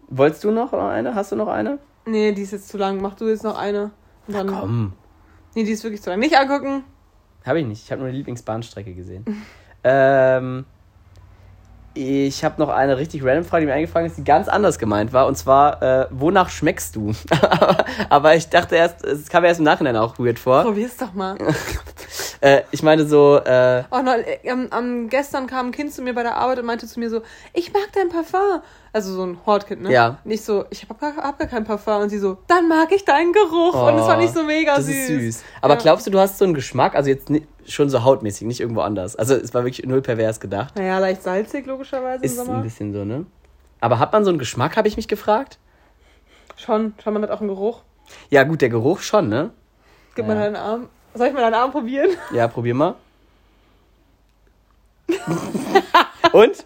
[0.09, 1.15] Wolltest du noch eine?
[1.15, 1.79] Hast du noch eine?
[2.05, 3.01] Nee, die ist jetzt zu lang.
[3.01, 3.93] Mach du jetzt noch eine.
[4.27, 4.93] Und dann, Ach, komm.
[5.55, 6.19] Nee, die ist wirklich zu lang.
[6.19, 6.85] Nicht angucken.
[7.47, 7.83] Habe ich nicht.
[7.83, 9.25] Ich habe nur die Lieblingsbahnstrecke gesehen.
[9.85, 10.67] ähm,
[11.95, 15.15] Ich habe noch eine richtig random Frage, die mir eingefallen ist, die ganz anders gemeint
[15.15, 15.27] war.
[15.27, 17.13] Und zwar, äh, wonach schmeckst du?
[18.11, 20.63] Aber ich dachte erst, es kam mir erst im Nachhinein auch weird vor.
[20.63, 21.39] Probier's doch mal.
[22.41, 26.03] Äh, ich meine so, äh, Oh, no, äh, am, am, gestern kam ein Kind zu
[26.03, 27.23] mir bei der Arbeit und meinte zu mir so,
[27.53, 28.61] ich mag dein Parfum.
[28.93, 29.93] Also so ein Hortkind, ne?
[29.93, 30.19] Ja.
[30.25, 32.03] Nicht so, ich hab, gar- hab gar kein Parfum.
[32.03, 33.75] Und sie so, dann mag ich deinen Geruch.
[33.89, 34.95] und das fand ich so mega das süß.
[34.95, 35.45] ist süß.
[35.63, 35.81] Aber Ja.
[35.81, 37.29] glaubst du, du hast so einen Geschmack, also jetzt
[37.67, 39.17] schon so hautmäßig, nicht irgendwo anders.
[39.17, 40.77] Also es war wirklich null pervers gedacht.
[40.77, 42.63] Naja, leicht salzig, logischerweise Ist im ein Sommer.
[42.63, 43.27] bisschen so, ne?
[43.81, 45.59] Aber hat man so einen Geschmack, habe ich mich gefragt?
[46.57, 47.83] Schon, schon man hat auch einen Geruch.
[48.31, 49.51] Ja, gut, der Geruch schon, ne?
[50.15, 50.35] Gib Ja.
[50.35, 50.89] mal deinen Arm.
[51.19, 52.11] Soll ich mal deinen Arm probieren?
[52.33, 52.95] Ja, probier mal.
[56.33, 56.65] Und?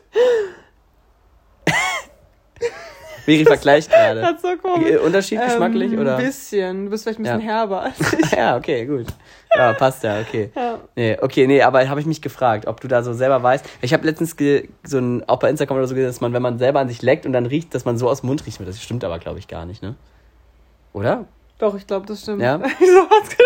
[3.27, 4.21] Miri vergleicht gerade.
[4.21, 4.91] Das ist so komisch.
[4.91, 6.17] Äh, Unterschied geschmacklich, ähm, oder?
[6.17, 6.85] Ein bisschen.
[6.85, 7.47] Du bist vielleicht ein bisschen Ja.
[7.47, 8.31] herber als ich.
[8.37, 9.07] ja, okay, gut.
[9.57, 10.51] Ja, passt ja, okay.
[10.55, 10.81] Ja.
[10.97, 13.65] Nee, okay, nee, aber habe ich mich gefragt, ob du da so selber weißt.
[13.81, 14.37] Ich habe letztens
[14.85, 17.01] so ein, auch bei Instagram oder so gesehen, dass man, wenn man selber an sich
[17.01, 18.61] leckt und dann riecht, dass man so aus dem Mund riecht.
[18.61, 19.95] Das stimmt aber, glaube ich, gar nicht, ne?
[20.93, 21.27] Oder?
[21.59, 22.43] Doch, ich glaube, das stimmt.
[22.43, 22.61] Ja?
[22.81, 23.37] Wieso hat's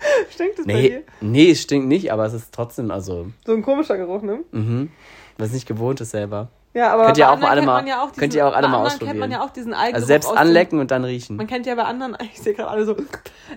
[0.30, 1.02] Stinkt bei Nee, dir?
[1.20, 4.40] nee, es stinkt nicht, aber es ist trotzdem, also, So ein komischer Geruch, ne?
[4.52, 4.90] mhm.
[5.38, 6.48] Was nicht gewohnt ist selber.
[6.72, 8.68] Ja, aber Könnt ihr bei auch alle mal- man ja auch könnt ihr auch alle
[8.68, 9.30] bei mal anderen kennt man ausprobieren.
[9.32, 11.34] ja auch diesen Also selbst anlecken und dann riechen.
[11.36, 12.94] Man kennt ja bei anderen, ich sehe gerade alle so,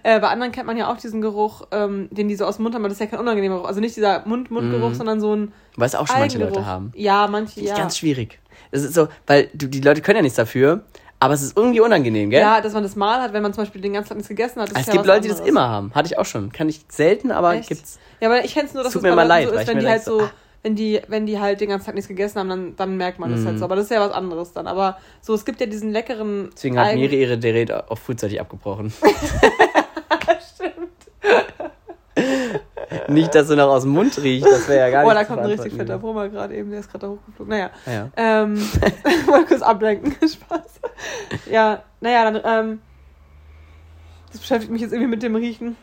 [0.01, 2.63] äh, bei anderen kennt man ja auch diesen Geruch, ähm, den die so aus dem
[2.63, 3.67] Mund haben, aber das ist ja kein unangenehmer Geruch.
[3.67, 4.95] Also nicht dieser Mund-Mund-Geruch, Mhm.
[4.95, 6.39] sondern so ein Was auch schon manche.
[6.39, 6.91] Leute haben.
[6.95, 7.75] Ja, manche, ja.
[7.77, 8.39] ganz schwierig.
[8.71, 10.81] Es ist so, weil du, die Leute können ja nichts dafür,
[11.23, 12.41] aber es ist irgendwie unangenehm, gell?
[12.41, 14.61] Ja, dass man das mal hat, wenn man zum Beispiel den ganzen Tag nichts gegessen
[14.61, 14.71] hat.
[14.71, 15.49] Das es ja gibt Leute, die das anderes.
[15.49, 15.93] immer haben.
[15.95, 16.51] Hatte ich auch schon.
[16.51, 17.69] Kann ich selten, aber Echt?
[17.69, 17.99] gibt's.
[18.19, 19.75] Ja, aber ich kenne es nur, dass Tut das mir mal leid, so ist, wenn
[19.77, 20.29] mir die halt so, so,
[20.63, 23.31] wenn die, wenn die halt den ganzen Tag nichts gegessen haben, dann, dann merkt man
[23.31, 23.47] das Mhm.
[23.47, 23.65] halt so.
[23.65, 24.67] Aber das ist ja was anderes dann.
[24.67, 26.49] Aber so, es gibt ja diesen leckeren.
[26.55, 28.93] Deswegen hat Miri ihre Gerät auch frühzeitig abgebrochen.
[33.07, 35.21] Nicht, dass du noch aus dem Mund riecht, das wäre ja gar Oh, nicht da
[35.21, 35.97] zu kommt ein richtig fetter.
[35.97, 37.49] Brummer gerade eben, der ist gerade da hochgeflogen.
[37.49, 37.69] Naja.
[37.85, 38.09] Ja.
[38.15, 38.53] Ähm,
[39.27, 40.11] mal kurz ablenken.
[40.27, 40.79] Spaß.
[41.49, 42.81] Ja, naja, dann, ähm,
[44.31, 45.75] das beschäftigt mich jetzt irgendwie mit dem Riechen.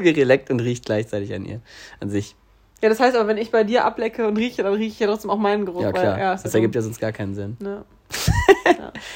[0.00, 1.60] Miri leckt und riecht gleichzeitig an ihr,
[2.00, 2.36] an sich.
[2.82, 5.06] Ja, das heißt aber, wenn ich bei dir ablecke und rieche, dann rieche ich ja
[5.06, 5.82] trotzdem auch meinen Geruch.
[5.82, 6.14] Ja, klar.
[6.14, 7.56] Weil, ja, das ja ergibt ja sonst gar keinen Sinn.
[7.60, 7.84] Ne.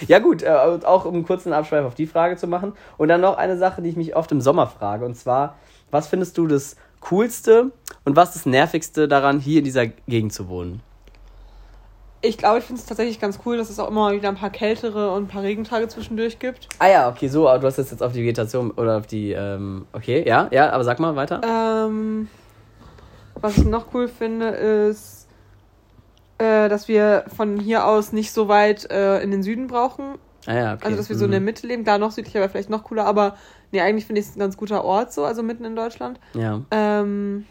[0.06, 2.72] Ja gut, äh, auch um einen kurzen Abschweif auf die Frage zu machen.
[2.96, 5.04] Und dann noch eine Sache, die ich mich oft im Sommer frage.
[5.04, 5.56] Und zwar,
[5.94, 7.70] was findest du das Coolste
[8.04, 10.82] und was das Nervigste daran, hier in dieser Gegend zu wohnen?
[12.20, 14.50] Ich glaube, ich finde es tatsächlich ganz cool, dass es auch immer wieder ein paar
[14.50, 16.68] kältere und ein paar Regentage zwischendurch gibt.
[16.78, 19.32] Ah ja, okay, so, aber du hast das jetzt auf die Vegetation oder auf die,
[19.32, 21.42] ähm, okay, ja, ja, aber sag mal weiter.
[21.44, 22.28] Ähm,
[23.34, 25.28] was ich noch cool finde, ist,
[26.38, 30.14] äh, dass wir von hier aus nicht so weit äh, in den Süden brauchen.
[30.46, 30.84] Ah ja, okay.
[30.86, 31.46] Also, dass wir so in der Mhm.
[31.46, 31.84] Mitte leben.
[31.84, 33.36] Da noch südlicher wäre vielleicht noch cooler, aber
[33.74, 36.18] nee, eigentlich finde ich es ein ganz guter Ort so, also mitten in Deutschland.
[36.32, 36.62] Ja.
[36.70, 37.44] Ähm,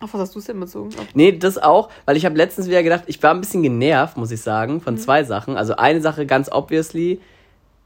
[0.00, 0.88] auf was hast du es denn bezogen?
[0.98, 4.16] Auf- Nee, das auch, weil ich habe letztens wieder gedacht, ich war ein bisschen genervt,
[4.16, 4.80] muss ich sagen, Mhm.
[4.80, 5.56] von zwei Sachen.
[5.56, 7.20] Also eine Sache ganz obviously,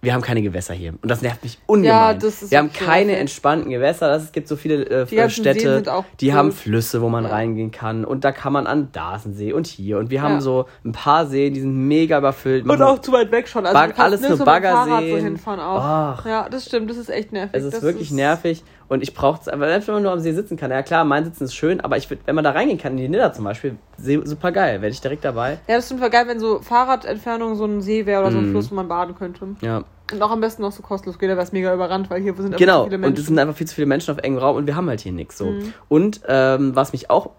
[0.02, 0.94] wir haben keine Gewässer hier.
[1.02, 1.88] Und das nervt mich ungemein.
[1.96, 4.08] Ja, das ist wir haben keine entspannten Gewässer.
[4.08, 5.82] Das, es gibt so viele äh, Die Städte,
[6.20, 6.34] die cool.
[6.34, 7.30] haben Flüsse, wo man Ja.
[7.30, 8.04] reingehen kann.
[8.04, 9.98] Und da kann man an Darsensee und hier.
[9.98, 10.40] Und wir haben Ja.
[10.40, 12.62] so ein paar Seen, die sind mega überfüllt.
[12.62, 13.66] Und machen- auch zu weit weg schon.
[13.66, 15.22] Also alles nur so Baggerseen.
[15.22, 16.24] hinfahren auch.
[16.24, 17.50] Ja, das stimmt, das ist echt nervig.
[17.54, 20.20] Es ist das wirklich nervig und ich brauche es, aber selbst wenn man nur am
[20.20, 22.50] See sitzen kann, ja klar, mein Sitzen ist schön, aber ich würd, wenn man da
[22.50, 25.58] reingehen kann, in die Nidda zum Beispiel, See- super geil, werde ich direkt dabei.
[25.68, 28.48] Ja, das stimmt, wäre geil, wenn so Fahrradentfernung so ein See wäre oder so ein
[28.48, 28.50] Mhm.
[28.50, 29.46] Fluss, wo man baden könnte.
[29.62, 32.20] Ja, Und auch am besten noch so kostenlos geht, da wäre es mega überrannt, weil
[32.20, 32.84] hier sind einfach genau.
[32.84, 33.20] viele Und Menschen.
[33.20, 35.12] es sind einfach viel zu viele Menschen auf engem Raum und wir haben halt hier
[35.12, 35.46] nichts so.
[35.46, 35.72] Mhm.
[35.88, 37.30] Und ähm, was mich auch,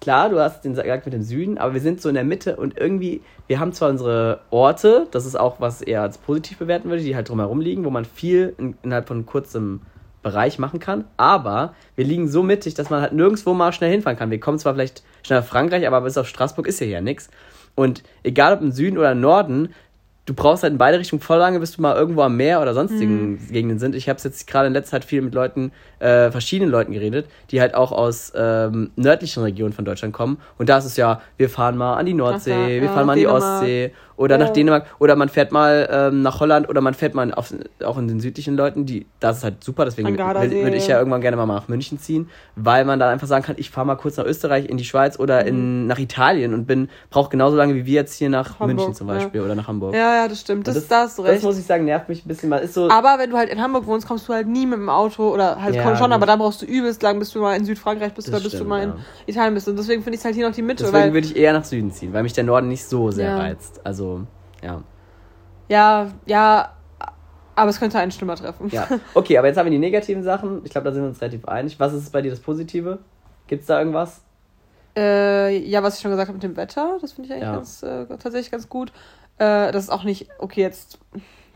[0.00, 2.56] klar, du hast den gesagt mit dem Süden, aber wir sind so in der Mitte
[2.56, 6.90] und irgendwie, wir haben zwar unsere Orte, das ist auch was eher als positiv bewerten
[6.90, 9.82] würde, die halt drumherum liegen, wo man viel in, innerhalb von kurzem
[10.22, 14.18] Bereich machen kann, aber wir liegen so mittig, dass man halt nirgendwo mal schnell hinfahren
[14.18, 14.30] kann.
[14.30, 17.28] Wir kommen zwar vielleicht schnell nach Frankreich, aber bis auf Straßburg ist hier ja nichts.
[17.74, 19.70] Und egal ob im Süden oder im Norden,
[20.26, 22.74] du brauchst halt in beide Richtungen voll lange, bis du mal irgendwo am Meer oder
[22.74, 23.96] sonstigen Gegenden sind.
[23.96, 27.60] Ich habe jetzt gerade in letzter Zeit viel mit Leuten, äh, verschiedenen Leuten geredet, die
[27.60, 30.38] halt auch aus ähm, nördlichen Regionen von Deutschland kommen.
[30.58, 33.06] Und da ist es ja, wir fahren mal an die Nordsee, ja, wir ja, fahren
[33.06, 33.26] mal an die.
[33.26, 33.92] Ostsee
[34.22, 34.44] oder Ja.
[34.46, 37.52] nach Dänemark oder man fährt mal ähm, nach Holland oder man fährt mal auf,
[37.84, 40.98] auch in den südlichen Leuten, die, das ist halt super, deswegen würde würd ich ja
[40.98, 43.96] irgendwann gerne mal nach München ziehen, weil man dann einfach sagen kann, ich fahre mal
[43.96, 47.74] kurz nach Österreich, in die Schweiz oder in, nach Italien und bin brauche genauso lange
[47.74, 49.14] wie wir jetzt hier nach Hamburg, München zum ja.
[49.14, 49.94] Beispiel oder nach Hamburg.
[49.94, 50.66] ja, ja, das stimmt.
[50.66, 51.42] Das, Und da hast du das recht.
[51.44, 52.48] muss ich sagen, nervt mich ein bisschen.
[52.48, 54.78] Man ist so, aber wenn du halt in Hamburg wohnst, kommst du halt nie mit
[54.78, 57.40] dem Auto oder halt Ja, komm schon, aber dann brauchst du übelst lang, bis du
[57.40, 58.96] mal in Südfrankreich bist Das oder bis du mal in ja.
[59.26, 59.68] Italien bist.
[59.68, 61.64] Und deswegen finde ich es halt hier noch die Mitte, deswegen würde ich eher nach
[61.64, 63.36] Süden ziehen, weil mich der Norden nicht so sehr Ja.
[63.38, 63.80] reizt.
[63.84, 64.11] Also,
[64.62, 64.82] ja.
[65.68, 66.72] ja, ja,
[67.54, 68.68] aber es könnte einen schlimmer treffen.
[68.70, 68.86] ja.
[69.14, 70.62] Okay, aber jetzt haben wir die negativen Sachen.
[70.64, 71.78] Ich glaube, da sind wir uns relativ einig.
[71.78, 72.98] Was ist bei dir das Positive?
[73.46, 74.22] Gibt es da irgendwas?
[74.96, 77.54] Äh, ja, was ich schon gesagt habe mit dem Wetter, das finde ich eigentlich Ja.
[77.54, 78.92] ganz, äh, tatsächlich ganz gut.
[79.38, 80.98] Äh, das ist auch nicht, okay, jetzt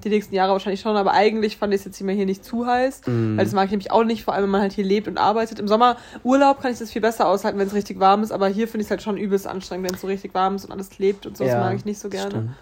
[0.04, 2.66] die nächsten Jahre wahrscheinlich schon, aber eigentlich fand ich es jetzt immer hier nicht zu
[2.66, 3.36] heiß, Mhm.
[3.36, 5.18] weil das mag ich nämlich auch nicht, vor allem wenn man halt hier lebt und
[5.18, 5.58] arbeitet.
[5.58, 8.48] Im Sommer Urlaub kann ich das viel besser aushalten, wenn es richtig warm ist, aber
[8.48, 10.72] hier finde ich es halt schon übelst anstrengend, wenn es so richtig warm ist und
[10.72, 12.54] alles klebt und so, das Ja, mag ich nicht so gerne.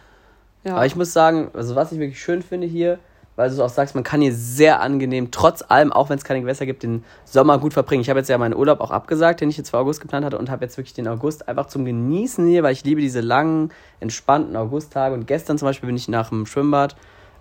[0.65, 0.77] Ja.
[0.77, 2.99] Aber ich muss sagen, also was ich wirklich schön finde hier,
[3.37, 6.41] weil du auch sagst, man kann hier sehr angenehm, trotz allem, auch wenn es keine
[6.41, 8.01] Gewässer gibt, den Sommer gut verbringen.
[8.01, 10.39] Ich habe jetzt ja meinen Urlaub auch abgesagt, den ich jetzt für August geplant hatte
[10.39, 13.73] und habe jetzt wirklich den August einfach zum Genießen hier, weil ich liebe diese langen,
[13.99, 15.15] entspannten Augusttage.
[15.15, 16.95] Und gestern zum Beispiel bin ich nach dem Schwimmbad,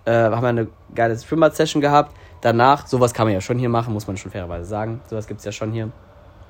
[0.04, 2.14] äh, haben wir eine geile Schwimmbad-Session gehabt.
[2.40, 5.00] Danach, sowas kann man ja schon hier machen, muss man schon fairerweise sagen.
[5.08, 5.90] Sowas gibt es ja schon hier.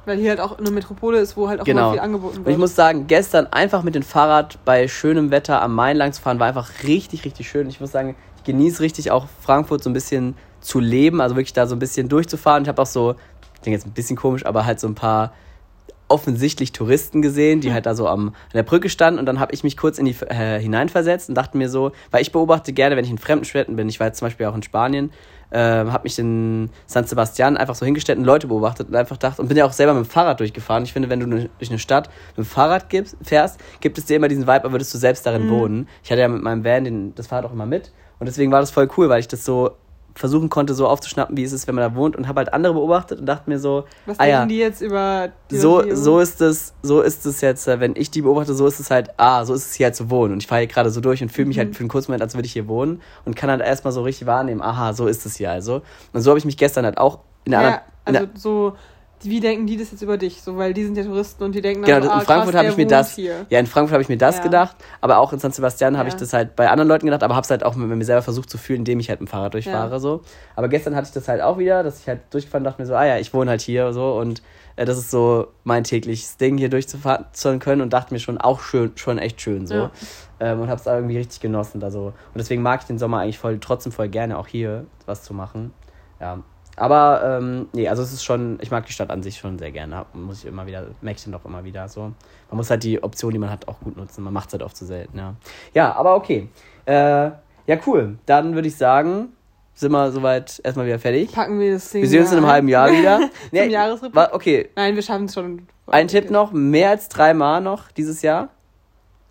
[0.06, 1.92] Weil hier halt auch eine Metropole ist, wo halt auch Genau.
[1.92, 2.46] viel angeboten wird.
[2.46, 6.12] Und ich muss sagen, gestern einfach mit dem Fahrrad bei schönem Wetter am Main lang
[6.12, 7.68] zu fahren, war einfach richtig, richtig schön.
[7.68, 11.52] Ich muss sagen, ich genieße richtig auch Frankfurt so ein bisschen zu leben, also wirklich
[11.54, 12.64] da so ein bisschen durchzufahren.
[12.64, 13.12] Ich habe auch so,
[13.54, 15.32] ich denke jetzt ein bisschen komisch, aber halt so ein paar
[16.14, 19.52] offensichtlich Touristen gesehen, die halt da so am, an der Brücke standen und dann habe
[19.52, 22.96] ich mich kurz in die äh, hineinversetzt und dachte mir so, weil ich beobachte gerne,
[22.96, 25.10] wenn ich in fremden Städten bin, ich war jetzt zum Beispiel auch in Spanien,
[25.50, 29.42] äh, habe mich in San Sebastian einfach so hingestellt und Leute beobachtet und einfach dachte
[29.42, 30.84] und bin ja auch selber mit dem Fahrrad durchgefahren.
[30.84, 34.04] Ich finde, wenn du ne- durch eine Stadt mit dem Fahrrad gibst, fährst, gibt es
[34.04, 35.88] dir immer diesen Vibe, als würdest du selbst darin wohnen.
[36.04, 38.60] Ich hatte ja mit meinem Van den, das Fahrrad auch immer mit und deswegen war
[38.60, 39.72] das voll cool, weil ich das so
[40.14, 42.72] versuchen konnte, so aufzuschnappen, wie es ist, wenn man da wohnt und habe halt andere
[42.74, 46.20] beobachtet und dachte mir so, Was ah denken ja, die jetzt über die so, so
[46.20, 49.10] ist es, so ist es jetzt, äh, wenn ich die beobachte, so ist es halt,
[49.16, 50.34] ah, so ist es hier halt zu wohnen.
[50.34, 51.60] Und ich fahre hier gerade so durch und fühle mich Mhm.
[51.62, 54.02] halt für einen kurzen Moment, als würde ich hier wohnen und kann halt erstmal so
[54.02, 55.82] richtig wahrnehmen, aha, so ist es hier also.
[56.12, 58.30] Und so habe ich mich gestern halt auch in der Ja, anderen.
[58.34, 58.40] also
[58.70, 58.76] so,
[59.24, 60.42] wie denken die das jetzt über dich?
[60.42, 62.52] So, weil die sind ja Touristen und die denken Genau, dann so, in ah, Frankfurt
[62.52, 63.46] krass, habe ich mir das, Hier.
[63.48, 64.42] ja, in Frankfurt habe ich mir das Ja.
[64.42, 66.14] gedacht, aber auch in San Sebastian habe Ja.
[66.14, 68.22] ich das halt bei anderen Leuten gedacht, aber habe es halt auch mit, mir selber
[68.22, 69.98] versucht zu fühlen, indem ich halt mit dem Fahrrad durchfahre Ja.
[69.98, 70.22] so.
[70.56, 72.86] Aber gestern hatte ich das halt auch wieder, dass ich halt durchgefahren und dachte mir
[72.86, 74.42] so, ah ja, ich wohne halt hier so und
[74.76, 78.38] äh, das ist so mein tägliches Ding, hier durchzufahren zu können und dachte mir schon
[78.38, 79.90] auch schön, schon echt schön so.
[80.40, 82.06] Ähm, und habe es irgendwie richtig genossen da so.
[82.06, 85.32] Und deswegen mag ich den Sommer eigentlich voll, trotzdem voll gerne auch hier was zu
[85.32, 85.72] machen.
[86.20, 86.42] Ja.
[86.76, 89.70] Aber ähm, nee, also es ist schon, ich mag die Stadt an sich schon sehr
[89.70, 90.06] gerne.
[90.12, 92.00] Muss ich immer wieder, merke ich dann doch immer wieder so.
[92.02, 94.24] Man muss halt die Option, die man hat, auch gut nutzen.
[94.24, 95.34] Man macht es halt oft zu selten, ja.
[95.72, 96.48] Ja, aber okay.
[96.86, 96.92] Äh,
[97.66, 98.18] ja, cool.
[98.26, 99.28] Dann würde ich sagen,
[99.74, 101.32] sind wir soweit erstmal wieder fertig.
[101.32, 102.52] Packen wir das Ding Wir sehen uns in einem ein.
[102.52, 103.20] halben Jahr wieder.
[103.52, 104.14] Nee, Jahresreport?
[104.14, 105.66] wa- Okay, Nein, wir schaffen es schon.
[105.86, 108.48] ein Tipp noch, mehr als dreimal noch dieses Jahr.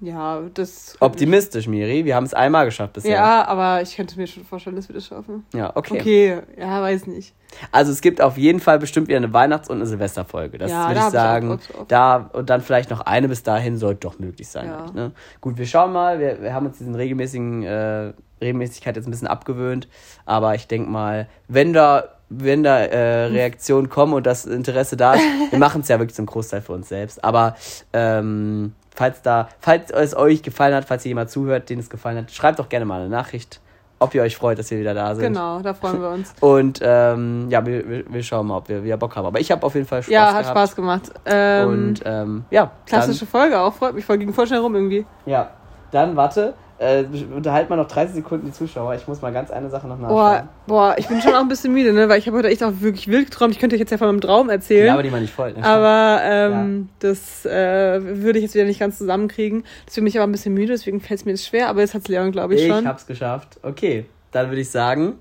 [0.03, 0.97] Ja, das.
[0.99, 2.03] Optimistisch, Miri.
[2.03, 3.13] Wir haben es einmal geschafft bisher.
[3.13, 5.45] Ja, aber ich könnte mir schon vorstellen, dass wir das schaffen.
[5.53, 5.99] Ja, okay.
[5.99, 7.33] Okay, ja, weiß nicht.
[7.71, 10.57] Also es gibt auf jeden Fall bestimmt wieder eine Weihnachts- und eine Silvesterfolge.
[10.57, 11.47] Das Ja, würde da ich ich sagen.
[11.49, 11.85] Drauf.
[11.87, 14.67] da und dann vielleicht noch eine bis dahin sollte doch möglich sein.
[14.67, 14.77] Ja.
[14.79, 15.11] eigentlich, Ne?
[15.39, 16.19] Gut, wir schauen mal.
[16.19, 19.87] Wir, wir haben uns diesen regelmäßigen äh, Regelmäßigkeit jetzt ein bisschen abgewöhnt.
[20.25, 25.13] Aber ich denke mal, wenn da wenn da äh, Reaktionen kommen und das Interesse da
[25.13, 27.23] ist, wir machen es ja wirklich zum Großteil für uns selbst.
[27.23, 27.55] Aber
[27.93, 32.17] ähm, falls da, falls es euch gefallen hat, falls ihr jemand zuhört, den es gefallen
[32.17, 33.59] hat, schreibt doch gerne mal eine Nachricht,
[33.99, 35.23] ob ihr euch freut, dass wir wieder da sind.
[35.23, 36.33] Genau, da freuen wir uns.
[36.41, 39.25] Und ähm, ja, wir, wir, wir schauen mal, ob wir wieder Bock haben.
[39.25, 40.57] Aber ich habe auf jeden Fall Spaß ja, hat gehabt.
[40.57, 41.11] Spaß gemacht.
[41.25, 45.05] Ähm, Und ähm, ja, klassische Folge auch, freut mich voll, ging voll schnell rum irgendwie.
[45.25, 45.49] Dann, ja,
[45.91, 46.53] dann warte,
[46.83, 47.05] äh,
[47.35, 48.95] unterhalten wir noch 30 Sekunden die Zuschauer.
[48.95, 50.49] Ich muss mal ganz eine Sache noch Boah, nachschauen.
[50.67, 52.09] boah, ich bin schon auch ein bisschen müde, ne?
[52.09, 53.53] Weil ich habe heute echt auch wirklich wild geträumt.
[53.53, 54.87] Ich könnte euch jetzt ja von meinem Traum erzählen.
[54.87, 55.53] Ja, aber die mal nicht voll.
[55.53, 55.63] Ne?
[55.63, 59.63] Aber ähm, das äh, würde ich jetzt wieder nicht ganz zusammenkriegen.
[59.85, 61.69] Das würde mich aber ein bisschen müde, deswegen fällt es mir jetzt schwer.
[61.69, 62.87] Aber jetzt hat Leon, glaube ich, ich schon.
[62.87, 63.59] hab's geschafft.
[63.63, 65.19] Okay, dann würde ich sagen,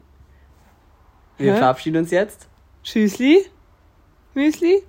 [1.38, 1.58] wir Hä?
[1.58, 2.48] verabschieden uns jetzt.
[2.82, 3.44] Tschüssli.
[4.34, 4.82] Müsli.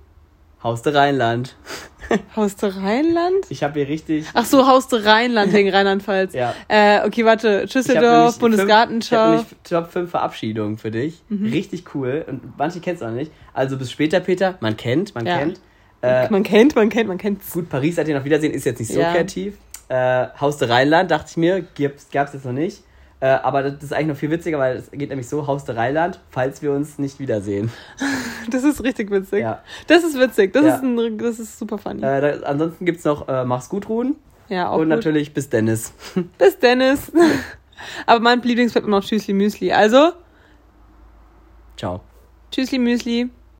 [0.64, 1.54] Haus der Rheinland.
[2.36, 3.44] Haus der Rheinland?
[3.50, 4.26] Ich habe hier richtig.
[4.34, 6.34] Ach so, Haus der Rheinland wegen Rheinland-Pfalz.
[6.34, 6.54] Ja.
[6.68, 7.48] Äh, okay, warte.
[7.48, 9.40] Nämlich Schüsseldorf, fünf- Bundesgartenschau.
[9.40, 11.22] Ich Top 5 Verabschiedungen für dich.
[11.28, 11.50] Mhm.
[11.52, 12.24] Richtig cool.
[12.26, 13.30] Und manche kennst du noch nicht.
[13.52, 14.56] Also bis später, Peter.
[14.60, 15.38] Man kennt, man Ja.
[15.38, 15.60] kennt.
[16.02, 17.52] Äh, man kennt, man kennt, man kennt's.
[17.52, 19.12] Gut, Paris seid ihr noch Wiedersehen, ist jetzt nicht so Ja.
[19.12, 19.54] kreativ.
[19.88, 22.82] Äh, Haus der Rheinland, dachte ich mir, gibt's, gab's jetzt noch nicht.
[23.20, 25.76] Äh, aber das ist eigentlich noch viel witziger, weil es geht nämlich so, Haus der
[25.76, 27.70] Rheinland, falls wir uns nicht wiedersehen.
[28.50, 29.40] Das ist richtig witzig.
[29.40, 29.62] Ja.
[29.86, 30.52] Das ist witzig.
[30.52, 30.74] Das, Ja.
[30.74, 32.02] ist, ein, das ist super funny.
[32.02, 34.16] Äh, da, ansonsten gibt's noch äh, Mach's gut, Ruhen.
[34.50, 34.88] ja, auch Und gut.
[34.90, 35.94] natürlich bis Dennis.
[36.38, 37.10] Bis Dennis.
[38.06, 39.72] Aber mein Lieblingsbett immer noch Tschüssli Müsli.
[39.72, 40.12] Also,
[41.78, 42.00] Ciao.
[42.50, 43.30] Tschüssli Müsli.